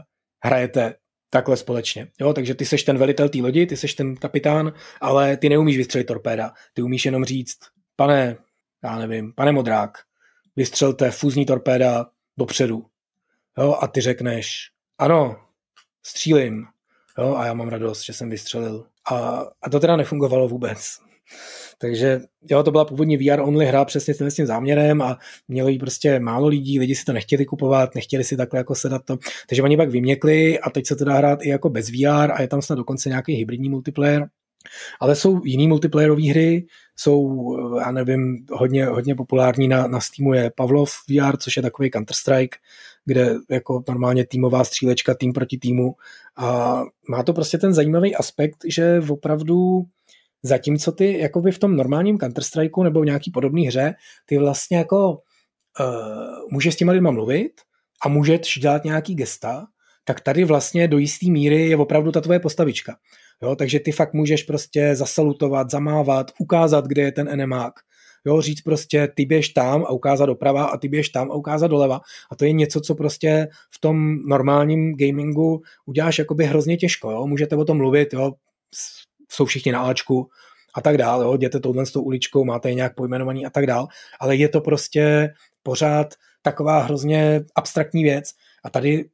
hrajete 0.44 0.96
takhle 1.30 1.58
společně. 1.58 2.08
Jo, 2.22 2.34
takže 2.34 2.56
ty 2.56 2.66
seš 2.66 2.84
ten 2.84 2.98
velitel 2.98 3.30
té 3.30 3.38
lodi, 3.38 3.66
ty 3.66 3.78
seš 3.78 3.94
ten 3.94 4.16
kapitán, 4.16 4.74
ale 5.02 5.38
ty 5.38 5.50
neumíš 5.50 5.78
vystřelit 5.78 6.08
torpéda. 6.08 6.52
Ty 6.74 6.82
umíš 6.82 7.06
jenom 7.06 7.26
říct, 7.26 7.58
pane, 7.96 8.38
já 8.84 9.00
nevím, 9.00 9.34
pane 9.34 9.52
modrák, 9.52 9.98
vystřelte 10.56 11.12
fúzní 11.12 11.46
torpéda 11.46 12.06
dopředu. 12.38 12.86
Jo, 13.58 13.78
a 13.82 13.88
ty 13.88 14.02
řekneš, 14.02 14.72
ano, 14.98 15.36
střílím. 16.06 16.66
Jo, 17.20 17.36
a 17.36 17.46
já 17.46 17.54
mám 17.54 17.68
radost, 17.68 18.06
že 18.06 18.14
jsem 18.14 18.30
vystřelil. 18.30 18.86
A, 19.12 19.46
a 19.62 19.70
to 19.70 19.80
teda 19.80 19.96
nefungovalo 19.96 20.48
vůbec. 20.48 21.00
Takže 21.78 22.22
jo, 22.50 22.64
to 22.64 22.72
byla 22.72 22.86
původně 22.86 23.18
VR 23.18 23.40
only 23.40 23.66
hra 23.66 23.86
přesně 23.86 24.14
s 24.14 24.36
tím 24.36 24.46
záměrem 24.46 25.02
a 25.02 25.18
mělo 25.48 25.70
jí 25.70 25.80
prostě 25.80 26.20
málo 26.20 26.48
lidí, 26.48 26.80
lidi 26.80 26.96
si 26.96 27.06
to 27.06 27.14
nechtěli 27.14 27.46
kupovat, 27.46 27.96
nechtěli 27.96 28.24
si 28.24 28.38
takhle 28.38 28.58
jako 28.58 28.76
sedat 28.76 29.02
to. 29.06 29.18
Takže 29.50 29.64
oni 29.64 29.78
pak 29.78 29.90
vyměkli 29.90 30.60
a 30.60 30.70
teď 30.70 30.88
se 30.88 30.96
to 30.96 31.06
dá 31.06 31.14
hrát 31.14 31.40
i 31.42 31.50
jako 31.50 31.70
bez 31.70 31.90
VR 31.90 32.32
a 32.32 32.42
je 32.42 32.48
tam 32.48 32.62
snad 32.62 32.76
dokonce 32.76 33.10
nějaký 33.10 33.34
hybridní 33.34 33.70
multiplayer. 33.70 34.28
Ale 35.00 35.16
jsou 35.16 35.42
jiný 35.46 35.68
multiplayerové 35.68 36.30
hry, 36.30 36.66
jsou, 36.96 37.80
já 37.80 37.92
nevím, 37.92 38.46
hodně, 38.52 38.86
hodně 38.86 39.16
populární 39.16 39.68
na, 39.68 39.88
na 39.88 40.00
Steamu 40.00 40.34
je 40.34 40.52
Pavlov 40.56 40.92
VR, 41.10 41.38
což 41.38 41.56
je 41.56 41.62
takový 41.62 41.90
Counter-Strike, 41.90 42.56
kde 43.06 43.36
jako 43.50 43.84
normálně 43.88 44.26
týmová 44.26 44.64
střílečka 44.64 45.14
tým 45.14 45.34
proti 45.34 45.58
týmu 45.58 45.96
a 46.38 46.82
má 47.10 47.24
to 47.24 47.34
prostě 47.34 47.58
ten 47.58 47.74
zajímavý 47.74 48.16
aspekt, 48.16 48.58
že 48.68 49.02
opravdu 49.10 49.82
zatímco 50.44 50.92
ty 50.92 51.20
jakoby 51.20 51.52
v 51.52 51.60
tom 51.60 51.76
normálním 51.76 52.18
Counter-Strikeu 52.18 52.84
nebo 52.84 53.02
v 53.02 53.06
nějaký 53.06 53.32
podobné 53.32 53.62
hře, 53.62 53.94
ty 54.26 54.38
vlastně 54.38 54.78
jako 54.78 55.12
uh, 55.12 56.52
můžeš 56.52 56.74
s 56.74 56.78
těma 56.78 56.92
lidma 56.92 57.12
mluvit 57.12 57.52
a 58.04 58.10
můžeš 58.10 58.60
dělat 58.60 58.84
nějaký 58.84 59.16
gesta, 59.16 59.68
tak 60.04 60.22
tady 60.22 60.44
vlastně 60.44 60.88
do 60.88 60.98
jisté 60.98 61.30
míry 61.30 61.70
je 61.70 61.78
opravdu 61.78 62.12
ta 62.12 62.22
tvoje 62.22 62.40
postavička. 62.40 62.96
Jo, 63.42 63.56
takže 63.56 63.80
ty 63.80 63.92
fakt 63.92 64.14
můžeš 64.14 64.44
prostě 64.44 64.96
zasalutovat, 64.96 65.72
zamávat, 65.72 66.32
ukázat, 66.40 66.86
kde 66.88 67.02
je 67.02 67.12
ten 67.12 67.30
enemák. 67.30 67.74
Jo, 68.26 68.42
říct 68.42 68.62
prostě 68.62 69.08
ty 69.16 69.26
běž 69.26 69.50
tam 69.50 69.84
a 69.84 69.90
ukázat 69.90 70.26
doprava 70.26 70.66
a 70.66 70.78
ty 70.78 70.88
běž 70.88 71.10
tam 71.10 71.32
a 71.32 71.36
ukázat 71.36 71.68
doleva. 71.68 72.02
A 72.32 72.36
to 72.36 72.46
je 72.46 72.52
něco, 72.52 72.82
co 72.82 72.96
prostě 72.96 73.48
v 73.72 73.80
tom 73.80 74.16
normálním 74.26 74.96
gamingu 74.96 75.62
uděláš 75.86 76.20
jakoby 76.20 76.46
hrozně 76.46 76.78
těžko. 76.78 77.12
Jo. 77.12 77.28
Můžete 77.28 77.56
o 77.56 77.66
tom 77.66 77.78
mluvit, 77.78 78.14
jo, 78.14 78.32
jsou 79.32 79.46
všichni 79.46 79.72
na 79.72 79.82
Ačku 79.82 80.30
a 80.74 80.82
tak 80.82 80.98
dále, 80.98 81.26
jo. 81.26 81.34
jděte 81.34 81.60
touhle 81.60 81.86
s 81.86 81.92
tou 81.92 82.02
uličkou, 82.02 82.46
máte 82.46 82.70
je 82.70 82.76
nějak 82.76 82.96
pojmenovaný 82.96 83.46
a 83.46 83.50
tak 83.50 83.66
dále, 83.66 83.88
ale 84.20 84.36
je 84.36 84.50
to 84.50 84.62
prostě 84.62 85.34
pořád 85.64 86.14
taková 86.42 86.82
hrozně 86.82 87.42
abstraktní 87.56 88.04
věc 88.04 88.32
a 88.64 88.70
tady 88.70 89.10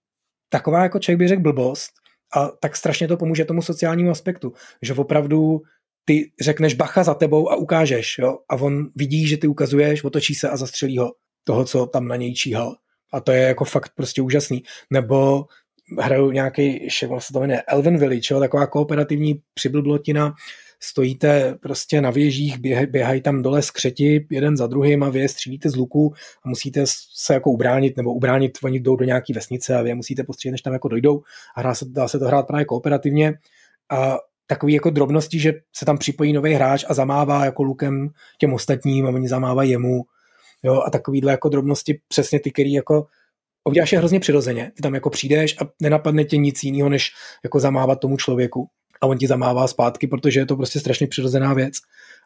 taková 0.49 0.83
jako 0.83 0.99
člověk 0.99 1.19
by 1.19 1.27
řekl 1.27 1.41
blbost, 1.41 1.91
a 2.35 2.47
tak 2.47 2.75
strašně 2.75 3.07
to 3.07 3.17
pomůže 3.17 3.45
tomu 3.45 3.61
sociálnímu 3.61 4.11
aspektu, 4.11 4.53
že 4.81 4.93
opravdu 4.93 5.61
ty 6.05 6.31
řekneš 6.41 6.73
bacha 6.73 7.03
za 7.03 7.13
tebou 7.13 7.51
a 7.51 7.55
ukážeš, 7.55 8.17
jo, 8.19 8.37
a 8.49 8.55
on 8.55 8.89
vidí, 8.95 9.27
že 9.27 9.37
ty 9.37 9.47
ukazuješ, 9.47 10.03
otočí 10.03 10.35
se 10.35 10.49
a 10.49 10.57
zastřelí 10.57 10.97
ho, 10.97 11.11
toho, 11.43 11.65
co 11.65 11.85
tam 11.85 12.07
na 12.07 12.15
něj 12.15 12.33
číhal. 12.33 12.75
A 13.13 13.19
to 13.19 13.31
je 13.31 13.41
jako 13.41 13.65
fakt 13.65 13.91
prostě 13.95 14.21
úžasný. 14.21 14.63
Nebo 14.89 15.45
hraju 15.99 16.31
nějaký, 16.31 16.83
jak 16.83 17.21
se 17.21 17.33
to 17.33 17.39
jmenuje, 17.39 17.61
Elven 17.61 17.97
Village, 17.97 18.33
jo, 18.33 18.39
taková 18.39 18.67
kooperativní 18.67 19.41
přiblblotina, 19.53 20.33
stojíte 20.79 21.55
prostě 21.61 22.01
na 22.01 22.11
věžích, 22.11 22.57
běh, 22.57 22.87
běhají 22.87 23.21
tam 23.21 23.41
dole 23.41 23.61
skřeti 23.61 24.27
jeden 24.31 24.57
za 24.57 24.67
druhým 24.67 25.03
a 25.03 25.09
vy 25.09 25.29
střílíte 25.29 25.69
z 25.69 25.75
luku 25.75 26.13
a 26.43 26.49
musíte 26.49 26.83
se 27.13 27.33
jako 27.33 27.51
ubránit, 27.51 27.97
nebo 27.97 28.13
ubránit, 28.13 28.57
oni 28.63 28.79
jdou 28.79 28.95
do 28.95 29.05
nějaké 29.05 29.33
vesnice 29.33 29.75
a 29.75 29.81
vy 29.81 29.95
musíte 29.95 30.23
postřílet, 30.23 30.51
než 30.51 30.61
tam 30.61 30.73
jako 30.73 30.87
dojdou. 30.87 31.21
A 31.55 31.59
hrá 31.59 31.75
se, 31.75 31.85
dá 31.85 32.07
se 32.07 32.19
to 32.19 32.25
hrát 32.25 32.47
právě 32.47 32.65
kooperativně. 32.65 33.33
A 33.89 34.17
takový 34.47 34.73
jako 34.73 34.89
drobnosti, 34.89 35.39
že 35.39 35.53
se 35.75 35.85
tam 35.85 35.97
připojí 35.97 36.33
nový 36.33 36.53
hráč 36.53 36.85
a 36.87 36.93
zamává 36.93 37.45
jako 37.45 37.63
lukem 37.63 38.09
těm 38.39 38.53
ostatním 38.53 39.05
a 39.05 39.09
oni 39.09 39.27
zamávají 39.27 39.71
jemu. 39.71 40.03
Jo, 40.63 40.81
a 40.85 40.89
takovýhle 40.89 41.31
jako 41.31 41.49
drobnosti 41.49 41.99
přesně 42.07 42.39
ty, 42.39 42.51
který 42.51 42.73
jako 42.73 43.07
uděláš 43.69 43.91
je 43.91 43.97
hrozně 43.97 44.19
přirozeně. 44.19 44.71
Ty 44.75 44.81
tam 44.81 44.95
jako 44.95 45.09
přijdeš 45.09 45.55
a 45.61 45.65
nenapadne 45.81 46.23
tě 46.23 46.37
nic 46.37 46.63
jiného, 46.63 46.89
než 46.89 47.11
jako 47.43 47.59
zamávat 47.59 47.99
tomu 47.99 48.17
člověku. 48.17 48.67
A 49.01 49.07
on 49.07 49.17
ti 49.17 49.27
zamává 49.27 49.67
zpátky, 49.67 50.07
protože 50.07 50.39
je 50.39 50.45
to 50.45 50.55
prostě 50.55 50.79
strašně 50.79 51.07
přirozená 51.07 51.53
věc. 51.53 51.73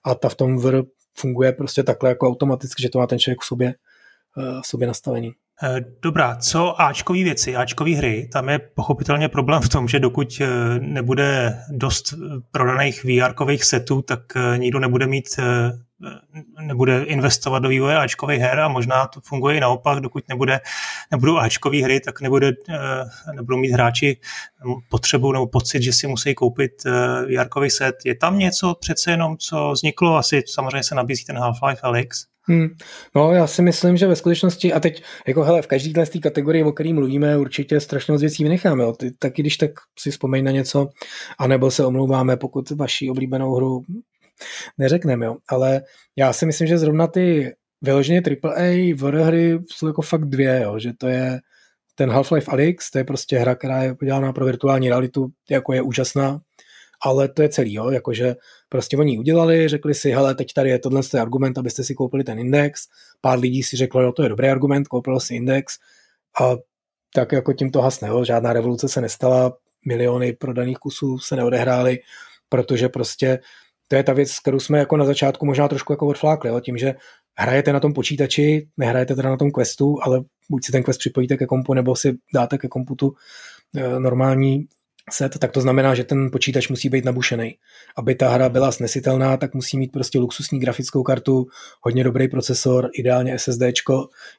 A 0.05 0.15
ta 0.15 0.29
v 0.29 0.35
tom 0.35 0.57
VR 0.57 0.81
funguje 1.13 1.51
prostě 1.51 1.83
takhle 1.83 2.09
jako 2.09 2.27
automaticky, 2.27 2.83
že 2.83 2.89
to 2.89 2.99
má 2.99 3.07
ten 3.07 3.19
člověk 3.19 3.39
v 3.41 3.45
sobě, 3.45 3.67
eh, 4.37 4.61
v 4.63 4.67
sobě 4.67 4.87
nastavený. 4.87 5.31
Eh, 5.63 5.79
dobrá, 6.01 6.35
co 6.35 6.81
Ačkové 6.81 7.23
věci, 7.23 7.55
Ačkové 7.55 7.95
hry, 7.95 8.29
tam 8.33 8.49
je 8.49 8.59
pochopitelně 8.59 9.29
problém 9.29 9.61
v 9.61 9.69
tom, 9.69 9.87
že 9.87 9.99
dokud 9.99 10.41
eh, 10.41 10.47
nebude 10.79 11.59
dost 11.71 12.13
prodaných 12.51 13.03
vr 13.03 13.57
setů, 13.57 14.01
tak 14.01 14.19
nikdo 14.57 14.79
nebude 14.79 15.07
mít 15.07 15.39
nebude 16.61 17.03
investovat 17.03 17.59
do 17.59 17.69
vývoje 17.69 17.97
Ačkových 17.97 18.39
her 18.39 18.59
a 18.59 18.67
možná 18.67 19.07
to 19.07 19.21
funguje 19.21 19.57
i 19.57 19.59
naopak, 19.59 19.99
dokud 19.99 20.23
nebude, 20.29 20.59
nebudou 21.11 21.37
Ačkové 21.37 21.83
hry, 21.83 21.99
tak 21.99 22.21
nebude, 22.21 22.51
nebudou 23.33 23.57
mít 23.57 23.71
hráči 23.71 24.17
potřebu 24.89 25.31
nebo 25.31 25.47
pocit, 25.47 25.81
že 25.81 25.93
si 25.93 26.07
musí 26.07 26.35
koupit 26.35 26.71
vr 27.25 27.69
set. 27.69 27.95
Je 28.05 28.15
tam 28.15 28.39
něco 28.39 28.75
přece 28.75 29.11
jenom, 29.11 29.37
co 29.37 29.71
vzniklo, 29.71 30.15
asi 30.15 30.43
samozřejmě 30.47 30.83
se 30.83 30.95
nabízí 30.95 31.25
ten 31.25 31.37
Half-Life 31.37 31.79
Alyx, 31.83 32.25
Hmm. 32.49 32.67
No, 33.15 33.31
já 33.31 33.47
si 33.47 33.61
myslím, 33.61 33.97
že 33.97 34.07
ve 34.07 34.15
skutečnosti, 34.15 34.73
a 34.73 34.79
teď, 34.79 35.03
jako 35.27 35.43
hele, 35.43 35.61
v 35.61 35.67
každé 35.67 36.05
z 36.05 36.09
té 36.09 36.19
kategorii, 36.19 36.63
o 36.63 36.71
které 36.71 36.93
mluvíme, 36.93 37.37
určitě 37.37 37.79
strašně 37.79 38.11
moc 38.11 38.21
věcí 38.21 38.43
vynecháme. 38.43 38.83
Jo. 38.83 38.93
Ty, 38.93 39.13
když 39.35 39.57
tak 39.57 39.71
si 39.99 40.11
vzpomeň 40.11 40.43
na 40.43 40.51
něco, 40.51 40.87
anebo 41.39 41.71
se 41.71 41.85
omlouváme, 41.85 42.37
pokud 42.37 42.69
vaši 42.69 43.09
oblíbenou 43.09 43.55
hru 43.55 43.81
neřekneme, 44.77 45.25
jo. 45.25 45.35
Ale 45.49 45.81
já 46.15 46.33
si 46.33 46.45
myslím, 46.45 46.67
že 46.67 46.77
zrovna 46.77 47.07
ty 47.07 47.53
vyloženě 47.81 48.21
AAA 48.43 48.95
VR 48.95 49.15
hry 49.15 49.59
jsou 49.71 49.87
jako 49.87 50.01
fakt 50.01 50.25
dvě, 50.25 50.61
jo. 50.63 50.79
že 50.79 50.93
to 50.97 51.07
je 51.07 51.39
ten 51.95 52.09
Half-Life 52.09 52.51
Alyx, 52.51 52.91
to 52.91 52.97
je 52.97 53.03
prostě 53.03 53.37
hra, 53.37 53.55
která 53.55 53.83
je 53.83 53.95
udělaná 54.01 54.33
pro 54.33 54.45
virtuální 54.45 54.89
realitu, 54.89 55.27
jako 55.49 55.73
je 55.73 55.81
úžasná, 55.81 56.39
ale 57.01 57.29
to 57.29 57.41
je 57.41 57.49
celý, 57.49 57.73
jo, 57.73 57.89
jakože 57.89 58.35
prostě 58.69 58.97
oni 58.97 59.19
udělali, 59.19 59.67
řekli 59.67 59.93
si, 59.93 60.11
hele, 60.11 60.35
teď 60.35 60.53
tady 60.53 60.69
je 60.69 60.79
tohle 60.79 61.01
argument, 61.21 61.57
abyste 61.57 61.83
si 61.83 61.95
koupili 61.95 62.23
ten 62.23 62.39
index, 62.39 62.87
pár 63.21 63.39
lidí 63.39 63.63
si 63.63 63.77
řeklo, 63.77 64.01
jo, 64.01 64.11
to 64.11 64.23
je 64.23 64.29
dobrý 64.29 64.47
argument, 64.47 64.87
koupilo 64.87 65.19
si 65.19 65.35
index. 65.35 65.77
A 66.41 66.55
tak 67.13 67.31
jako 67.31 67.53
tím 67.53 67.71
to 67.71 67.81
hasne, 67.81 68.07
jo, 68.07 68.25
žádná 68.25 68.53
revoluce 68.53 68.89
se 68.89 69.01
nestala, 69.01 69.57
miliony 69.85 70.33
prodaných 70.33 70.77
kusů 70.77 71.19
se 71.19 71.35
neodehrály, 71.35 71.99
protože 72.49 72.89
prostě 72.89 73.39
to 73.87 73.95
je 73.95 74.03
ta 74.03 74.13
věc, 74.13 74.39
kterou 74.39 74.59
jsme 74.59 74.79
jako 74.79 74.97
na 74.97 75.05
začátku 75.05 75.45
možná 75.45 75.67
trošku 75.67 75.93
jako 75.93 76.07
odflákli, 76.07 76.49
jo, 76.49 76.59
tím, 76.59 76.77
že 76.77 76.95
hrajete 77.37 77.73
na 77.73 77.79
tom 77.79 77.93
počítači, 77.93 78.67
nehrajete 78.77 79.15
teda 79.15 79.29
na 79.29 79.37
tom 79.37 79.51
questu, 79.51 79.97
ale 80.03 80.21
buď 80.49 80.65
si 80.65 80.71
ten 80.71 80.83
quest 80.83 80.99
připojíte 80.99 81.37
ke 81.37 81.45
kompu, 81.45 81.73
nebo 81.73 81.95
si 81.95 82.17
dáte 82.33 82.57
ke 82.57 82.67
komputu 82.67 83.13
e, 83.75 83.99
normální 83.99 84.67
set, 85.13 85.39
tak 85.39 85.51
to 85.51 85.61
znamená, 85.61 85.95
že 85.95 86.03
ten 86.03 86.31
počítač 86.31 86.69
musí 86.69 86.89
být 86.89 87.05
nabušený. 87.05 87.55
Aby 87.97 88.15
ta 88.15 88.29
hra 88.29 88.49
byla 88.49 88.71
snesitelná, 88.71 89.37
tak 89.37 89.53
musí 89.53 89.77
mít 89.77 89.91
prostě 89.91 90.19
luxusní 90.19 90.59
grafickou 90.59 91.03
kartu, 91.03 91.47
hodně 91.81 92.03
dobrý 92.03 92.27
procesor, 92.27 92.89
ideálně 92.93 93.39
SSD, 93.39 93.61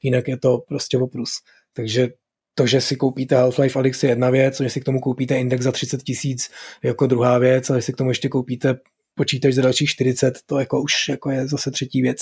jinak 0.02 0.28
je 0.28 0.36
to 0.36 0.58
prostě 0.68 0.98
oprus. 0.98 1.32
Takže 1.72 2.08
to, 2.54 2.66
že 2.66 2.80
si 2.80 2.96
koupíte 2.96 3.36
Half-Life 3.36 3.78
Alyx 3.78 4.02
je 4.02 4.08
jedna 4.08 4.30
věc, 4.30 4.60
že 4.60 4.70
si 4.70 4.80
k 4.80 4.84
tomu 4.84 5.00
koupíte 5.00 5.38
index 5.38 5.64
za 5.64 5.72
30 5.72 6.02
tisíc 6.02 6.50
jako 6.82 7.06
druhá 7.06 7.38
věc, 7.38 7.70
a 7.70 7.76
že 7.76 7.82
si 7.82 7.92
k 7.92 7.96
tomu 7.96 8.10
ještě 8.10 8.28
koupíte 8.28 8.78
počítač 9.14 9.54
za 9.54 9.62
dalších 9.62 9.90
40, 9.90 10.38
to 10.46 10.58
jako 10.58 10.82
už 10.82 11.08
jako 11.08 11.30
je 11.30 11.48
zase 11.48 11.70
třetí 11.70 12.02
věc, 12.02 12.18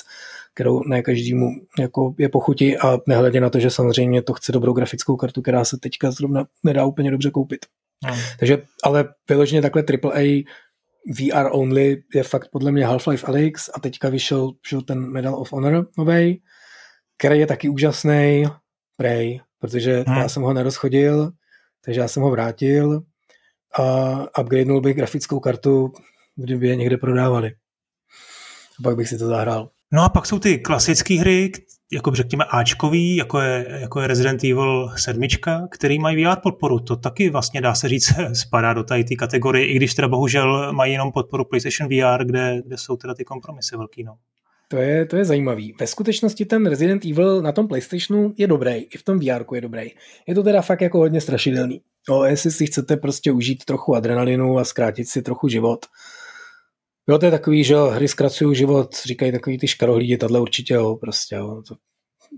kterou 0.55 0.83
ne 0.89 1.03
každému 1.03 1.51
jako 1.79 2.15
je 2.19 2.29
pochutí 2.29 2.79
a 2.79 2.99
nehledě 3.07 3.41
na 3.41 3.51
to, 3.51 3.61
že 3.61 3.71
samozřejmě 3.71 4.23
to 4.23 4.33
chce 4.35 4.53
dobrou 4.53 4.73
grafickou 4.73 5.17
kartu, 5.17 5.43
která 5.43 5.65
se 5.65 5.77
teďka 5.79 6.11
zrovna 6.11 6.47
nedá 6.65 6.85
úplně 6.85 7.11
dobře 7.11 7.31
koupit. 7.31 7.67
Hmm. 8.07 8.21
Takže, 8.39 8.63
ale 8.85 9.05
vyloženě 9.29 9.63
takhle 9.63 9.83
AAA 9.83 10.43
VR 11.19 11.49
only 11.51 12.03
je 12.15 12.23
fakt 12.23 12.49
podle 12.53 12.73
mě 12.73 12.87
Half-Life 12.87 13.29
Alyx 13.29 13.71
a 13.75 13.81
teďka 13.81 14.09
vyšel, 14.09 14.53
vyšel 14.65 14.83
ten 14.83 15.13
Medal 15.13 15.35
of 15.35 15.53
Honor 15.53 15.87
nový, 15.99 16.43
který 17.19 17.39
je 17.39 17.47
taky 17.47 17.69
úžasný, 17.69 18.45
prej, 18.97 19.41
protože 19.59 20.05
hmm. 20.07 20.17
já 20.17 20.29
jsem 20.29 20.43
ho 20.43 20.53
nerozchodil, 20.53 21.31
takže 21.85 22.01
já 22.01 22.09
jsem 22.09 22.23
ho 22.23 22.31
vrátil 22.31 23.03
a 23.79 24.41
upgradenul 24.41 24.81
bych 24.81 24.97
grafickou 24.97 25.41
kartu, 25.41 25.93
kdyby 26.37 26.69
je 26.69 26.77
někde 26.77 26.97
prodávali. 26.97 27.51
A 28.81 28.83
pak 28.83 28.97
bych 28.97 29.09
si 29.09 29.19
to 29.19 29.27
zahrál. 29.27 29.71
No 29.93 30.03
a 30.03 30.09
pak 30.09 30.27
jsou 30.27 30.39
ty 30.39 30.59
klasické 30.59 31.15
hry, 31.15 31.53
jako 31.93 32.15
řekněme 32.15 32.45
Ačkový, 32.45 33.17
jako 33.17 33.41
je, 33.41 33.67
jako 33.81 34.01
je 34.01 34.07
Resident 34.07 34.45
Evil 34.45 34.91
7, 34.97 35.23
který 35.71 35.99
mají 35.99 36.25
VR 36.25 36.37
podporu. 36.43 36.79
To 36.79 36.97
taky 36.97 37.31
vlastně 37.31 37.61
dá 37.61 37.75
se 37.75 37.89
říct 37.89 38.13
spadá 38.33 38.73
do 38.73 38.85
tady 38.85 39.05
té 39.05 39.15
kategorie, 39.15 39.67
i 39.67 39.75
když 39.75 39.95
teda 39.95 40.09
bohužel 40.09 40.73
mají 40.73 40.93
jenom 40.93 41.13
podporu 41.13 41.45
PlayStation 41.45 41.89
VR, 41.89 42.25
kde, 42.25 42.63
kde 42.67 42.79
jsou 42.79 42.97
teda 42.97 43.15
ty 43.15 43.25
kompromisy 43.25 43.77
velký. 43.77 44.05
No. 44.05 44.15
To 44.71 44.77
je, 44.77 45.07
to 45.07 45.17
je 45.17 45.25
zajímavý. 45.25 45.75
Ve 45.81 45.87
skutečnosti 45.87 46.45
ten 46.45 46.67
Resident 46.67 47.05
Evil 47.05 47.43
na 47.43 47.53
tom 47.53 47.69
PlayStationu 47.69 48.35
je 48.37 48.47
dobrý, 48.47 48.73
i 48.73 48.99
v 48.99 49.03
tom 49.03 49.19
VR 49.19 49.45
je 49.55 49.61
dobrý. 49.61 49.91
Je 50.27 50.35
to 50.35 50.43
teda 50.43 50.63
fakt 50.63 50.81
jako 50.81 50.99
hodně 50.99 51.21
strašidelný. 51.21 51.81
No, 52.09 52.25
jestli 52.25 52.51
si 52.51 52.67
chcete 52.67 52.97
prostě 52.97 53.33
užít 53.33 53.65
trochu 53.65 53.95
adrenalinu 53.95 54.59
a 54.59 54.65
zkrátit 54.65 55.09
si 55.09 55.23
trochu 55.23 55.49
život, 55.49 55.87
Jo, 57.09 57.19
to 57.19 57.25
je 57.25 57.31
takový, 57.31 57.65
že 57.65 57.77
hry 57.77 58.09
zkracují 58.09 58.57
život, 58.57 58.97
říkají 59.07 59.33
takový 59.33 59.59
ty 59.59 59.69
škarohlídi, 59.69 60.17
tahle 60.17 60.41
určitě 60.41 60.75
jo, 60.75 60.97
prostě 60.97 61.35
jo, 61.35 61.63
to 61.69 61.75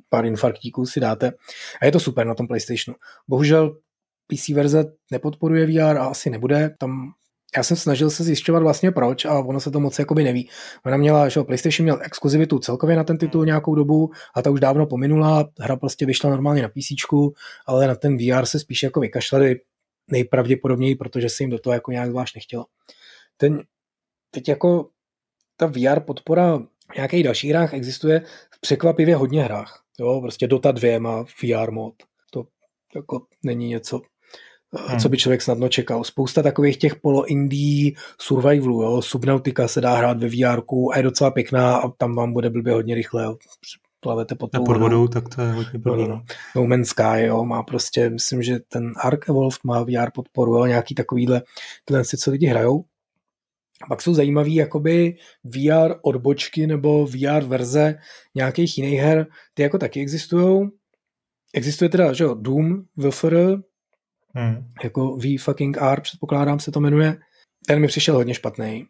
pár 0.09 0.27
infarktíků 0.27 0.87
si 0.87 1.01
dáte. 1.01 1.33
A 1.83 1.87
je 1.87 1.93
to 1.93 2.01
super 2.01 2.27
na 2.27 2.35
tom 2.35 2.47
PlayStationu. 2.47 2.97
Bohužel 3.29 3.77
PC 4.27 4.49
verze 4.49 4.85
nepodporuje 5.11 5.67
VR 5.67 5.97
a 5.97 6.07
asi 6.07 6.31
nebude, 6.31 6.75
tam 6.79 7.13
já 7.57 7.63
jsem 7.63 7.77
snažil 7.77 8.11
se 8.11 8.25
zjišťovat 8.25 8.63
vlastně 8.63 8.91
proč 8.91 9.25
a 9.25 9.39
ono 9.39 9.61
se 9.61 9.71
to 9.71 9.81
moc 9.81 9.99
jakoby 9.99 10.25
neví. 10.25 10.49
Ona 10.87 10.97
měla, 10.97 11.29
že 11.29 11.41
PlayStation 11.41 11.85
měl 11.85 11.99
exkluzivitu 12.03 12.59
celkově 12.59 12.97
na 12.97 13.05
ten 13.05 13.19
titul 13.19 13.47
nějakou 13.47 13.75
dobu 13.75 14.11
a 14.35 14.43
ta 14.43 14.51
už 14.51 14.61
dávno 14.61 14.87
pominula, 14.87 15.49
hra 15.59 15.77
prostě 15.77 16.07
vyšla 16.07 16.31
normálně 16.31 16.63
na 16.63 16.69
PC, 16.69 17.15
ale 17.67 17.87
na 17.87 17.95
ten 17.95 18.17
VR 18.17 18.47
se 18.47 18.59
spíš 18.59 18.83
jako 18.83 19.01
vykašlali 19.01 19.61
nejpravděpodobněji, 20.11 20.95
protože 20.97 21.29
se 21.29 21.43
jim 21.43 21.51
do 21.51 21.59
toho 21.59 21.75
jako 21.75 21.91
nějak 21.91 22.11
zvlášť 22.11 22.35
nechtělo. 22.35 22.65
Ten, 23.37 23.63
teď 24.31 24.49
jako 24.49 24.89
ta 25.57 25.67
VR 25.67 26.01
podpora 26.01 26.59
v 26.93 26.97
nějakých 26.97 27.25
dalších 27.25 27.51
hrách 27.51 27.75
existuje 27.75 28.23
v 28.55 28.61
překvapivě 28.61 29.17
hodně 29.17 29.43
hrách. 29.43 29.83
Jo, 30.01 30.21
prostě 30.21 30.47
Dota 30.47 30.73
2 30.73 30.99
má 30.99 31.23
VR 31.23 31.71
mod. 31.71 31.95
To 32.33 32.45
jako 32.95 33.27
není 33.43 33.69
něco, 33.69 34.01
hmm. 34.73 34.99
co 34.99 35.09
by 35.09 35.17
člověk 35.17 35.43
snadno 35.43 35.69
čekal. 35.69 36.05
Spousta 36.05 36.43
takových 36.43 36.77
těch 36.77 36.97
polo-indie 36.97 37.93
survivalů, 38.21 38.83
jo. 38.83 39.03
Subnautica 39.03 39.69
se 39.69 39.81
dá 39.81 39.97
hrát 39.97 40.19
ve 40.19 40.29
VR 40.29 40.61
a 40.93 40.97
je 40.97 41.03
docela 41.03 41.31
pěkná 41.31 41.77
a 41.77 41.89
tam 41.89 42.15
vám 42.15 42.33
bude 42.33 42.51
blbě 42.51 42.73
hodně 42.73 42.95
rychle. 42.95 43.25
Jo. 43.25 43.37
Plavete 44.03 44.35
pod, 44.35 44.51
pod 44.67 44.77
vodou, 44.77 45.09
tak 45.09 45.29
to 45.35 45.43
je 45.43 45.53
hodně 45.53 45.79
blbě. 45.79 46.09
No, 46.09 46.23
no 46.57 46.67
Man's 46.67 46.89
Sky, 46.89 47.23
jo, 47.23 47.45
má 47.45 47.63
prostě, 47.63 48.11
myslím, 48.11 48.43
že 48.43 48.59
ten 48.69 48.93
Ark 48.97 49.29
Evolved 49.29 49.59
má 49.65 49.83
VR 49.83 50.11
podporu, 50.15 50.57
jo, 50.57 50.67
nějaký 50.67 50.95
takovýhle, 50.95 51.43
tyhle 51.85 52.05
si, 52.05 52.17
co 52.17 52.31
lidi 52.31 52.47
hrajou. 52.47 52.85
A 53.83 53.87
pak 53.89 54.03
jsou 54.03 54.15
zajímavý 54.15 54.55
jakoby 54.55 55.17
VR 55.45 55.95
odbočky 56.03 56.67
nebo 56.67 57.07
VR 57.07 57.45
verze 57.45 57.99
nějakých 58.35 58.79
jiných 58.79 59.01
her, 59.01 59.27
ty 59.55 59.63
jako 59.63 59.79
taky 59.79 60.01
existují. 60.01 60.69
Existuje 61.55 61.89
teda, 61.89 62.13
že 62.13 62.25
jo, 62.25 62.35
Doom, 62.35 62.83
VFR, 62.97 63.37
hmm. 64.35 64.65
jako 64.85 65.17
V 65.17 65.39
fucking 65.39 65.77
R, 65.83 66.01
předpokládám 66.01 66.61
se 66.61 66.71
to 66.71 66.81
jmenuje. 66.81 67.17
Ten 67.67 67.81
mi 67.81 67.87
přišel 67.87 68.15
hodně 68.15 68.35
špatný, 68.35 68.87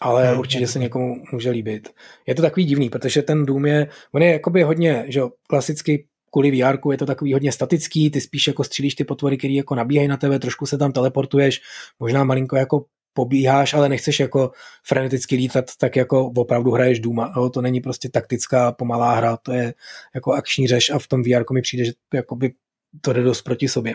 ale 0.00 0.30
hmm. 0.30 0.38
určitě 0.38 0.66
se 0.66 0.78
někomu 0.78 1.14
může 1.32 1.50
líbit. 1.50 1.88
Je 2.26 2.34
to 2.34 2.42
takový 2.42 2.66
divný, 2.66 2.90
protože 2.90 3.22
ten 3.22 3.46
Doom 3.46 3.66
je, 3.66 3.88
on 4.12 4.22
je 4.22 4.32
jakoby 4.32 4.62
hodně, 4.62 5.04
že 5.08 5.18
jo, 5.18 5.30
klasicky 5.48 6.06
kvůli 6.32 6.50
VR 6.50 6.78
je 6.90 6.98
to 6.98 7.06
takový 7.06 7.32
hodně 7.32 7.52
statický, 7.52 8.10
ty 8.10 8.20
spíš 8.20 8.46
jako 8.46 8.64
střílíš 8.64 8.94
ty 8.94 9.04
potvory, 9.04 9.36
které 9.36 9.54
jako 9.54 9.74
nabíhají 9.74 10.08
na 10.08 10.16
tebe, 10.16 10.38
trošku 10.38 10.66
se 10.66 10.78
tam 10.78 10.92
teleportuješ, 10.92 11.60
možná 12.00 12.24
malinko 12.24 12.56
jako 12.56 12.84
pobíháš, 13.16 13.74
ale 13.74 13.88
nechceš 13.88 14.20
jako 14.20 14.50
freneticky 14.86 15.36
lítat, 15.36 15.64
tak 15.78 15.96
jako 15.96 16.32
opravdu 16.36 16.70
hraješ 16.70 17.00
Duma. 17.00 17.32
To 17.52 17.60
není 17.62 17.80
prostě 17.80 18.08
taktická 18.08 18.72
pomalá 18.72 19.14
hra, 19.14 19.36
to 19.36 19.52
je 19.52 19.74
jako 20.14 20.32
akční 20.32 20.68
řeš 20.68 20.90
a 20.90 20.98
v 20.98 21.08
tom 21.08 21.22
VR 21.22 21.52
mi 21.52 21.62
přijde, 21.62 21.84
že 21.84 21.92
jakoby 22.14 22.52
to 23.00 23.12
jde 23.12 23.22
dost 23.22 23.42
proti 23.42 23.68
sobě. 23.68 23.94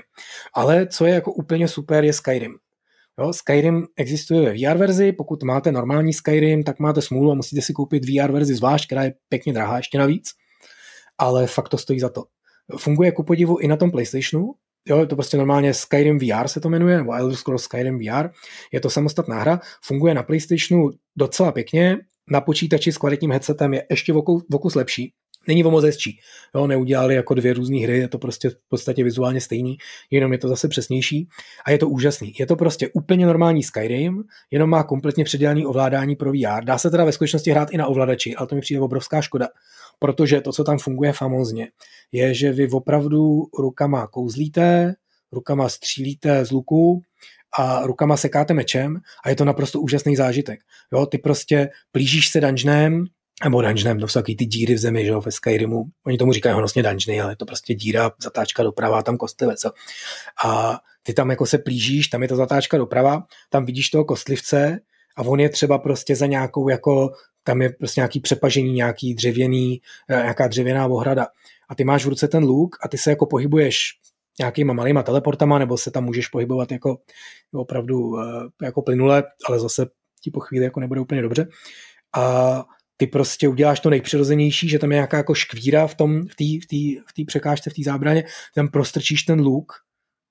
Ale 0.54 0.88
co 0.88 1.06
je 1.06 1.14
jako 1.14 1.34
úplně 1.34 1.68
super, 1.68 2.04
je 2.04 2.14
Skyrim. 2.14 2.56
Jo, 3.20 3.34
Skyrim 3.34 3.86
existuje 3.98 4.42
ve 4.42 4.54
VR 4.54 4.78
verzi, 4.78 5.12
pokud 5.12 5.44
máte 5.44 5.72
normální 5.72 6.14
Skyrim, 6.14 6.64
tak 6.64 6.80
máte 6.80 7.02
smůlu 7.02 7.32
a 7.32 7.36
musíte 7.36 7.62
si 7.62 7.74
koupit 7.74 8.04
VR 8.06 8.32
verzi 8.32 8.56
zvlášť, 8.56 8.86
která 8.86 9.04
je 9.04 9.14
pěkně 9.30 9.54
drahá 9.54 9.78
ještě 9.78 9.98
navíc, 9.98 10.30
ale 11.18 11.48
fakt 11.48 11.70
to 11.70 11.78
stojí 11.78 12.00
za 12.00 12.10
to. 12.10 12.24
Funguje 12.78 13.12
ku 13.12 13.24
podivu 13.24 13.58
i 13.58 13.68
na 13.68 13.78
tom 13.78 13.92
PlayStationu, 13.92 14.54
Jo, 14.88 15.00
je 15.00 15.06
to 15.06 15.16
prostě 15.16 15.38
normálně 15.38 15.74
Skyrim 15.74 16.20
VR 16.20 16.48
se 16.48 16.60
to 16.60 16.70
jmenuje, 16.70 16.98
nebo 16.98 17.14
Elder 17.14 17.36
Scrolls 17.36 17.64
Skyrim 17.64 18.00
VR. 18.00 18.30
Je 18.72 18.80
to 18.80 18.90
samostatná 18.90 19.40
hra, 19.40 19.60
funguje 19.84 20.14
na 20.14 20.24
PlayStationu 20.24 20.90
docela 21.16 21.52
pěkně, 21.52 21.98
na 22.32 22.42
počítači 22.42 22.92
s 22.92 22.98
kvalitním 22.98 23.32
headsetem 23.32 23.74
je 23.74 23.86
ještě 23.90 24.14
v 24.14 24.18
okus 24.54 24.76
lepší. 24.76 25.14
Není 25.48 25.64
o 25.64 25.72
moc 25.72 25.84
hezčí. 25.84 26.20
Jo, 26.56 26.68
neudělali 26.68 27.16
jako 27.16 27.34
dvě 27.34 27.54
různé 27.54 27.78
hry, 27.78 27.98
je 27.98 28.08
to 28.08 28.18
prostě 28.18 28.50
v 28.50 28.56
podstatě 28.70 29.04
vizuálně 29.04 29.42
stejný, 29.42 29.78
jenom 30.12 30.32
je 30.32 30.38
to 30.38 30.48
zase 30.48 30.68
přesnější 30.68 31.28
a 31.66 31.72
je 31.72 31.78
to 31.78 31.90
úžasný. 31.90 32.34
Je 32.40 32.46
to 32.46 32.56
prostě 32.56 32.90
úplně 32.94 33.26
normální 33.26 33.64
Skyrim, 33.64 34.24
jenom 34.52 34.70
má 34.70 34.84
kompletně 34.84 35.24
předělaný 35.24 35.66
ovládání 35.66 36.16
pro 36.16 36.32
VR. 36.32 36.64
Dá 36.64 36.78
se 36.78 36.90
teda 36.90 37.06
ve 37.06 37.12
skutečnosti 37.12 37.52
hrát 37.52 37.70
i 37.72 37.78
na 37.78 37.88
ovladači, 37.88 38.36
ale 38.36 38.48
to 38.48 38.56
mi 38.56 38.62
přijde 38.62 38.82
obrovská 38.82 39.22
škoda, 39.22 39.48
protože 40.02 40.42
to, 40.42 40.52
co 40.52 40.64
tam 40.64 40.80
funguje 40.80 41.14
famózně, 41.14 41.68
je, 42.12 42.34
že 42.34 42.52
vy 42.52 42.70
opravdu 42.70 43.44
rukama 43.60 44.08
kouzlíte, 44.08 44.94
rukama 45.32 45.70
střílíte 45.70 46.46
z 46.46 46.52
luku 46.52 47.02
a 47.60 47.86
rukama 47.86 48.18
sekáte 48.18 48.54
mečem 48.54 48.98
a 49.26 49.30
je 49.30 49.36
to 49.36 49.46
naprosto 49.46 49.82
úžasný 49.82 50.16
zážitek. 50.16 50.60
Jo, 50.94 51.06
ty 51.06 51.18
prostě 51.18 51.70
plížíš 51.92 52.30
se 52.30 52.42
dungeonem, 52.42 53.06
nebo 53.44 53.62
dungeonem, 53.62 54.00
to 54.00 54.08
jsou 54.08 54.22
ty 54.22 54.34
díry 54.34 54.74
v 54.74 54.78
zemi, 54.78 55.06
že 55.06 55.12
jo, 55.12 55.22
ve 55.22 55.32
Skyrimu. 55.32 55.84
Oni 56.06 56.18
tomu 56.18 56.34
říkají 56.34 56.56
honosně 56.56 56.84
dungeony, 56.84 57.22
ale 57.22 57.32
je 57.32 57.36
to 57.36 57.46
prostě 57.46 57.74
díra, 57.74 58.12
zatáčka 58.24 58.64
doprava, 58.64 59.04
tam 59.04 59.18
kostlivec. 59.18 59.66
A 60.46 60.80
ty 61.04 61.14
tam 61.14 61.30
jako 61.30 61.46
se 61.46 61.58
plížíš, 61.58 62.08
tam 62.08 62.22
je 62.22 62.28
ta 62.28 62.36
zatáčka 62.36 62.78
doprava, 62.78 63.24
tam 63.50 63.66
vidíš 63.66 63.90
toho 63.90 64.06
kostlivce 64.06 64.80
a 65.18 65.22
on 65.22 65.40
je 65.40 65.50
třeba 65.50 65.78
prostě 65.78 66.16
za 66.16 66.26
nějakou 66.26 66.70
jako 66.70 67.12
tam 67.44 67.62
je 67.62 67.70
prostě 67.70 68.02
nějaký 68.02 68.20
přepažení, 68.20 68.74
nějaký 68.74 69.14
dřevěný, 69.14 69.82
eh, 70.10 70.16
nějaká 70.16 70.48
dřevěná 70.48 70.88
ohrada. 70.88 71.28
A 71.70 71.76
ty 71.76 71.84
máš 71.84 72.06
v 72.06 72.10
ruce 72.10 72.28
ten 72.28 72.44
luk 72.44 72.76
a 72.84 72.88
ty 72.88 72.98
se 72.98 73.10
jako 73.10 73.26
pohybuješ 73.26 73.80
nějakýma 74.40 74.74
malýma 74.74 75.04
teleportama, 75.04 75.60
nebo 75.60 75.78
se 75.78 75.92
tam 75.92 76.04
můžeš 76.04 76.28
pohybovat 76.28 76.72
jako 76.72 76.98
opravdu 77.54 78.20
eh, 78.20 78.66
jako 78.66 78.82
plynule, 78.82 79.24
ale 79.46 79.60
zase 79.60 79.86
ti 80.24 80.32
po 80.32 80.40
chvíli 80.40 80.66
jako 80.66 80.80
nebude 80.80 81.02
úplně 81.02 81.22
dobře. 81.22 81.48
A 82.18 82.66
ty 82.98 83.08
prostě 83.08 83.48
uděláš 83.48 83.80
to 83.80 83.90
nejpřirozenější, 83.90 84.70
že 84.70 84.80
tam 84.80 84.92
je 84.92 84.96
nějaká 84.96 85.18
jako 85.18 85.34
škvíra 85.34 85.88
v 85.88 85.96
tom, 85.96 86.22
v 86.28 86.36
té 86.36 86.44
v 86.44 87.22
v 87.22 87.26
překážce, 87.26 87.70
v 87.70 87.74
té 87.74 87.84
zábraně, 87.84 88.24
tam 88.56 88.68
prostrčíš 88.68 89.24
ten 89.24 89.40
luk 89.40 89.74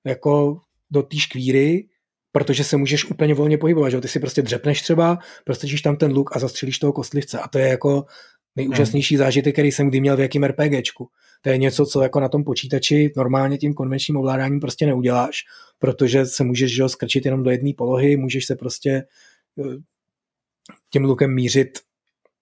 jako 0.07 0.61
do 0.91 1.03
té 1.03 1.17
škvíry 1.17 1.89
protože 2.33 2.65
se 2.65 2.77
můžeš 2.77 3.05
úplně 3.05 3.35
volně 3.35 3.59
pohybovat, 3.59 3.91
že 3.91 4.01
ty 4.01 4.09
si 4.09 4.21
prostě 4.21 4.43
dřepneš 4.43 4.83
třeba, 4.83 5.19
prostrčíš 5.45 5.83
tam 5.83 5.97
ten 5.97 6.13
luk 6.13 6.37
a 6.37 6.39
zastřelíš 6.39 6.79
toho 6.79 6.93
kostlivce. 6.93 7.39
A 7.39 7.49
to 7.49 7.59
je 7.59 7.69
jako 7.69 8.05
nejúžasnější 8.57 9.17
zážitek, 9.17 9.55
který 9.55 9.73
jsem 9.73 9.89
kdy 9.89 10.01
měl 10.01 10.17
v 10.17 10.21
jakým 10.21 10.45
RPGčku. 10.45 11.09
To 11.43 11.51
je 11.51 11.59
něco, 11.59 11.87
co 11.87 12.03
jako 12.03 12.21
na 12.21 12.29
tom 12.29 12.45
počítači 12.45 13.13
normálně 13.17 13.59
tím 13.59 13.75
konvenčním 13.75 14.17
ovládáním 14.17 14.61
prostě 14.61 14.87
neuděláš, 14.87 15.37
protože 15.79 16.27
se 16.27 16.45
můžeš 16.45 16.75
že, 16.75 16.89
skrčit 16.89 17.25
jenom 17.25 17.43
do 17.43 17.51
jedné 17.51 17.73
polohy, 17.77 18.17
můžeš 18.17 18.47
se 18.47 18.57
prostě 18.57 18.91
eh, 19.59 19.77
tím 20.93 21.05
lukem 21.05 21.35
mířit 21.35 21.69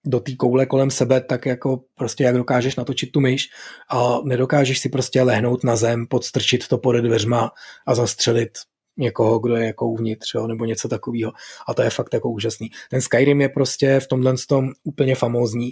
do 0.05 0.19
té 0.19 0.35
koule 0.35 0.65
kolem 0.65 0.91
sebe, 0.91 1.21
tak 1.21 1.45
jako 1.45 1.83
prostě 1.95 2.23
jak 2.23 2.35
dokážeš 2.35 2.75
natočit 2.75 3.11
tu 3.11 3.19
myš. 3.19 3.49
A 3.91 4.19
nedokážeš 4.23 4.79
si 4.79 4.89
prostě 4.89 5.21
lehnout 5.21 5.63
na 5.63 5.75
zem, 5.75 6.07
podstrčit 6.07 6.67
to 6.67 6.77
pod 6.77 6.95
dveřma 6.95 7.51
a 7.87 7.95
zastřelit 7.95 8.49
někoho, 8.97 9.39
kdo 9.39 9.55
je 9.55 9.65
jako 9.65 9.87
uvnitř, 9.87 10.33
jo, 10.35 10.47
nebo 10.47 10.65
něco 10.65 10.87
takového. 10.87 11.31
A 11.67 11.73
to 11.73 11.81
je 11.81 11.89
fakt 11.89 12.13
jako 12.13 12.29
úžasný. 12.29 12.69
Ten 12.89 13.01
Skyrim 13.01 13.41
je 13.41 13.49
prostě 13.49 13.99
v 13.99 14.07
tomhle 14.07 14.33
tom 14.47 14.69
úplně 14.83 15.15
famózní 15.15 15.71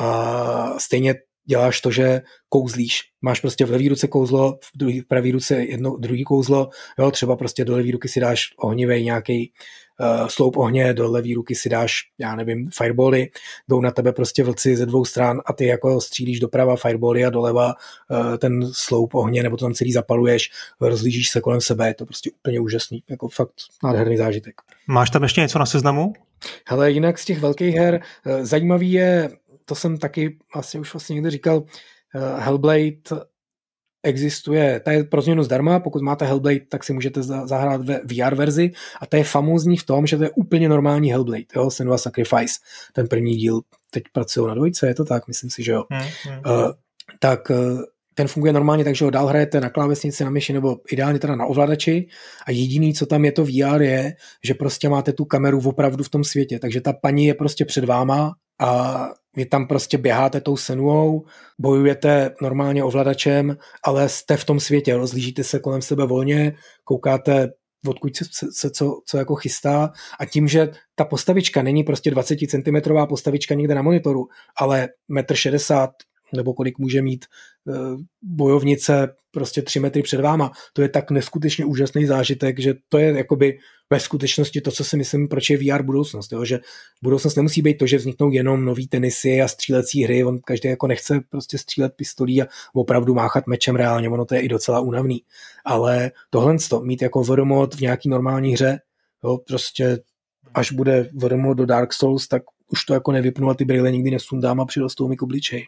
a 0.00 0.78
stejně 0.78 1.14
děláš 1.44 1.80
to, 1.80 1.90
že 1.90 2.20
kouzlíš. 2.48 3.00
Máš 3.22 3.40
prostě 3.40 3.64
v 3.64 3.70
levý 3.70 3.88
ruce 3.88 4.08
kouzlo, 4.08 4.52
v 4.52 4.78
druhý, 4.78 5.00
v 5.00 5.06
pravý 5.06 5.32
ruce 5.32 5.54
jedno, 5.64 5.96
druhý 5.96 6.24
kouzlo, 6.24 6.68
jo, 6.98 7.10
třeba 7.10 7.36
prostě 7.36 7.64
do 7.64 7.76
levý 7.76 7.90
ruky 7.90 8.08
si 8.08 8.20
dáš 8.20 8.42
ohnivý 8.58 9.04
nějaký 9.04 9.52
sloup 10.26 10.56
ohně, 10.56 10.94
do 10.94 11.10
levý 11.10 11.34
ruky 11.34 11.54
si 11.54 11.68
dáš, 11.68 12.00
já 12.18 12.36
nevím, 12.36 12.70
firebally, 12.70 13.30
jdou 13.68 13.80
na 13.80 13.90
tebe 13.90 14.12
prostě 14.12 14.44
vlci 14.44 14.76
ze 14.76 14.86
dvou 14.86 15.04
stran 15.04 15.40
a 15.46 15.52
ty 15.52 15.66
jako 15.66 16.00
střílíš 16.00 16.40
doprava 16.40 16.76
firebally 16.76 17.24
a 17.24 17.30
doleva 17.30 17.74
uh, 18.10 18.36
ten 18.36 18.70
sloup 18.72 19.14
ohně, 19.14 19.42
nebo 19.42 19.56
to 19.56 19.64
tam 19.64 19.74
celý 19.74 19.92
zapaluješ, 19.92 20.50
rozlížíš 20.80 21.30
se 21.30 21.40
kolem 21.40 21.60
sebe, 21.60 21.88
je 21.88 21.94
to 21.94 22.06
prostě 22.06 22.30
úplně 22.40 22.60
úžasný, 22.60 23.02
jako 23.10 23.28
fakt 23.28 23.52
nádherný 23.84 24.16
zážitek. 24.16 24.54
Máš 24.86 25.10
tam 25.10 25.22
ještě 25.22 25.40
něco 25.40 25.58
na 25.58 25.66
seznamu? 25.66 26.12
Hele, 26.68 26.90
jinak 26.90 27.18
z 27.18 27.24
těch 27.24 27.40
velkých 27.40 27.74
her, 27.74 28.00
uh, 28.26 28.44
zajímavý 28.44 28.92
je, 28.92 29.30
to 29.64 29.74
jsem 29.74 29.98
taky 29.98 30.38
vlastně 30.54 30.80
už 30.80 30.94
vlastně 30.94 31.14
někde 31.14 31.30
říkal, 31.30 31.56
uh, 31.58 32.40
Hellblade 32.40 33.26
existuje, 34.02 34.80
ta 34.80 34.92
je 34.92 35.04
pro 35.04 35.22
změnu 35.22 35.42
zdarma, 35.42 35.80
pokud 35.80 36.02
máte 36.02 36.24
Hellblade, 36.24 36.60
tak 36.68 36.84
si 36.84 36.92
můžete 36.92 37.22
zahrát 37.22 37.84
ve 37.84 38.00
VR 38.04 38.34
verzi 38.34 38.70
a 39.00 39.06
ta 39.06 39.16
je 39.16 39.24
famózní 39.24 39.76
v 39.76 39.86
tom, 39.86 40.06
že 40.06 40.16
to 40.16 40.24
je 40.24 40.30
úplně 40.30 40.68
normální 40.68 41.10
Hellblade, 41.10 41.44
jo, 41.56 41.70
Senua 41.70 41.98
Sacrifice, 41.98 42.54
ten 42.92 43.08
první 43.08 43.36
díl, 43.36 43.60
teď 43.90 44.02
pracují 44.12 44.48
na 44.48 44.54
dvojce, 44.54 44.86
je 44.86 44.94
to 44.94 45.04
tak, 45.04 45.28
myslím 45.28 45.50
si, 45.50 45.62
že 45.62 45.72
jo. 45.72 45.84
Hmm, 45.90 46.06
hmm. 46.24 46.38
Uh, 46.46 46.72
tak 47.20 47.50
uh, 47.50 47.80
ten 48.14 48.28
funguje 48.28 48.52
normálně 48.52 48.84
tak, 48.84 48.94
že 48.94 49.04
ho 49.04 49.10
dál 49.10 49.26
hrajete 49.26 49.60
na 49.60 49.70
klávesnici, 49.70 50.24
na 50.24 50.30
myši 50.30 50.52
nebo 50.52 50.76
ideálně 50.90 51.18
teda 51.18 51.36
na 51.36 51.46
ovladači 51.46 52.06
a 52.46 52.50
jediný, 52.50 52.94
co 52.94 53.06
tam 53.06 53.24
je 53.24 53.32
to 53.32 53.44
VR 53.44 53.82
je, 53.82 54.14
že 54.44 54.54
prostě 54.54 54.88
máte 54.88 55.12
tu 55.12 55.24
kameru 55.24 55.60
opravdu 55.64 56.04
v 56.04 56.08
tom 56.08 56.24
světě, 56.24 56.58
takže 56.58 56.80
ta 56.80 56.92
paní 56.92 57.26
je 57.26 57.34
prostě 57.34 57.64
před 57.64 57.84
váma 57.84 58.34
a 58.60 59.08
vy 59.36 59.46
tam 59.46 59.66
prostě 59.66 59.98
běháte 59.98 60.40
tou 60.40 60.56
senuou, 60.56 61.26
bojujete 61.58 62.34
normálně 62.42 62.84
ovladačem, 62.84 63.56
ale 63.84 64.08
jste 64.08 64.36
v 64.36 64.44
tom 64.44 64.60
světě, 64.60 64.96
rozlížíte 64.96 65.44
se 65.44 65.58
kolem 65.58 65.82
sebe 65.82 66.06
volně, 66.06 66.54
koukáte 66.84 67.48
odkud 67.88 68.16
se, 68.16 68.46
se 68.52 68.70
co, 68.70 69.00
co 69.06 69.18
jako 69.18 69.34
chystá. 69.34 69.92
A 70.20 70.26
tím, 70.26 70.48
že 70.48 70.68
ta 70.94 71.04
postavička 71.04 71.62
není 71.62 71.84
prostě 71.84 72.10
20 72.10 72.36
cm 72.36 72.92
postavička 73.08 73.54
někde 73.54 73.74
na 73.74 73.82
monitoru, 73.82 74.26
ale 74.60 74.88
1,60 75.10 75.86
m 75.86 75.92
nebo 76.32 76.54
kolik 76.54 76.78
může 76.78 77.02
mít 77.02 77.24
eh, 77.68 77.72
bojovnice 78.22 79.14
prostě 79.30 79.62
tři 79.62 79.80
metry 79.80 80.02
před 80.02 80.20
váma. 80.20 80.52
To 80.72 80.82
je 80.82 80.88
tak 80.88 81.10
neskutečně 81.10 81.64
úžasný 81.64 82.06
zážitek, 82.06 82.58
že 82.58 82.74
to 82.88 82.98
je 82.98 83.16
jakoby 83.16 83.58
ve 83.90 84.00
skutečnosti 84.00 84.60
to, 84.60 84.70
co 84.70 84.84
si 84.84 84.96
myslím, 84.96 85.28
proč 85.28 85.50
je 85.50 85.56
VR 85.56 85.82
budoucnost. 85.82 86.32
Jo? 86.32 86.44
Že 86.44 86.60
budoucnost 87.02 87.36
nemusí 87.36 87.62
být 87.62 87.78
to, 87.78 87.86
že 87.86 87.96
vzniknou 87.96 88.30
jenom 88.30 88.64
nový 88.64 88.88
tenisy 88.88 89.42
a 89.42 89.48
střílecí 89.48 90.04
hry, 90.04 90.24
on 90.24 90.38
každý 90.38 90.68
jako 90.68 90.86
nechce 90.86 91.20
prostě 91.30 91.58
střílet 91.58 91.92
pistolí 91.96 92.42
a 92.42 92.46
opravdu 92.74 93.14
máchat 93.14 93.46
mečem 93.46 93.76
reálně, 93.76 94.08
ono 94.08 94.24
to 94.24 94.34
je 94.34 94.40
i 94.40 94.48
docela 94.48 94.80
únavný. 94.80 95.22
Ale 95.64 96.10
tohle 96.30 96.56
to, 96.70 96.80
mít 96.80 97.02
jako 97.02 97.22
VRMod 97.22 97.74
v 97.74 97.80
nějaký 97.80 98.08
normální 98.08 98.52
hře, 98.52 98.80
jo, 99.24 99.38
prostě 99.46 99.98
až 100.54 100.72
bude 100.72 101.10
VRMod 101.14 101.56
do 101.56 101.66
Dark 101.66 101.92
Souls, 101.92 102.28
tak 102.28 102.42
už 102.68 102.84
to 102.84 102.94
jako 102.94 103.12
nevypnu 103.12 103.50
a 103.50 103.54
ty 103.54 103.64
brýle 103.64 103.92
nikdy 103.92 104.10
nesundám 104.10 104.60
a 104.60 104.64
přirostou 104.64 105.08
mi 105.08 105.16
k 105.16 105.22
obličeji. 105.22 105.64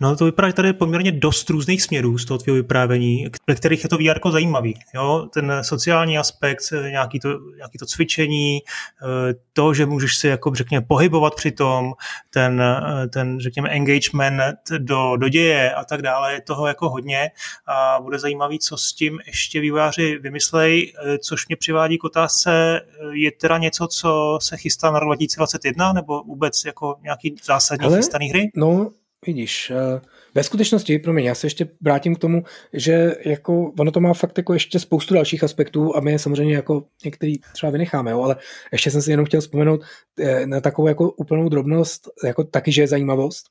No 0.00 0.16
to 0.16 0.24
vypadá, 0.24 0.48
že 0.48 0.54
tady 0.54 0.68
je 0.68 0.72
poměrně 0.72 1.12
dost 1.12 1.50
různých 1.50 1.82
směrů 1.82 2.18
z 2.18 2.24
toho 2.24 2.38
tvého 2.38 2.56
vyprávění, 2.56 3.26
ve 3.46 3.54
kterých 3.54 3.82
je 3.82 3.88
to 3.88 3.96
VR 3.96 4.30
zajímavý. 4.30 4.78
Jo? 4.94 5.28
Ten 5.34 5.52
sociální 5.62 6.18
aspekt, 6.18 6.62
nějaký 6.90 7.20
to, 7.20 7.28
nějaký 7.56 7.78
to 7.78 7.86
cvičení, 7.86 8.58
eh, 8.60 9.34
to, 9.52 9.74
že 9.74 9.86
můžeš 9.86 10.16
si 10.16 10.28
jako 10.28 10.54
řekněme 10.54 10.86
pohybovat 10.86 11.34
při 11.34 11.50
tom, 11.50 11.92
ten, 12.30 12.62
eh, 12.62 13.08
ten 13.08 13.40
řekněme 13.40 13.68
engagement 13.68 14.40
do, 14.78 15.16
do 15.16 15.28
děje 15.28 15.74
a 15.74 15.84
tak 15.84 16.02
dále, 16.02 16.32
je 16.32 16.40
toho 16.40 16.66
jako 16.66 16.90
hodně 16.90 17.30
a 17.66 18.00
bude 18.00 18.18
zajímavý, 18.18 18.58
co 18.58 18.76
s 18.76 18.92
tím 18.92 19.18
ještě 19.26 19.60
vývojáři 19.60 20.18
vymyslej, 20.18 20.92
eh, 21.04 21.18
což 21.18 21.48
mě 21.48 21.56
přivádí 21.56 21.98
k 21.98 22.04
otázce, 22.04 22.80
je 23.12 23.32
teda 23.32 23.58
něco, 23.58 23.86
co 23.86 24.38
se 24.42 24.56
chystá 24.56 24.90
na 24.90 24.98
rok 24.98 25.08
2021 25.08 25.92
nebo 25.92 26.22
vůbec 26.22 26.64
jako 26.64 26.96
nějaký 27.02 27.36
zásadní 27.44 27.86
Ale, 27.86 27.96
chystaný 27.96 28.28
hry? 28.28 28.50
No, 28.56 28.90
Vidíš, 29.26 29.70
eh, 29.70 30.00
ve 30.34 30.42
skutečnosti, 30.42 31.02
mě, 31.10 31.22
já 31.22 31.34
se 31.34 31.46
ještě 31.46 31.68
vrátím 31.80 32.14
k 32.14 32.18
tomu, 32.18 32.44
že 32.72 33.14
jako 33.24 33.72
ono 33.78 33.90
to 33.90 34.00
má 34.00 34.14
fakt 34.14 34.38
jako 34.38 34.52
ještě 34.52 34.78
spoustu 34.78 35.14
dalších 35.14 35.44
aspektů 35.44 35.96
a 35.96 36.00
my 36.00 36.12
je 36.12 36.18
samozřejmě 36.18 36.54
jako 36.54 36.86
některý 37.04 37.34
třeba 37.52 37.72
vynecháme, 37.72 38.10
jo, 38.10 38.22
ale 38.22 38.36
ještě 38.72 38.90
jsem 38.90 39.02
si 39.02 39.10
jenom 39.10 39.26
chtěl 39.26 39.40
vzpomenout 39.40 39.80
eh, 40.18 40.46
na 40.46 40.60
takovou 40.60 40.88
jako 40.88 41.10
úplnou 41.10 41.48
drobnost, 41.48 42.08
jako 42.24 42.44
taky, 42.44 42.72
že 42.72 42.82
je 42.82 42.88
zajímavost. 42.88 43.46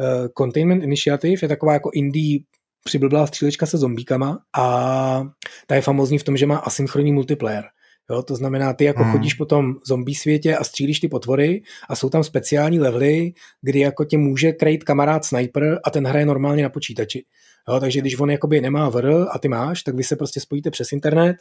Eh, 0.00 0.28
Containment 0.38 0.82
Initiative 0.82 1.36
je 1.42 1.48
taková 1.48 1.72
jako 1.72 1.90
indie 1.94 2.40
přiblblá 2.84 3.26
střílečka 3.26 3.66
se 3.66 3.78
zombíkama 3.78 4.38
a 4.56 5.28
ta 5.66 5.74
je 5.74 5.82
famózní 5.82 6.18
v 6.18 6.24
tom, 6.24 6.36
že 6.36 6.46
má 6.46 6.56
asynchronní 6.56 7.12
multiplayer. 7.12 7.64
Jo, 8.10 8.22
to 8.22 8.36
znamená, 8.36 8.72
ty 8.72 8.84
jako 8.84 9.02
hmm. 9.02 9.12
chodíš 9.12 9.34
po 9.34 9.44
tom 9.44 9.74
zombie 9.86 10.16
světě 10.16 10.56
a 10.56 10.64
střílíš 10.64 11.00
ty 11.00 11.08
potvory 11.08 11.62
a 11.88 11.96
jsou 11.96 12.10
tam 12.10 12.24
speciální 12.24 12.80
levely, 12.80 13.32
kdy 13.62 13.80
jako 13.80 14.04
tě 14.04 14.18
může 14.18 14.52
krejt 14.52 14.84
kamarád 14.84 15.24
sniper 15.24 15.80
a 15.84 15.90
ten 15.90 16.06
hraje 16.06 16.26
normálně 16.26 16.62
na 16.62 16.68
počítači. 16.68 17.24
Jo, 17.68 17.80
takže 17.80 18.00
když 18.00 18.20
on 18.20 18.30
jakoby 18.30 18.60
nemá 18.60 18.88
VR 18.88 19.10
a 19.30 19.38
ty 19.38 19.48
máš, 19.48 19.82
tak 19.82 19.94
vy 19.94 20.04
se 20.04 20.16
prostě 20.16 20.40
spojíte 20.40 20.70
přes 20.70 20.92
internet 20.92 21.36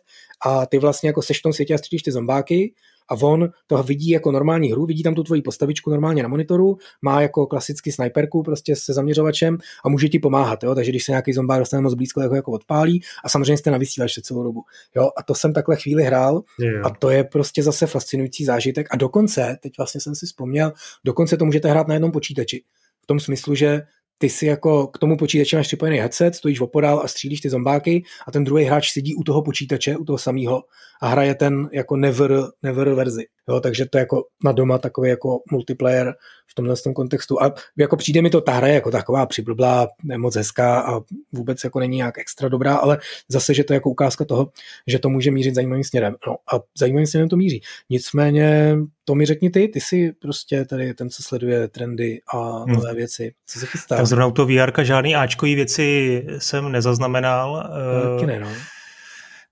a 0.45 0.65
ty 0.65 0.79
vlastně 0.79 1.09
jako 1.09 1.21
seš 1.21 1.39
v 1.39 1.41
tom 1.41 1.53
světě 1.53 1.73
a 1.73 1.77
střílíš 1.77 2.03
ty 2.03 2.11
zombáky 2.11 2.73
a 3.09 3.15
on 3.21 3.49
to 3.67 3.83
vidí 3.83 4.09
jako 4.09 4.31
normální 4.31 4.71
hru, 4.71 4.85
vidí 4.85 5.03
tam 5.03 5.15
tu 5.15 5.23
tvoji 5.23 5.41
postavičku 5.41 5.89
normálně 5.89 6.23
na 6.23 6.29
monitoru, 6.29 6.77
má 7.01 7.21
jako 7.21 7.45
klasický 7.45 7.91
sniperku 7.91 8.43
prostě 8.43 8.75
se 8.75 8.93
zaměřovačem 8.93 9.57
a 9.85 9.89
může 9.89 10.09
ti 10.09 10.19
pomáhat, 10.19 10.63
jo? 10.63 10.75
takže 10.75 10.91
když 10.91 11.03
se 11.03 11.11
nějaký 11.11 11.33
zombák 11.33 11.59
dostane 11.59 11.81
moc 11.81 11.93
blízko, 11.93 12.21
jako, 12.21 12.35
jako 12.35 12.51
odpálí 12.51 13.01
a 13.23 13.29
samozřejmě 13.29 13.57
jste 13.57 13.71
na 13.71 13.77
vysílačce 13.77 14.21
celou 14.21 14.43
dobu. 14.43 14.61
Jo? 14.95 15.09
A 15.17 15.23
to 15.23 15.35
jsem 15.35 15.53
takhle 15.53 15.75
chvíli 15.75 16.03
hrál 16.03 16.41
yeah. 16.59 16.85
a 16.85 16.89
to 16.89 17.09
je 17.09 17.23
prostě 17.23 17.63
zase 17.63 17.87
fascinující 17.87 18.45
zážitek 18.45 18.87
a 18.91 18.95
dokonce, 18.95 19.57
teď 19.61 19.73
vlastně 19.77 20.01
jsem 20.01 20.15
si 20.15 20.25
vzpomněl, 20.25 20.73
dokonce 21.05 21.37
to 21.37 21.45
můžete 21.45 21.69
hrát 21.69 21.87
na 21.87 21.93
jednom 21.93 22.11
počítači. 22.11 22.63
V 23.01 23.07
tom 23.07 23.19
smyslu, 23.19 23.55
že 23.55 23.81
ty 24.21 24.29
si 24.29 24.45
jako 24.45 24.87
k 24.87 24.97
tomu 24.97 25.17
počítači 25.17 25.55
máš 25.55 25.67
připojený 25.67 25.97
headset, 25.97 26.35
stojíš 26.35 26.59
opodál 26.59 27.01
a 27.03 27.07
střílíš 27.07 27.41
ty 27.41 27.49
zombáky 27.49 28.03
a 28.27 28.31
ten 28.31 28.43
druhý 28.43 28.65
hráč 28.65 28.91
sedí 28.91 29.15
u 29.15 29.23
toho 29.23 29.41
počítače, 29.41 29.97
u 29.97 30.03
toho 30.03 30.17
samého 30.17 30.63
a 31.01 31.07
hraje 31.07 31.35
ten 31.35 31.69
jako 31.73 31.95
never, 31.95 32.31
never 32.63 32.93
verzi. 32.93 33.25
Jo, 33.49 33.59
takže 33.59 33.85
to 33.85 33.97
je 33.97 33.99
jako 33.99 34.23
na 34.43 34.51
doma 34.51 34.77
takový 34.77 35.09
jako 35.09 35.39
multiplayer 35.51 36.13
v 36.47 36.55
tomhle 36.55 36.75
tom 36.75 36.93
kontextu. 36.93 37.43
A 37.43 37.53
jako 37.77 37.97
přijde 37.97 38.21
mi 38.21 38.29
to 38.29 38.41
ta 38.41 38.51
hra 38.51 38.67
jako 38.67 38.91
taková 38.91 39.25
přiblblá, 39.25 39.87
moc 40.17 40.35
hezká 40.35 40.79
a 40.79 40.99
vůbec 41.31 41.63
jako 41.63 41.79
není 41.79 41.97
nějak 41.97 42.17
extra 42.17 42.49
dobrá, 42.49 42.75
ale 42.75 42.97
zase, 43.29 43.53
že 43.53 43.63
to 43.63 43.73
je 43.73 43.75
jako 43.75 43.89
ukázka 43.89 44.25
toho, 44.25 44.51
že 44.87 44.99
to 44.99 45.09
může 45.09 45.31
mířit 45.31 45.55
zajímavým 45.55 45.83
směrem. 45.83 46.15
No 46.27 46.35
a 46.53 46.59
zajímavým 46.79 47.07
směrem 47.07 47.29
to 47.29 47.37
míří. 47.37 47.61
Nicméně 47.89 48.77
to 49.05 49.15
mi 49.15 49.25
řekni 49.25 49.49
ty, 49.49 49.67
ty 49.67 49.81
jsi 49.81 50.11
prostě 50.21 50.65
tady 50.65 50.93
ten, 50.93 51.09
co 51.09 51.23
sleduje 51.23 51.67
trendy 51.67 52.21
a 52.33 52.37
hmm. 52.37 52.73
nové 52.73 52.89
hmm. 52.89 52.97
věci. 52.97 53.33
Co 53.45 53.59
se 53.59 53.65
chystá? 53.65 53.95
Tak 53.95 54.05
zrovna 54.05 54.27
u 54.27 54.31
toho 54.31 54.47
VR 54.47 54.83
žádný 54.83 55.15
Ačkový 55.15 55.55
věci 55.55 56.25
jsem 56.37 56.71
nezaznamenal. 56.71 57.69
Taky 58.15 58.25
ne, 58.25 58.39
no. 58.39 58.49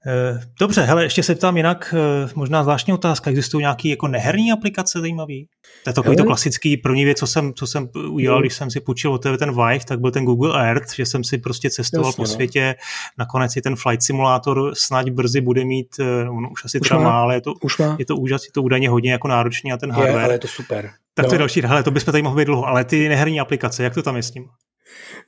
Eh, 0.06 0.40
dobře, 0.60 0.82
hele, 0.82 1.04
ještě 1.04 1.24
se 1.24 1.36
ptám 1.36 1.58
jinak, 1.58 1.96
eh, 1.98 2.30
možná 2.36 2.64
zvláštní 2.64 2.94
otázka, 2.94 3.30
existují 3.30 3.62
nějaké 3.62 3.90
jako 3.90 4.08
neherní 4.08 4.52
aplikace 4.52 5.00
zajímavý? 5.00 5.48
To 5.84 5.90
je 5.90 5.94
takový 5.94 6.16
to 6.16 6.24
klasický 6.24 6.78
první 6.78 7.06
věc, 7.06 7.18
co 7.18 7.28
jsem, 7.28 7.54
co 7.54 7.68
jsem 7.68 7.90
udělal, 8.10 8.42
když 8.42 8.54
jsem 8.54 8.72
si 8.72 8.80
půjčil 8.80 9.14
od 9.14 9.24
tebe 9.24 9.38
ten 9.38 9.50
Vive, 9.52 9.86
tak 9.86 10.00
byl 10.00 10.12
ten 10.12 10.26
Google 10.26 10.68
Earth, 10.68 10.96
že 10.96 11.06
jsem 11.06 11.24
si 11.24 11.38
prostě 11.38 11.70
cestoval 11.70 12.10
Jasně, 12.10 12.16
po 12.16 12.22
no. 12.22 12.28
světě, 12.28 12.76
nakonec 13.18 13.56
i 13.56 13.62
ten 13.62 13.76
flight 13.76 14.04
simulator 14.04 14.76
snad 14.76 15.10
brzy 15.10 15.42
bude 15.42 15.66
mít, 15.66 15.88
eh, 16.00 16.30
on 16.30 16.48
už 16.52 16.66
asi 16.66 16.80
už 16.80 16.90
teda 16.90 17.00
má, 17.00 17.22
ale 17.22 17.36
je 17.36 17.42
to, 17.42 17.54
už 17.62 17.78
má. 17.78 17.96
je 18.00 18.06
to 18.06 18.18
úžas, 18.18 18.46
je 18.46 18.52
to 18.52 18.62
údajně 18.62 18.90
hodně 18.90 19.12
jako 19.12 19.28
náročný 19.28 19.72
a 19.72 19.78
ten 19.78 19.92
hardware. 19.92 20.20
Je, 20.20 20.24
ale 20.24 20.34
je 20.34 20.40
to 20.40 20.48
super. 20.48 20.92
Tak 21.14 21.24
no. 21.24 21.30
to 21.30 21.36
je 21.36 21.40
další, 21.40 21.62
hele, 21.62 21.84
to 21.84 21.92
bychom 21.92 22.12
tady 22.12 22.22
mohli 22.22 22.42
být 22.42 22.46
dlouho, 22.46 22.66
ale 22.68 22.86
ty 22.86 23.10
neherní 23.10 23.40
aplikace, 23.40 23.84
jak 23.84 23.94
to 23.94 24.04
tam 24.04 24.16
je 24.16 24.24
s 24.24 24.32
tím? 24.32 24.46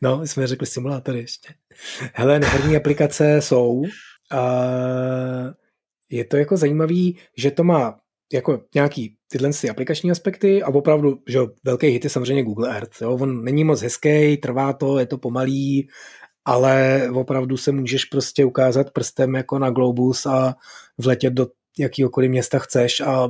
No, 0.02 0.28
jsme 0.28 0.48
řekli 0.48 0.68
simulátory 0.68 1.20
ještě. 1.20 1.54
Hele, 2.14 2.40
neherní 2.40 2.78
aplikace 2.78 3.42
jsou, 3.42 3.84
je 6.10 6.26
to 6.26 6.38
jako 6.38 6.58
zajímavý, 6.58 7.18
že 7.38 7.52
to 7.52 7.64
má 7.64 8.00
jako 8.34 8.62
nějaký 8.76 9.16
tyhle 9.32 9.50
ty 9.62 9.70
aplikační 9.70 10.12
aspekty 10.12 10.64
a 10.64 10.68
opravdu, 10.68 11.20
že 11.28 11.40
velké 11.64 11.88
hity 11.88 12.10
samozřejmě 12.10 12.44
Google 12.44 12.70
Earth. 12.70 13.02
Jo? 13.02 13.18
On 13.22 13.44
není 13.44 13.64
moc 13.64 13.82
hezký, 13.82 14.38
trvá 14.38 14.74
to, 14.74 15.00
je 15.00 15.06
to 15.06 15.18
pomalý, 15.18 15.90
ale 16.46 17.02
opravdu 17.14 17.58
se 17.58 17.72
můžeš 17.72 18.06
prostě 18.06 18.46
ukázat 18.46 18.92
prstem 18.92 19.36
jako 19.36 19.60
na 19.60 19.70
globus 19.70 20.26
a 20.26 20.56
vletět 20.98 21.34
do 21.34 21.48
jakýkoliv 21.80 22.32
města 22.32 22.60
chceš 22.60 23.02
a 23.02 23.30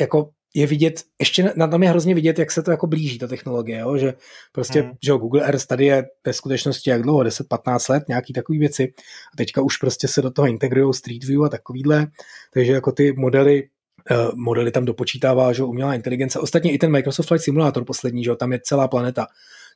jako 0.00 0.30
je 0.54 0.66
vidět, 0.66 1.02
ještě 1.20 1.52
na 1.56 1.68
tom 1.68 1.82
je 1.82 1.88
hrozně 1.88 2.14
vidět, 2.14 2.38
jak 2.38 2.50
se 2.50 2.62
to 2.62 2.70
jako 2.70 2.86
blíží, 2.86 3.18
ta 3.18 3.26
technologie, 3.26 3.78
jo? 3.78 3.96
že 3.96 4.14
prostě, 4.52 4.82
hmm. 4.82 4.92
že 5.02 5.12
Google 5.12 5.42
Earth 5.42 5.66
tady 5.66 5.86
je 5.86 6.04
ve 6.26 6.32
skutečnosti 6.32 6.90
jak 6.90 7.02
dlouho, 7.02 7.20
10-15 7.20 7.92
let, 7.92 8.04
nějaký 8.08 8.32
takové 8.32 8.58
věci 8.58 8.94
a 9.34 9.36
teďka 9.36 9.62
už 9.62 9.76
prostě 9.76 10.08
se 10.08 10.22
do 10.22 10.30
toho 10.30 10.48
integrují 10.48 10.94
Street 10.94 11.24
View 11.24 11.44
a 11.44 11.48
takovýhle, 11.48 12.06
takže 12.52 12.72
jako 12.72 12.92
ty 12.92 13.12
modely 13.12 13.68
uh, 14.10 14.34
modely 14.34 14.70
tam 14.70 14.84
dopočítává, 14.84 15.52
že 15.52 15.62
umělá 15.62 15.94
inteligence. 15.94 16.38
Ostatně 16.38 16.72
i 16.72 16.78
ten 16.78 16.90
Microsoft 16.90 17.26
Flight 17.26 17.44
Simulator 17.44 17.84
poslední, 17.84 18.24
že 18.24 18.36
tam 18.36 18.52
je 18.52 18.60
celá 18.62 18.88
planeta, 18.88 19.26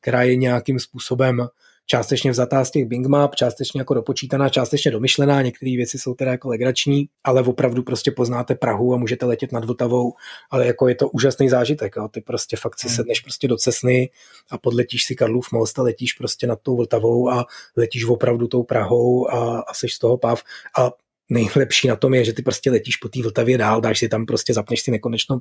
která 0.00 0.22
je 0.22 0.36
nějakým 0.36 0.78
způsobem 0.78 1.48
částečně 1.86 2.30
vzatá 2.30 2.64
z 2.64 2.70
těch 2.70 2.84
Bing 2.84 3.06
Map, 3.06 3.34
částečně 3.34 3.80
jako 3.80 3.94
dopočítaná, 3.94 4.48
částečně 4.48 4.90
domyšlená, 4.90 5.42
některé 5.42 5.76
věci 5.76 5.98
jsou 5.98 6.14
teda 6.14 6.30
jako 6.30 6.48
legrační, 6.48 7.08
ale 7.24 7.42
opravdu 7.42 7.82
prostě 7.82 8.10
poznáte 8.10 8.54
Prahu 8.54 8.94
a 8.94 8.96
můžete 8.96 9.26
letět 9.26 9.52
nad 9.52 9.64
Vltavou, 9.64 10.12
ale 10.50 10.66
jako 10.66 10.88
je 10.88 10.94
to 10.94 11.08
úžasný 11.08 11.48
zážitek, 11.48 11.96
jo. 11.96 12.08
ty 12.08 12.20
prostě 12.20 12.56
fakt 12.56 12.78
si 12.78 12.88
hmm. 12.88 12.96
sedneš 12.96 13.20
prostě 13.20 13.48
do 13.48 13.56
Cesny 13.56 14.10
a 14.50 14.58
podletíš 14.58 15.04
si 15.04 15.14
Karlův 15.14 15.52
most 15.52 15.78
a 15.78 15.82
letíš 15.82 16.12
prostě 16.12 16.46
nad 16.46 16.60
tou 16.62 16.76
Vltavou 16.76 17.30
a 17.30 17.46
letíš 17.76 18.04
opravdu 18.04 18.48
tou 18.48 18.62
Prahou 18.62 19.30
a, 19.30 19.60
a 19.60 19.74
seš 19.74 19.94
z 19.94 19.98
toho 19.98 20.16
pav 20.18 20.42
a 20.78 20.90
nejlepší 21.28 21.88
na 21.88 21.96
tom 21.96 22.14
je, 22.14 22.24
že 22.24 22.32
ty 22.32 22.42
prostě 22.42 22.70
letíš 22.70 22.96
po 22.96 23.08
té 23.08 23.22
Vltavě 23.22 23.58
dál, 23.58 23.80
dáš 23.80 23.98
si 23.98 24.08
tam 24.08 24.26
prostě, 24.26 24.54
zapneš 24.54 24.80
si 24.80 24.90
nekonečno, 24.90 25.40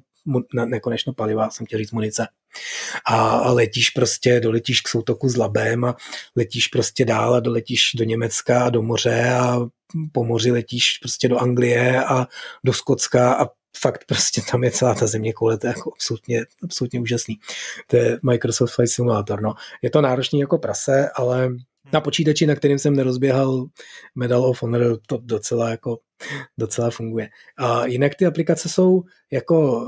nekonečno 0.65 1.13
paliva, 1.13 1.49
jsem 1.49 1.65
chtěl 1.65 1.79
říct 1.79 1.91
munice. 1.91 2.27
A, 3.07 3.51
letíš 3.51 3.89
prostě, 3.89 4.39
doletíš 4.39 4.81
k 4.81 4.87
soutoku 4.87 5.29
s 5.29 5.37
Labem 5.37 5.85
a 5.85 5.95
letíš 6.35 6.67
prostě 6.67 7.05
dál 7.05 7.33
a 7.33 7.39
doletíš 7.39 7.91
do 7.95 8.03
Německa 8.03 8.65
a 8.65 8.69
do 8.69 8.81
moře 8.81 9.29
a 9.29 9.59
po 10.11 10.23
moři 10.23 10.51
letíš 10.51 10.97
prostě 11.01 11.27
do 11.27 11.37
Anglie 11.37 12.05
a 12.05 12.27
do 12.63 12.73
Skotska 12.73 13.33
a 13.33 13.47
fakt 13.77 14.05
prostě 14.05 14.41
tam 14.51 14.63
je 14.63 14.71
celá 14.71 14.95
ta 14.95 15.07
země 15.07 15.33
koule, 15.33 15.57
to 15.57 15.67
je 15.67 15.73
jako 15.77 15.91
absolutně, 15.93 16.45
absolutně 16.63 16.99
úžasný. 16.99 17.35
To 17.87 17.97
je 17.97 18.19
Microsoft 18.23 18.73
Flight 18.73 18.93
Simulator, 18.93 19.41
no. 19.41 19.53
Je 19.81 19.89
to 19.89 20.01
náročný 20.01 20.39
jako 20.39 20.57
prase, 20.57 21.09
ale 21.15 21.49
na 21.95 22.01
počítači, 22.01 22.45
na 22.45 22.55
kterým 22.55 22.79
jsem 22.79 22.95
nerozběhal 22.95 23.65
Medal 24.15 24.45
of 24.45 24.61
Honor, 24.61 24.99
to 25.07 25.17
docela 25.23 25.69
jako 25.69 25.99
docela 26.57 26.89
funguje. 26.89 27.29
A 27.57 27.85
jinak 27.85 28.15
ty 28.15 28.25
aplikace 28.25 28.69
jsou 28.69 29.03
jako 29.31 29.85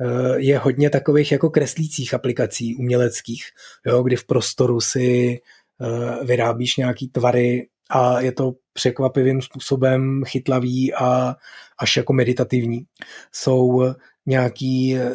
eh, 0.00 0.40
je 0.40 0.58
hodně 0.58 0.90
takových 0.90 1.32
jako 1.32 1.50
kreslících 1.50 2.14
aplikací 2.14 2.76
uměleckých, 2.76 3.44
jo, 3.86 4.02
kdy 4.02 4.16
v 4.16 4.26
prostoru 4.26 4.80
si 4.80 5.38
eh, 5.80 6.24
vyrábíš 6.24 6.76
nějaký 6.76 7.08
tvary 7.08 7.68
a 7.90 8.20
je 8.20 8.32
to 8.32 8.52
překvapivým 8.72 9.42
způsobem 9.42 10.22
chytlavý 10.26 10.94
a 10.94 11.34
až 11.78 11.96
jako 11.96 12.12
meditativní. 12.12 12.84
Jsou 13.32 13.94
nějaký 14.26 14.96
eh, 14.96 15.12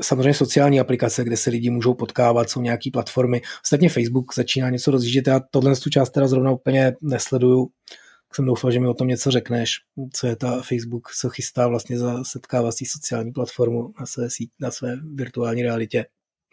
samozřejmě 0.00 0.34
sociální 0.34 0.80
aplikace, 0.80 1.24
kde 1.24 1.36
se 1.36 1.50
lidi 1.50 1.70
můžou 1.70 1.94
potkávat, 1.94 2.50
jsou 2.50 2.60
nějaký 2.60 2.90
platformy. 2.90 3.42
Ostatně 3.64 3.88
Facebook 3.88 4.34
začíná 4.34 4.70
něco 4.70 4.90
rozjíždět, 4.90 5.26
já 5.26 5.40
tohle 5.50 5.76
tu 5.76 5.90
část 5.90 6.10
teda 6.10 6.28
zrovna 6.28 6.50
úplně 6.50 6.96
nesleduju, 7.02 7.66
tak 8.28 8.36
jsem 8.36 8.44
doufal, 8.44 8.70
že 8.70 8.80
mi 8.80 8.88
o 8.88 8.94
tom 8.94 9.08
něco 9.08 9.30
řekneš, 9.30 9.74
co 10.12 10.26
je 10.26 10.36
ta 10.36 10.62
Facebook, 10.62 11.08
co 11.20 11.28
chystá 11.28 11.68
vlastně 11.68 11.98
za 11.98 12.24
setkávací 12.24 12.86
sociální 12.86 13.32
platformu 13.32 13.92
na 14.00 14.06
své, 14.06 14.28
na 14.60 14.70
své 14.70 14.96
virtuální 15.14 15.62
realitě. 15.62 16.06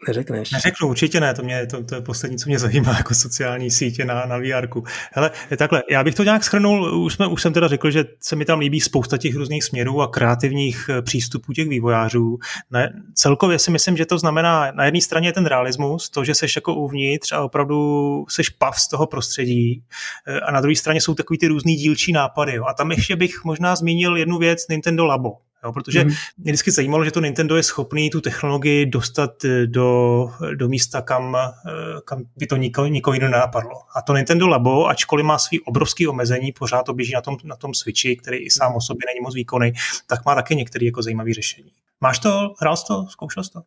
Neřekneš. 0.08 0.50
Neřeknu, 0.50 0.88
určitě 0.88 1.20
ne, 1.20 1.34
to, 1.34 1.42
mě, 1.42 1.66
to, 1.66 1.84
to 1.84 1.94
je 1.94 2.00
poslední, 2.00 2.38
co 2.38 2.48
mě 2.48 2.58
zajímá 2.58 2.96
jako 2.96 3.14
sociální 3.14 3.70
sítě 3.70 4.04
na, 4.04 4.26
na 4.26 4.38
VR. 4.38 4.68
Hele, 5.12 5.30
takhle, 5.56 5.82
já 5.90 6.04
bych 6.04 6.14
to 6.14 6.24
nějak 6.24 6.44
schrnul, 6.44 7.04
už, 7.04 7.14
jsme, 7.14 7.26
už 7.26 7.42
jsem 7.42 7.52
teda 7.52 7.68
řekl, 7.68 7.90
že 7.90 8.04
se 8.20 8.36
mi 8.36 8.44
tam 8.44 8.58
líbí 8.58 8.80
spousta 8.80 9.18
těch 9.18 9.34
různých 9.34 9.64
směrů 9.64 10.02
a 10.02 10.08
kreativních 10.08 10.90
eh, 10.92 11.02
přístupů 11.02 11.52
těch 11.52 11.68
vývojářů. 11.68 12.38
Ne, 12.70 12.92
celkově 13.14 13.58
si 13.58 13.70
myslím, 13.70 13.96
že 13.96 14.06
to 14.06 14.18
znamená 14.18 14.72
na 14.72 14.84
jedné 14.84 15.00
straně 15.00 15.32
ten 15.32 15.46
realismus, 15.46 16.10
to, 16.10 16.24
že 16.24 16.34
seš 16.34 16.56
jako 16.56 16.74
uvnitř 16.74 17.32
a 17.32 17.40
opravdu 17.40 18.24
seš 18.28 18.48
pav 18.48 18.80
z 18.80 18.88
toho 18.88 19.06
prostředí 19.06 19.82
eh, 20.26 20.40
a 20.40 20.52
na 20.52 20.60
druhé 20.60 20.76
straně 20.76 21.00
jsou 21.00 21.14
takový 21.14 21.38
ty 21.38 21.46
různý 21.46 21.76
dílčí 21.76 22.12
nápady. 22.12 22.54
Jo. 22.54 22.64
A 22.64 22.74
tam 22.74 22.90
ještě 22.90 23.16
bych 23.16 23.44
možná 23.44 23.76
zmínil 23.76 24.16
jednu 24.16 24.38
věc, 24.38 24.68
Nintendo 24.68 25.06
Labo. 25.06 25.49
Jo, 25.64 25.72
protože 25.72 26.04
mm. 26.04 26.10
mě 26.38 26.52
vždycky 26.52 26.70
zajímalo, 26.70 27.04
že 27.04 27.10
to 27.10 27.20
Nintendo 27.20 27.56
je 27.56 27.62
schopný 27.62 28.10
tu 28.10 28.20
technologii 28.20 28.86
dostat 28.86 29.44
eh, 29.44 29.66
do, 29.66 30.30
do 30.54 30.68
místa, 30.68 31.02
kam, 31.02 31.36
eh, 31.36 31.70
kam 32.04 32.22
by 32.36 32.46
to 32.46 32.56
nikoho, 32.56 32.86
nikoho 32.86 33.14
jiného 33.14 33.32
nenapadlo. 33.32 33.76
A 33.96 34.02
to 34.02 34.14
Nintendo 34.14 34.48
Labo, 34.48 34.86
ačkoliv 34.86 35.26
má 35.26 35.38
svý 35.38 35.60
obrovský 35.60 36.08
omezení, 36.08 36.52
pořád 36.52 36.82
to 36.82 36.94
běží 36.94 37.12
na 37.12 37.20
tom, 37.20 37.36
na 37.44 37.56
tom 37.56 37.74
Switchi, 37.74 38.16
který 38.16 38.38
i 38.38 38.50
sám 38.50 38.76
o 38.76 38.80
sobě 38.80 39.06
není 39.06 39.20
moc 39.22 39.34
výkonný, 39.34 39.72
tak 40.06 40.24
má 40.24 40.34
taky 40.34 40.56
některé 40.56 40.86
jako 40.86 41.02
zajímavé 41.02 41.32
řešení. 41.34 41.70
Máš 42.00 42.18
to, 42.18 42.54
hrál 42.60 42.76
jsi 42.76 42.84
to, 42.86 43.06
zkoušel 43.08 43.44
jsi 43.44 43.50
to? 43.50 43.62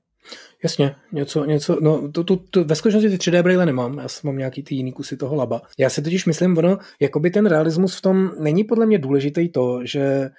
Jasně, 0.63 0.95
něco, 1.11 1.45
něco, 1.45 1.77
no 1.81 2.11
to, 2.11 2.23
to, 2.23 2.35
to, 2.35 2.63
ve 2.63 2.75
skutečnosti 2.75 3.09
ty 3.09 3.15
3D 3.15 3.43
braille 3.43 3.65
nemám, 3.65 3.97
já 3.97 4.07
mám 4.23 4.37
nějaký 4.37 4.63
ty 4.63 4.75
jiný 4.75 4.91
kusy 4.91 5.17
toho 5.17 5.35
laba. 5.35 5.61
Já 5.77 5.89
si 5.89 6.01
totiž 6.01 6.25
myslím, 6.25 6.57
ono, 6.57 6.77
jakoby 6.99 7.31
ten 7.31 7.45
realismus 7.45 7.97
v 7.97 8.01
tom 8.01 8.31
není 8.39 8.63
podle 8.63 8.85
mě 8.85 8.99
důležitý 8.99 9.49
to, 9.49 9.79
že 9.83 10.29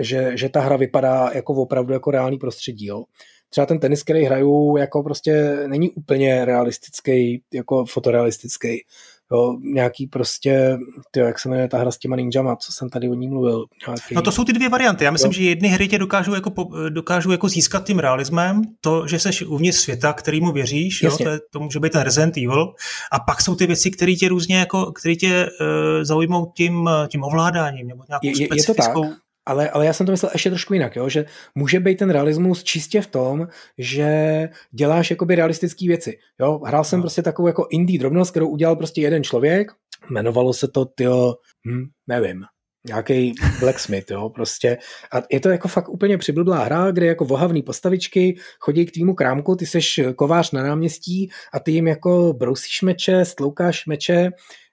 že, 0.00 0.32
že 0.34 0.48
ta 0.48 0.60
hra 0.60 0.76
vypadá 0.76 1.30
jako 1.34 1.54
opravdu 1.54 1.92
jako 1.92 2.10
reálný 2.10 2.38
prostředí. 2.38 2.86
Jo. 2.86 3.04
Třeba 3.50 3.66
ten 3.66 3.78
tenis, 3.78 4.02
který 4.02 4.24
hraju, 4.24 4.76
jako 4.76 5.02
prostě 5.02 5.56
není 5.66 5.90
úplně 5.90 6.44
realistický, 6.44 7.42
jako 7.54 7.84
fotorealistický. 7.84 8.84
Jo, 9.32 9.56
nějaký 9.62 10.06
prostě, 10.06 10.78
tyjo, 11.10 11.26
jak 11.26 11.38
se 11.38 11.48
jmenuje 11.48 11.68
ta 11.68 11.78
hra 11.78 11.90
s 11.90 11.98
těma 11.98 12.16
ninjama, 12.16 12.56
co 12.56 12.72
jsem 12.72 12.88
tady 12.88 13.08
o 13.08 13.14
ní 13.14 13.28
mluvil. 13.28 13.64
Nějaký... 13.86 14.14
No 14.14 14.22
to 14.22 14.32
jsou 14.32 14.44
ty 14.44 14.52
dvě 14.52 14.68
varianty. 14.68 15.04
Já 15.04 15.10
myslím, 15.10 15.28
jo. 15.28 15.32
že 15.32 15.42
jedny 15.42 15.68
hry 15.68 15.88
tě 15.88 15.98
dokážou 15.98 16.34
jako, 16.34 16.50
dokážou 16.88 17.30
jako 17.30 17.48
získat 17.48 17.86
tím 17.86 17.98
realismem, 17.98 18.62
to, 18.80 19.06
že 19.06 19.18
jsi 19.18 19.44
uvnitř 19.44 19.78
světa, 19.78 20.12
kterýmu 20.12 20.52
věříš, 20.52 21.02
jo, 21.02 21.16
to, 21.16 21.28
je, 21.28 21.38
to, 21.50 21.60
může 21.60 21.80
být 21.80 21.92
ten 21.92 22.02
Resident 22.02 22.36
Evil, 22.36 22.74
a 23.12 23.20
pak 23.20 23.40
jsou 23.40 23.54
ty 23.54 23.66
věci, 23.66 23.90
které 23.90 24.12
tě 24.12 24.28
různě 24.28 24.56
jako, 24.56 24.92
které 24.92 25.16
tě 25.16 25.46
uh, 25.46 25.66
zaujmou 26.02 26.52
tím, 26.56 26.90
tím 27.08 27.24
ovládáním, 27.24 27.88
nebo 27.88 28.02
nějakou 28.08 28.40
je, 28.40 28.46
specifickou... 28.46 29.04
Je 29.04 29.10
to 29.10 29.14
tak, 29.14 29.20
ale, 29.46 29.70
ale 29.70 29.86
já 29.86 29.92
jsem 29.92 30.06
to 30.06 30.12
myslel 30.12 30.30
ještě 30.34 30.50
trošku 30.50 30.74
jinak, 30.74 30.96
jo? 30.96 31.08
že 31.08 31.24
může 31.54 31.80
být 31.80 31.98
ten 31.98 32.10
realismus 32.10 32.64
čistě 32.64 33.00
v 33.00 33.06
tom, 33.06 33.48
že 33.78 34.48
děláš 34.70 35.10
jakoby 35.10 35.34
realistické 35.34 35.86
věci. 35.86 36.18
Jo? 36.40 36.60
Hrál 36.66 36.84
jsem 36.84 36.98
no. 36.98 37.02
prostě 37.02 37.22
takovou 37.22 37.48
jako 37.48 37.66
indie 37.70 37.98
drobnost, 37.98 38.30
kterou 38.30 38.48
udělal 38.48 38.76
prostě 38.76 39.00
jeden 39.00 39.24
člověk, 39.24 39.72
jmenovalo 40.10 40.52
se 40.52 40.68
to, 40.68 40.84
tyjo, 40.84 41.34
hm, 41.66 41.84
nevím, 42.06 42.44
nějaký 42.86 43.34
blacksmith, 43.60 44.10
jo, 44.10 44.28
prostě. 44.28 44.78
A 45.12 45.22
je 45.30 45.40
to 45.40 45.48
jako 45.48 45.68
fakt 45.68 45.88
úplně 45.88 46.18
přiblblá 46.18 46.64
hra, 46.64 46.90
kde 46.90 47.06
jako 47.06 47.24
vohavný 47.24 47.62
postavičky 47.62 48.36
chodí 48.60 48.86
k 48.86 48.92
tvýmu 48.92 49.14
krámku, 49.14 49.56
ty 49.56 49.66
seš 49.66 50.00
kovář 50.16 50.50
na 50.52 50.62
náměstí 50.62 51.30
a 51.52 51.60
ty 51.60 51.72
jim 51.72 51.88
jako 51.88 52.32
brousíš 52.32 52.82
meče, 52.82 53.24
stloukáš 53.24 53.86
meče 53.86 54.30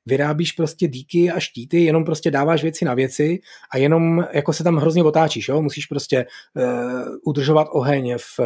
vyrábíš 0.08 0.52
prostě 0.52 0.88
díky 0.88 1.32
a 1.32 1.40
štíty, 1.40 1.84
jenom 1.84 2.06
prostě 2.06 2.32
dáváš 2.32 2.64
věci 2.64 2.86
na 2.86 2.94
věci 2.94 3.40
a 3.72 3.78
jenom 3.78 4.26
jako 4.34 4.54
se 4.54 4.64
tam 4.64 4.78
hrozně 4.78 5.04
otáčíš, 5.04 5.48
jo? 5.48 5.62
musíš 5.62 5.86
prostě 5.86 6.26
uh, 6.56 6.64
udržovat 7.26 7.68
oheň 7.72 8.16
v, 8.18 8.40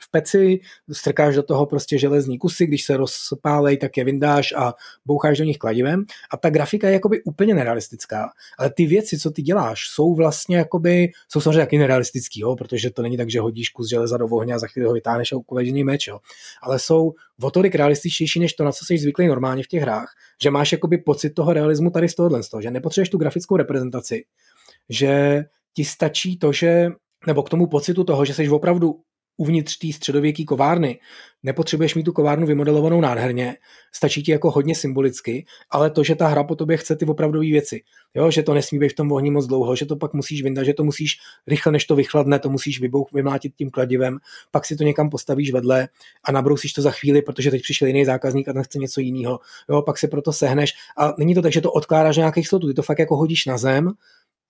v 0.00 0.10
peci, 0.10 0.60
strkáš 0.92 1.34
do 1.34 1.42
toho 1.42 1.66
prostě 1.66 1.98
železní 1.98 2.38
kusy, 2.38 2.66
když 2.66 2.84
se 2.84 2.96
rozpálej, 2.96 3.76
tak 3.76 3.96
je 3.96 4.04
vyndáš 4.04 4.52
a 4.56 4.74
boucháš 5.06 5.38
do 5.38 5.44
nich 5.44 5.58
kladivem 5.58 6.04
a 6.30 6.36
ta 6.36 6.50
grafika 6.50 6.88
je 6.88 6.92
jakoby 6.92 7.22
úplně 7.22 7.54
nerealistická, 7.54 8.30
ale 8.58 8.70
ty 8.70 8.86
věci, 8.86 9.18
co 9.18 9.30
ty 9.30 9.42
děláš, 9.42 9.80
jsou 9.88 10.14
vlastně 10.14 10.56
jakoby, 10.56 11.10
jsou 11.28 11.40
samozřejmě 11.40 11.60
taky 11.60 11.78
nerealistický, 11.78 12.40
jo? 12.40 12.56
protože 12.56 12.90
to 12.90 13.02
není 13.02 13.16
tak, 13.16 13.30
že 13.30 13.40
hodíš 13.40 13.68
kus 13.68 13.88
železa 13.88 14.16
do 14.16 14.26
ohně 14.26 14.54
a 14.54 14.58
za 14.58 14.66
chvíli 14.66 14.88
ho 14.88 14.92
vytáhneš 14.94 15.32
a 15.32 15.36
ukovežený 15.36 15.84
meč, 15.84 16.06
jo? 16.06 16.18
ale 16.62 16.78
jsou 16.78 17.12
o 17.42 17.50
tolik 17.50 17.74
realističtější, 17.74 18.40
než 18.40 18.52
to, 18.52 18.64
na 18.64 18.72
co 18.72 18.84
jsi 18.84 18.98
zvyklý 18.98 19.26
normálně 19.26 19.62
v 19.62 19.66
těch 19.66 19.82
hrách, 19.82 20.08
že 20.42 20.50
máš 20.50 20.72
jakoby 20.72 20.98
pocit 20.98 21.30
toho 21.30 21.52
realismu 21.52 21.90
tady 21.90 22.08
z 22.08 22.14
tohohle, 22.14 22.42
z 22.42 22.48
toho, 22.48 22.60
že 22.62 22.70
nepotřebuješ 22.70 23.08
tu 23.08 23.18
grafickou 23.18 23.56
reprezentaci, 23.56 24.24
že 24.88 25.42
ti 25.74 25.84
stačí 25.84 26.38
to, 26.38 26.52
že 26.52 26.88
nebo 27.26 27.42
k 27.42 27.48
tomu 27.48 27.66
pocitu 27.66 28.04
toho, 28.04 28.24
že 28.24 28.34
jsi 28.34 28.48
opravdu 28.48 29.00
uvnitř 29.36 29.78
té 29.78 29.92
středověké 29.92 30.44
kovárny. 30.44 31.00
Nepotřebuješ 31.42 31.94
mít 31.94 32.02
tu 32.02 32.12
kovárnu 32.12 32.46
vymodelovanou 32.46 33.00
nádherně, 33.00 33.56
stačí 33.92 34.22
ti 34.22 34.32
jako 34.32 34.50
hodně 34.50 34.74
symbolicky, 34.74 35.46
ale 35.70 35.90
to, 35.90 36.04
že 36.04 36.14
ta 36.14 36.28
hra 36.28 36.44
po 36.44 36.54
tobě 36.54 36.76
chce 36.76 36.96
ty 36.96 37.04
opravdové 37.04 37.46
věci, 37.46 37.80
jo, 38.14 38.30
že 38.30 38.42
to 38.42 38.54
nesmí 38.54 38.78
být 38.78 38.88
v 38.88 38.94
tom 38.94 39.12
ohni 39.12 39.30
moc 39.30 39.46
dlouho, 39.46 39.76
že 39.76 39.86
to 39.86 39.96
pak 39.96 40.12
musíš 40.12 40.42
vyndat, 40.42 40.64
že 40.64 40.74
to 40.74 40.84
musíš 40.84 41.18
rychle, 41.46 41.72
než 41.72 41.84
to 41.84 41.96
vychladne, 41.96 42.38
to 42.38 42.50
musíš 42.50 42.80
vybouch, 42.80 43.12
vymlátit 43.12 43.54
tím 43.56 43.70
kladivem, 43.70 44.18
pak 44.50 44.66
si 44.66 44.76
to 44.76 44.84
někam 44.84 45.10
postavíš 45.10 45.52
vedle 45.52 45.88
a 46.24 46.32
nabrousíš 46.32 46.72
to 46.72 46.82
za 46.82 46.90
chvíli, 46.90 47.22
protože 47.22 47.50
teď 47.50 47.62
přišel 47.62 47.88
jiný 47.88 48.04
zákazník 48.04 48.48
a 48.48 48.52
ten 48.52 48.62
chce 48.62 48.78
něco 48.78 49.00
jiného. 49.00 49.40
Jo, 49.68 49.82
pak 49.82 49.98
si 49.98 50.08
proto 50.08 50.32
sehneš 50.32 50.74
a 50.98 51.14
není 51.18 51.34
to 51.34 51.42
tak, 51.42 51.52
že 51.52 51.60
to 51.60 51.72
odkládáš 51.72 52.16
nějakých 52.16 52.48
slotů, 52.48 52.68
ty 52.68 52.74
to 52.74 52.82
fakt 52.82 52.98
jako 52.98 53.16
hodíš 53.16 53.46
na 53.46 53.58
zem, 53.58 53.92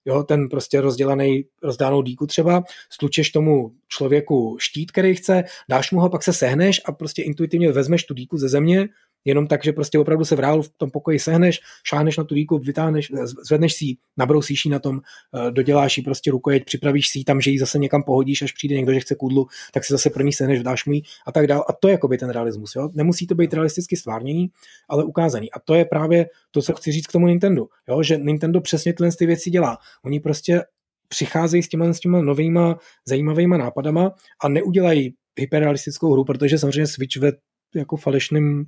jo, 0.07 0.23
ten 0.23 0.49
prostě 0.49 0.81
rozdělaný, 0.81 1.45
rozdánou 1.63 2.03
díku 2.03 2.27
třeba, 2.27 2.65
stlučeš 2.91 3.31
tomu 3.31 3.73
člověku 3.89 4.57
štít, 4.61 4.93
který 4.93 5.15
chce, 5.15 5.45
dáš 5.69 5.93
mu 5.93 6.01
ho, 6.01 6.11
pak 6.11 6.23
se 6.23 6.33
sehneš 6.33 6.81
a 6.85 6.93
prostě 6.93 7.23
intuitivně 7.23 7.73
vezmeš 7.73 8.05
tu 8.05 8.15
díku 8.15 8.39
ze 8.39 8.49
země, 8.49 8.89
jenom 9.27 9.47
tak, 9.47 9.65
že 9.65 9.73
prostě 9.73 9.99
opravdu 9.99 10.25
se 10.25 10.37
v 10.37 10.41
reálu 10.41 10.63
v 10.63 10.71
tom 10.77 10.91
pokoji 10.91 11.19
sehneš, 11.19 11.61
šáneš 11.85 12.17
na 12.17 12.25
tu 12.25 12.35
díku, 12.35 12.59
vytáhneš, 12.59 13.13
zvedneš 13.47 13.75
si 13.75 13.85
ji, 13.85 13.97
nabrousíš 14.17 14.65
ji 14.65 14.71
na 14.71 14.79
tom, 14.79 15.01
eh, 15.01 15.51
doděláš 15.51 15.97
ji 15.97 16.03
prostě 16.03 16.31
rukojeť, 16.31 16.65
připravíš 16.65 17.09
si 17.09 17.19
ji 17.19 17.25
tam, 17.25 17.41
že 17.41 17.51
ji 17.51 17.59
zase 17.59 17.79
někam 17.79 18.03
pohodíš, 18.03 18.43
až 18.43 18.53
přijde 18.53 18.75
někdo, 18.75 18.93
že 18.93 19.01
chce 19.01 19.15
kudlu, 19.15 19.47
tak 19.73 19.85
si 19.85 19.93
zase 19.93 20.11
první 20.11 20.33
sehneš, 20.33 20.63
dáš 20.63 20.85
mu 20.85 20.93
ji 20.93 21.03
a 21.27 21.33
tak 21.33 21.47
dál. 21.47 21.65
A 21.69 21.73
to 21.73 21.89
je 21.89 21.93
jakoby 21.93 22.19
ten 22.19 22.31
realismus. 22.31 22.75
Jo? 22.77 22.91
Nemusí 22.95 23.27
to 23.27 23.35
být 23.35 23.55
realisticky 23.55 23.97
stvárnění, 23.97 24.49
ale 24.89 25.05
ukázaný. 25.05 25.51
A 25.53 25.61
to 25.61 25.75
je 25.75 25.85
právě 25.85 26.27
to, 26.51 26.63
co 26.63 26.73
chci 26.73 26.93
říct 26.93 27.07
k 27.07 27.13
tomu 27.13 27.27
Nintendo. 27.27 27.67
Jo? 27.89 28.03
Že 28.03 28.19
Nintendo 28.19 28.61
přesně 28.61 28.93
tyhle 28.93 29.13
ty 29.19 29.27
věci 29.27 29.51
dělá. 29.51 29.79
Oni 30.05 30.21
prostě 30.21 30.63
přicházejí 31.09 31.63
s 31.63 31.69
těma, 31.69 31.93
s 31.93 32.01
těma 32.01 32.23
novýma 32.23 32.79
zajímavýma 33.07 33.57
nápadama 33.57 34.15
a 34.43 34.49
neudělají 34.49 35.15
hyperrealistickou 35.37 36.13
hru, 36.13 36.25
protože 36.25 36.59
samozřejmě 36.59 36.87
Switch 36.87 37.17
ve 37.17 37.33
jako 37.75 37.97
falešným 37.97 38.65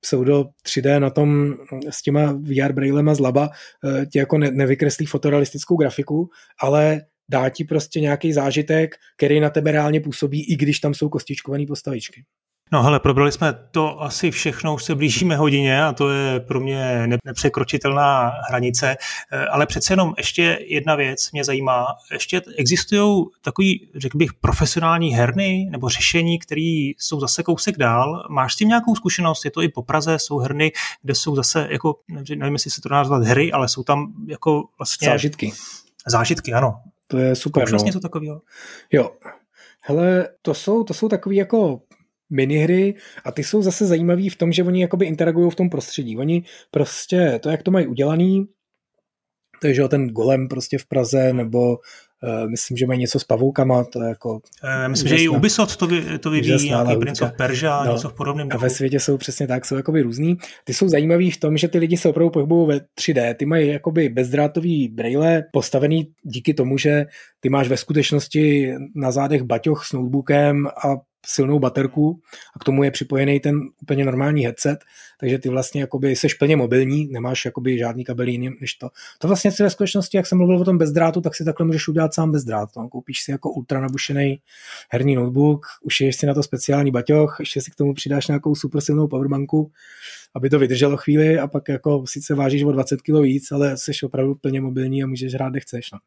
pseudo 0.00 0.44
3D 0.66 1.00
na 1.00 1.10
tom 1.10 1.54
s 1.90 2.02
těma 2.02 2.32
VR 2.32 2.72
brailema 2.72 3.14
z 3.14 3.20
laba 3.20 3.50
eh, 3.84 4.06
ti 4.06 4.18
jako 4.18 4.38
ne, 4.38 4.50
nevykreslí 4.50 5.06
fotorealistickou 5.06 5.76
grafiku, 5.76 6.30
ale 6.60 7.02
dá 7.28 7.48
ti 7.48 7.64
prostě 7.64 8.00
nějaký 8.00 8.32
zážitek, 8.32 8.94
který 9.16 9.40
na 9.40 9.50
tebe 9.50 9.72
reálně 9.72 10.00
působí, 10.00 10.52
i 10.52 10.56
když 10.56 10.80
tam 10.80 10.94
jsou 10.94 11.08
kostičkované 11.08 11.66
postavičky. 11.66 12.24
No 12.72 12.82
hele, 12.82 13.00
probrali 13.00 13.32
jsme 13.32 13.54
to 13.70 14.02
asi 14.02 14.30
všechno, 14.30 14.74
už 14.74 14.84
se 14.84 14.94
blížíme 14.94 15.36
hodině 15.36 15.84
a 15.84 15.92
to 15.92 16.10
je 16.10 16.40
pro 16.40 16.60
mě 16.60 17.06
nepřekročitelná 17.24 18.32
hranice, 18.48 18.96
eh, 19.32 19.46
ale 19.46 19.66
přece 19.66 19.92
jenom 19.92 20.14
ještě 20.18 20.58
jedna 20.66 20.94
věc 20.94 21.32
mě 21.32 21.44
zajímá. 21.44 21.86
Ještě 22.12 22.42
existují 22.56 23.24
takový, 23.42 23.90
řekl 23.96 24.18
bych, 24.18 24.34
profesionální 24.34 25.14
herny 25.14 25.68
nebo 25.70 25.88
řešení, 25.88 26.38
které 26.38 26.92
jsou 26.98 27.20
zase 27.20 27.42
kousek 27.42 27.76
dál. 27.78 28.26
Máš 28.30 28.52
s 28.52 28.56
tím 28.56 28.68
nějakou 28.68 28.94
zkušenost? 28.94 29.44
Je 29.44 29.50
to 29.50 29.62
i 29.62 29.68
po 29.68 29.82
Praze, 29.82 30.18
jsou 30.18 30.38
herny, 30.38 30.72
kde 31.02 31.14
jsou 31.14 31.36
zase, 31.36 31.68
jako, 31.70 31.96
nevím, 32.08 32.52
jestli 32.52 32.70
se 32.70 32.80
to 32.80 32.88
nazvat 32.88 33.22
hry, 33.22 33.52
ale 33.52 33.68
jsou 33.68 33.82
tam 33.82 34.12
jako 34.28 34.64
vlastně... 34.78 35.08
Zážitky. 35.08 35.52
Zážitky, 36.06 36.52
ano. 36.52 36.80
To 37.06 37.18
je 37.18 37.36
super. 37.36 37.62
Máš 37.62 37.70
vlastně 37.70 37.88
něco 37.88 38.00
takového? 38.00 38.40
Jo. 38.92 39.10
Hele, 39.80 40.28
to 40.42 40.54
jsou, 40.54 40.84
to 40.84 40.94
jsou 40.94 41.08
takový 41.08 41.36
jako 41.36 41.80
minihry 42.30 42.94
a 43.24 43.32
ty 43.32 43.44
jsou 43.44 43.62
zase 43.62 43.86
zajímavý 43.86 44.28
v 44.28 44.36
tom, 44.36 44.52
že 44.52 44.62
oni 44.62 44.82
jakoby 44.82 45.06
interagují 45.06 45.50
v 45.50 45.56
tom 45.56 45.70
prostředí. 45.70 46.16
Oni 46.16 46.42
prostě 46.70 47.38
to, 47.42 47.50
jak 47.50 47.62
to 47.62 47.70
mají 47.70 47.86
udělaný, 47.86 48.46
takže 49.62 49.88
ten 49.88 50.08
golem 50.08 50.48
prostě 50.48 50.78
v 50.78 50.86
Praze 50.86 51.32
nebo 51.32 51.78
myslím, 52.50 52.76
že 52.76 52.86
mají 52.86 53.00
něco 53.00 53.18
s 53.18 53.24
pavoukama, 53.24 53.84
to 53.84 54.02
je 54.02 54.08
jako... 54.08 54.40
myslím, 54.86 55.08
že 55.08 55.16
i 55.16 55.28
Ubisoft 55.28 55.76
to, 55.76 55.86
vy, 55.86 56.18
to 56.18 56.30
vyvíjí, 56.30 56.68
nějaký 56.68 56.96
Prince 56.96 57.24
of 57.24 57.32
Persia, 57.32 57.84
no, 57.84 57.92
něco 57.92 58.08
v 58.08 58.12
podobném. 58.12 58.48
A 58.50 58.56
ve 58.56 58.70
světě 58.70 59.00
jsou 59.00 59.16
přesně 59.16 59.46
tak, 59.46 59.64
jsou 59.64 59.76
jakoby 59.76 60.02
různý. 60.02 60.36
Ty 60.64 60.74
jsou 60.74 60.88
zajímavý 60.88 61.30
v 61.30 61.40
tom, 61.40 61.56
že 61.56 61.68
ty 61.68 61.78
lidi 61.78 61.96
se 61.96 62.08
opravdu 62.08 62.30
pohybují 62.30 62.68
ve 62.68 62.80
3D, 63.00 63.34
ty 63.34 63.46
mají 63.46 63.68
jakoby 63.68 64.08
bezdrátový 64.08 64.88
braille 64.88 65.44
postavený 65.52 66.12
díky 66.22 66.54
tomu, 66.54 66.78
že 66.78 67.06
ty 67.40 67.48
máš 67.48 67.68
ve 67.68 67.76
skutečnosti 67.76 68.72
na 68.94 69.10
zádech 69.10 69.42
baťoch 69.42 69.84
s 69.84 69.92
notebookem 69.92 70.66
a 70.66 70.96
silnou 71.26 71.58
baterku 71.58 72.20
a 72.56 72.58
k 72.58 72.64
tomu 72.64 72.84
je 72.84 72.90
připojený 72.90 73.40
ten 73.40 73.60
úplně 73.82 74.04
normální 74.04 74.44
headset, 74.44 74.78
takže 75.20 75.38
ty 75.38 75.48
vlastně 75.48 75.80
jakoby 75.80 76.16
seš 76.16 76.34
plně 76.34 76.56
mobilní, 76.56 77.08
nemáš 77.12 77.44
jakoby 77.44 77.78
žádný 77.78 78.04
kabel 78.04 78.28
jiný 78.28 78.50
než 78.60 78.74
to. 78.74 78.88
To 79.18 79.28
vlastně 79.28 79.52
si 79.52 79.62
ve 79.62 79.70
skutečnosti, 79.70 80.16
jak 80.16 80.26
jsem 80.26 80.38
mluvil 80.38 80.56
o 80.56 80.64
tom 80.64 80.78
bezdrátu, 80.78 81.20
tak 81.20 81.34
si 81.34 81.44
takhle 81.44 81.66
můžeš 81.66 81.88
udělat 81.88 82.14
sám 82.14 82.32
bezdrát. 82.32 82.68
No. 82.76 82.88
Koupíš 82.88 83.22
si 83.22 83.30
jako 83.30 83.50
ultra 83.50 83.80
nabušený 83.80 84.40
herní 84.90 85.14
notebook, 85.14 85.66
ušiješ 85.82 86.16
si 86.16 86.26
na 86.26 86.34
to 86.34 86.42
speciální 86.42 86.90
baťoch, 86.90 87.36
ještě 87.40 87.60
si 87.60 87.70
k 87.70 87.74
tomu 87.74 87.94
přidáš 87.94 88.26
nějakou 88.26 88.54
super 88.54 88.80
silnou 88.80 89.08
powerbanku 89.08 89.72
aby 90.36 90.50
to 90.50 90.58
vydrželo 90.58 90.96
chvíli 90.96 91.38
a 91.38 91.46
pak 91.46 91.68
jako 91.68 92.04
sice 92.06 92.34
vážíš 92.34 92.62
o 92.62 92.72
20 92.72 93.02
kg 93.02 93.22
víc, 93.22 93.52
ale 93.52 93.76
jsi 93.76 93.92
opravdu 94.04 94.34
plně 94.34 94.60
mobilní 94.60 95.02
a 95.02 95.06
můžeš 95.06 95.34
hrát, 95.34 95.50
kde 95.50 95.60
chceš. 95.60 95.92
No. 95.92 95.98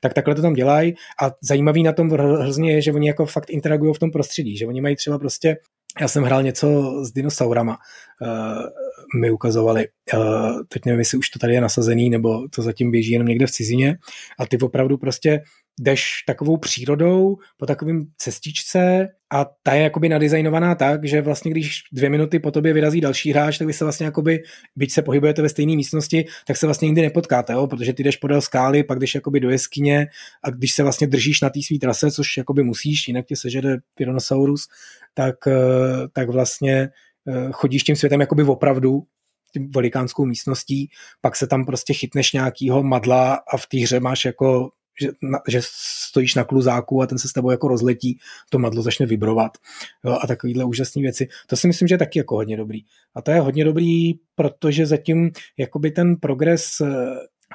Tak 0.00 0.14
takhle 0.14 0.34
to 0.34 0.42
tam 0.42 0.54
dělají 0.54 0.94
a 1.22 1.30
zajímavý 1.42 1.82
na 1.82 1.92
tom 1.92 2.10
hrozně 2.10 2.72
je, 2.72 2.82
že 2.82 2.92
oni 2.92 3.08
jako 3.08 3.26
fakt 3.26 3.50
interagují 3.50 3.94
v 3.94 3.98
tom 3.98 4.10
prostředí, 4.10 4.56
že 4.56 4.66
oni 4.66 4.80
mají 4.80 4.96
třeba 4.96 5.18
prostě 5.18 5.56
já 6.00 6.08
jsem 6.08 6.22
hrál 6.22 6.42
něco 6.42 6.94
s 7.04 7.12
dinosaurama, 7.12 7.78
uh, 8.20 9.20
mi 9.20 9.30
ukazovali. 9.30 9.88
Uh, 10.14 10.60
teď 10.68 10.84
nevím, 10.86 10.98
jestli 10.98 11.18
už 11.18 11.30
to 11.30 11.38
tady 11.38 11.54
je 11.54 11.60
nasazený, 11.60 12.10
nebo 12.10 12.48
to 12.48 12.62
zatím 12.62 12.90
běží 12.90 13.12
jenom 13.12 13.28
někde 13.28 13.46
v 13.46 13.50
cizině. 13.50 13.98
A 14.38 14.46
ty 14.46 14.58
opravdu 14.58 14.98
prostě 14.98 15.40
jdeš 15.80 16.24
takovou 16.26 16.56
přírodou 16.56 17.36
po 17.56 17.66
takovým 17.66 18.06
cestičce 18.16 19.08
a 19.32 19.46
ta 19.62 19.74
je 19.74 19.82
jakoby 19.82 20.08
nadizajnovaná 20.08 20.74
tak, 20.74 21.04
že 21.04 21.22
vlastně 21.22 21.50
když 21.50 21.82
dvě 21.92 22.10
minuty 22.10 22.38
po 22.38 22.50
tobě 22.50 22.72
vyrazí 22.72 23.00
další 23.00 23.30
hráč, 23.30 23.58
tak 23.58 23.66
vy 23.66 23.72
se 23.72 23.84
vlastně 23.84 24.06
jakoby, 24.06 24.42
byť 24.76 24.92
se 24.92 25.02
pohybujete 25.02 25.42
ve 25.42 25.48
stejné 25.48 25.76
místnosti, 25.76 26.24
tak 26.46 26.56
se 26.56 26.66
vlastně 26.66 26.86
nikdy 26.86 27.02
nepotkáte, 27.02 27.52
jo? 27.52 27.66
protože 27.66 27.92
ty 27.92 28.02
jdeš 28.02 28.16
podél 28.16 28.40
skály, 28.40 28.84
pak 28.84 28.98
jdeš 28.98 29.14
jakoby 29.14 29.40
do 29.40 29.50
jeskyně 29.50 30.06
a 30.42 30.50
když 30.50 30.72
se 30.72 30.82
vlastně 30.82 31.06
držíš 31.06 31.40
na 31.40 31.50
té 31.50 31.60
své 31.66 31.78
trase, 31.78 32.10
což 32.10 32.36
jakoby 32.36 32.62
musíš, 32.62 33.08
jinak 33.08 33.26
tě 33.26 33.36
sežede 33.36 33.78
Tyrannosaurus, 33.94 34.68
tak, 35.14 35.46
eh, 35.46 35.52
tak 36.12 36.30
vlastně 36.30 36.88
eh, 37.28 37.48
chodíš 37.52 37.82
tím 37.82 37.96
světem 37.96 38.20
jakoby 38.20 38.42
opravdu, 38.42 39.02
velikánskou 39.74 40.26
místností, 40.26 40.90
pak 41.20 41.36
se 41.36 41.46
tam 41.46 41.66
prostě 41.66 41.92
chytneš 41.92 42.32
nějakýho 42.32 42.82
madla 42.82 43.34
a 43.34 43.56
v 43.56 43.66
té 43.66 43.78
hře 43.78 44.00
máš 44.00 44.24
jako 44.24 44.70
že, 45.00 45.08
na, 45.22 45.38
že 45.48 45.60
stojíš 46.08 46.34
na 46.34 46.44
kluzáku 46.44 47.02
a 47.02 47.06
ten 47.06 47.18
se 47.18 47.28
s 47.28 47.32
tebou 47.32 47.50
jako 47.50 47.68
rozletí, 47.68 48.18
to 48.50 48.58
madlo 48.58 48.82
začne 48.82 49.06
vibrovat 49.06 49.58
jo, 50.04 50.18
a 50.22 50.26
takovýhle 50.26 50.64
úžasné 50.64 51.02
věci. 51.02 51.28
To 51.46 51.56
si 51.56 51.66
myslím, 51.66 51.88
že 51.88 51.94
je 51.94 51.98
taky 51.98 52.18
jako 52.18 52.34
hodně 52.34 52.56
dobrý. 52.56 52.80
A 53.14 53.22
to 53.22 53.30
je 53.30 53.40
hodně 53.40 53.64
dobrý, 53.64 54.14
protože 54.34 54.86
zatím 54.86 55.30
jakoby 55.58 55.90
ten 55.90 56.16
progres 56.16 56.80
eh, 56.80 56.86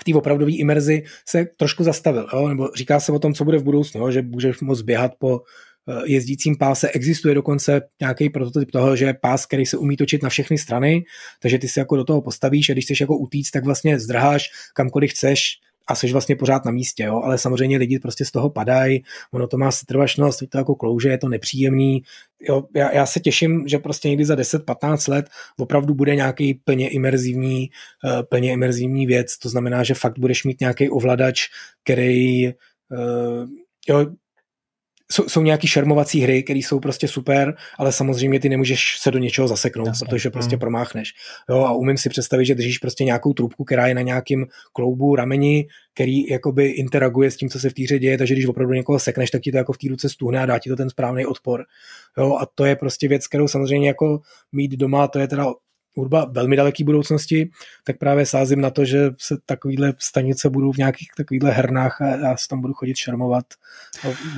v 0.02 0.04
té 0.04 0.18
opravdové 0.18 0.52
imerzi 0.52 1.04
se 1.28 1.46
trošku 1.58 1.84
zastavil, 1.84 2.28
jo? 2.34 2.48
nebo 2.48 2.70
říká 2.76 3.00
se 3.00 3.12
o 3.12 3.20
tom, 3.20 3.34
co 3.34 3.46
bude 3.46 3.58
v 3.58 3.64
budoucnu, 3.64 4.02
jo? 4.02 4.12
že 4.12 4.22
můžeš 4.22 4.60
moc 4.60 4.82
běhat 4.82 5.12
po 5.20 5.42
eh, 5.90 6.02
jezdícím 6.06 6.58
páse. 6.58 6.90
Existuje 6.90 7.36
dokonce 7.36 7.82
nějaký 8.02 8.30
prototyp 8.30 8.72
toho, 8.72 8.96
že 8.96 9.06
je 9.06 9.14
pás, 9.14 9.46
který 9.46 9.66
se 9.66 9.78
umí 9.78 9.98
točit 9.98 10.24
na 10.24 10.30
všechny 10.30 10.58
strany, 10.58 11.04
takže 11.42 11.60
ty 11.60 11.68
se 11.68 11.80
jako 11.80 11.96
do 11.96 12.04
toho 12.04 12.22
postavíš 12.22 12.70
a 12.70 12.74
když 12.74 12.86
chceš 12.86 13.02
jako 13.02 13.18
utíct, 13.18 13.52
tak 13.52 13.66
vlastně 13.66 14.00
zdrháš 14.00 14.50
kamkoliv 14.74 15.12
chceš, 15.12 15.60
a 15.88 15.96
jsi 15.96 16.12
vlastně 16.12 16.36
pořád 16.36 16.66
na 16.66 16.72
místě, 16.72 17.04
jo? 17.04 17.22
ale 17.24 17.38
samozřejmě 17.38 17.78
lidi 17.78 18.00
prostě 18.00 18.26
z 18.26 18.32
toho 18.32 18.50
padají, 18.50 19.04
ono 19.34 19.48
to 19.48 19.58
má 19.58 19.72
setrvačnost, 19.72 20.44
to 20.50 20.58
jako 20.58 20.76
klouže, 20.76 21.10
je 21.10 21.18
to 21.18 21.30
nepříjemný. 21.30 22.02
Jo, 22.42 22.64
já, 22.76 22.92
já, 22.92 23.06
se 23.06 23.20
těším, 23.20 23.68
že 23.68 23.78
prostě 23.78 24.10
někdy 24.10 24.26
za 24.26 24.36
10-15 24.36 25.12
let 25.12 25.30
opravdu 25.60 25.94
bude 25.94 26.16
nějaký 26.16 26.54
plně 26.54 26.90
imerzivní, 26.90 27.70
uh, 28.04 28.24
plně 28.24 28.52
imerzivní 28.52 29.06
věc, 29.06 29.38
to 29.38 29.50
znamená, 29.50 29.84
že 29.84 29.94
fakt 29.94 30.20
budeš 30.20 30.44
mít 30.44 30.60
nějaký 30.60 30.90
ovladač, 30.90 31.48
který 31.84 32.48
uh, 32.48 32.54
jo, 33.90 34.06
jsou, 35.12 35.30
jsou 35.30 35.42
nějaký 35.42 35.68
šermovací 35.68 36.22
hry, 36.22 36.44
které 36.44 36.60
jsou 36.60 36.80
prostě 36.80 37.08
super, 37.08 37.56
ale 37.78 37.92
samozřejmě 37.92 38.40
ty 38.40 38.50
nemůžeš 38.50 38.98
se 39.00 39.12
do 39.12 39.20
něčeho 39.20 39.48
zaseknout, 39.48 39.88
Jasně. 39.88 40.06
protože 40.06 40.30
prostě 40.30 40.56
mm. 40.56 40.60
promáchneš. 40.60 41.14
Jo, 41.50 41.58
a 41.58 41.72
umím 41.72 41.98
si 41.98 42.10
představit, 42.10 42.46
že 42.46 42.56
držíš 42.56 42.78
prostě 42.78 43.04
nějakou 43.04 43.34
trubku, 43.34 43.64
která 43.64 43.88
je 43.88 43.96
na 43.96 44.02
nějakým 44.02 44.46
kloubu, 44.74 45.16
rameni, 45.16 45.68
který 45.94 46.28
jakoby 46.28 46.68
interaguje 46.68 47.32
s 47.32 47.38
tím, 47.38 47.50
co 47.50 47.60
se 47.60 47.70
v 47.70 47.74
týře 47.74 48.00
děje, 48.00 48.18
takže 48.18 48.34
když 48.34 48.46
opravdu 48.46 48.74
někoho 48.74 49.00
sekneš, 49.00 49.32
tak 49.32 49.42
ti 49.42 49.52
to 49.52 49.58
jako 49.58 49.74
v 49.74 49.78
té 49.78 49.88
ruce 49.90 50.10
stuhne 50.10 50.40
a 50.40 50.46
dá 50.46 50.60
ti 50.60 50.70
to 50.70 50.76
ten 50.76 50.90
správný 50.90 51.26
odpor. 51.26 51.64
Jo, 52.18 52.38
a 52.42 52.48
to 52.56 52.66
je 52.66 52.76
prostě 52.76 53.08
věc, 53.08 53.28
kterou 53.28 53.48
samozřejmě 53.48 53.88
jako 53.88 54.20
mít 54.52 54.72
doma, 54.72 55.08
to 55.08 55.20
je 55.20 55.28
teda 55.28 55.46
hudba 55.98 56.28
velmi 56.32 56.56
daleký 56.56 56.84
budoucnosti, 56.84 57.50
tak 57.84 57.98
právě 57.98 58.26
sázím 58.26 58.62
na 58.62 58.70
to, 58.70 58.86
že 58.86 59.10
se 59.18 59.36
takovýhle 59.46 59.94
stanice 60.00 60.50
budou 60.50 60.72
v 60.72 60.78
nějakých 60.78 61.08
takovýchhle 61.18 61.52
hernách 61.52 62.02
a 62.02 62.06
já 62.06 62.38
se 62.38 62.48
tam 62.48 62.62
budu 62.62 62.74
chodit 62.74 62.98
šermovat. 62.98 63.46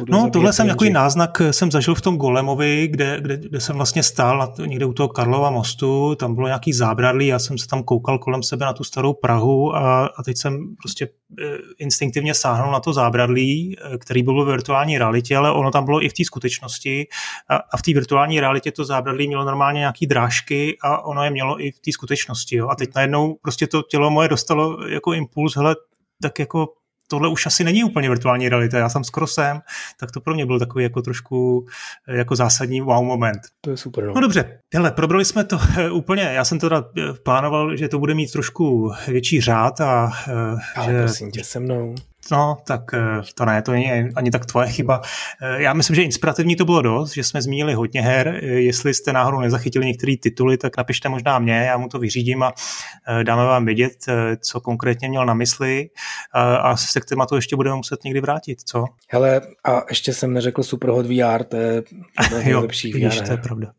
No 0.10 0.30
tohle 0.30 0.53
jsem 0.53 0.68
takový 0.68 0.89
náznak 0.89 1.41
jsem 1.51 1.72
zažil 1.72 1.95
v 1.95 2.01
tom 2.01 2.18
Golemovi, 2.18 2.88
kde, 2.88 3.22
kde, 3.22 3.38
kde 3.38 3.60
jsem 3.60 3.76
vlastně 3.76 4.03
stál 4.03 4.53
někde 4.66 4.86
u 4.86 4.93
toho 4.93 5.10
Karlova 5.10 5.49
mostu, 5.49 6.16
tam 6.16 6.36
bylo 6.36 6.47
nějaký 6.47 6.74
zábradlí, 6.74 7.28
já 7.28 7.39
jsem 7.39 7.57
se 7.57 7.68
tam 7.68 7.84
koukal 7.84 8.20
kolem 8.20 8.43
sebe 8.43 8.66
na 8.66 8.74
tu 8.74 8.84
starou 8.84 9.14
Prahu 9.14 9.76
a, 9.76 10.05
a 10.05 10.24
teď 10.24 10.38
jsem 10.38 10.76
prostě 10.84 11.10
eh, 11.41 11.57
instinktivně 11.78 12.34
sáhnul 12.34 12.72
na 12.72 12.80
to 12.80 12.93
zábradlí, 12.93 13.78
eh, 13.80 13.97
který 13.97 14.24
byl 14.24 14.45
v 14.45 14.47
virtuální 14.47 14.97
realitě, 14.97 15.38
ale 15.38 15.51
ono 15.51 15.72
tam 15.72 15.86
bylo 15.86 16.05
i 16.05 16.10
v 16.10 16.14
té 16.14 16.26
skutečnosti 16.26 17.07
a, 17.49 17.55
a 17.55 17.78
v 17.78 17.82
té 17.82 17.93
virtuální 17.93 18.39
realitě 18.39 18.72
to 18.72 18.86
zábradlí 18.86 19.28
mělo 19.28 19.45
normálně 19.45 19.80
nějaký 19.80 20.07
drážky 20.07 20.78
a 20.82 21.05
ono 21.05 21.24
je 21.24 21.30
mělo 21.30 21.48
mělo 21.55 21.67
i 21.67 21.71
v 21.71 21.79
té 21.79 21.91
skutečnosti. 21.91 22.55
Jo. 22.55 22.67
A 22.69 22.75
teď 22.75 22.89
najednou 22.95 23.35
prostě 23.41 23.67
to 23.67 23.81
tělo 23.81 24.09
moje 24.09 24.29
dostalo 24.29 24.87
jako 24.87 25.13
impuls, 25.13 25.55
hele, 25.55 25.75
tak 26.21 26.39
jako 26.39 26.67
tohle 27.07 27.29
už 27.29 27.45
asi 27.45 27.63
není 27.63 27.83
úplně 27.83 28.09
virtuální 28.09 28.49
realita, 28.49 28.77
já 28.77 28.89
jsem 28.89 29.03
skoro 29.03 29.27
sem, 29.27 29.59
tak 29.99 30.11
to 30.11 30.21
pro 30.21 30.33
mě 30.33 30.45
byl 30.45 30.59
takový 30.59 30.83
jako 30.83 31.01
trošku 31.01 31.65
eh, 32.07 32.17
jako 32.17 32.35
zásadní 32.35 32.81
wow 32.81 33.03
moment. 33.03 33.41
To 33.61 33.69
je 33.69 33.77
super. 33.77 34.05
No, 34.05 34.13
no 34.13 34.21
dobře, 34.21 34.59
hele, 34.73 34.91
probrali 34.91 35.25
jsme 35.25 35.43
to 35.43 35.59
eh, 35.77 35.91
úplně, 35.91 36.23
já 36.23 36.45
jsem 36.45 36.59
teda 36.59 36.83
eh, 36.97 37.13
plánoval, 37.23 37.75
že 37.75 37.87
to 37.87 37.99
bude 37.99 38.13
mít 38.13 38.31
trošku 38.31 38.91
větší 39.07 39.41
řád 39.41 39.81
a 39.81 40.11
Ale 40.75 40.93
že... 40.93 41.01
prosím 41.01 41.31
tě 41.31 41.43
se 41.43 41.59
mnou. 41.59 41.95
No, 42.32 42.57
tak 42.67 42.82
eh, 42.93 43.22
to 43.36 43.45
ne, 43.45 43.61
to 43.61 43.72
není 43.72 43.91
ani 44.15 44.32
tak 44.32 44.45
tvoje 44.45 44.67
chyba. 44.67 45.01
Eh, 45.41 45.61
já 45.61 45.74
myslím, 45.74 45.95
že 45.95 46.03
inspirativní 46.03 46.55
to 46.55 46.65
bylo 46.65 46.82
dost, 46.82 47.13
že 47.13 47.24
jsme 47.24 47.41
zmínili 47.41 47.74
hodně 47.74 48.01
her. 48.01 48.28
Eh, 48.28 48.45
jestli 48.45 48.93
jste 48.93 49.13
náhodou 49.13 49.39
nezachytili 49.39 49.86
některé 49.86 50.13
tituly, 50.22 50.57
tak 50.57 50.78
napište 50.78 51.09
možná 51.09 51.39
mě, 51.39 51.53
já 51.53 51.78
mu 51.78 51.88
to 51.88 51.99
vyřídím 51.99 52.43
a 52.43 52.53
dáme 53.24 53.45
vám 53.45 53.65
vědět, 53.65 53.91
co 54.41 54.61
konkrétně 54.61 55.09
měl 55.09 55.26
na 55.26 55.34
mysli 55.34 55.89
a 56.34 56.78
se 56.78 57.01
k 57.01 57.05
tématu 57.05 57.36
ještě 57.36 57.55
budeme 57.55 57.76
muset 57.76 58.03
někdy 58.03 58.22
vrátit, 58.22 58.61
co? 58.61 58.86
Hele, 59.09 59.41
a 59.63 59.82
ještě 59.89 60.13
jsem 60.13 60.34
neřekl 60.34 60.63
Superhot 60.63 61.05
VR, 61.05 61.43
to 61.43 61.57
je 61.57 61.84
nejlepší 62.43 62.93
VR. 62.93 63.26
to 63.26 63.32
je 63.32 63.38
pravda. 63.38 63.72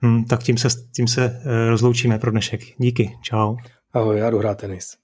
Hmm, 0.00 0.24
tak 0.24 0.42
tím 0.42 0.58
se, 0.58 0.68
tím 0.96 1.08
se 1.08 1.42
rozloučíme 1.68 2.18
pro 2.18 2.30
dnešek. 2.30 2.60
Díky, 2.78 3.18
čau. 3.22 3.56
Ahoj, 3.92 4.18
já 4.18 4.30
jdu 4.30 4.38
hrát 4.38 4.58
tenis. 4.58 4.96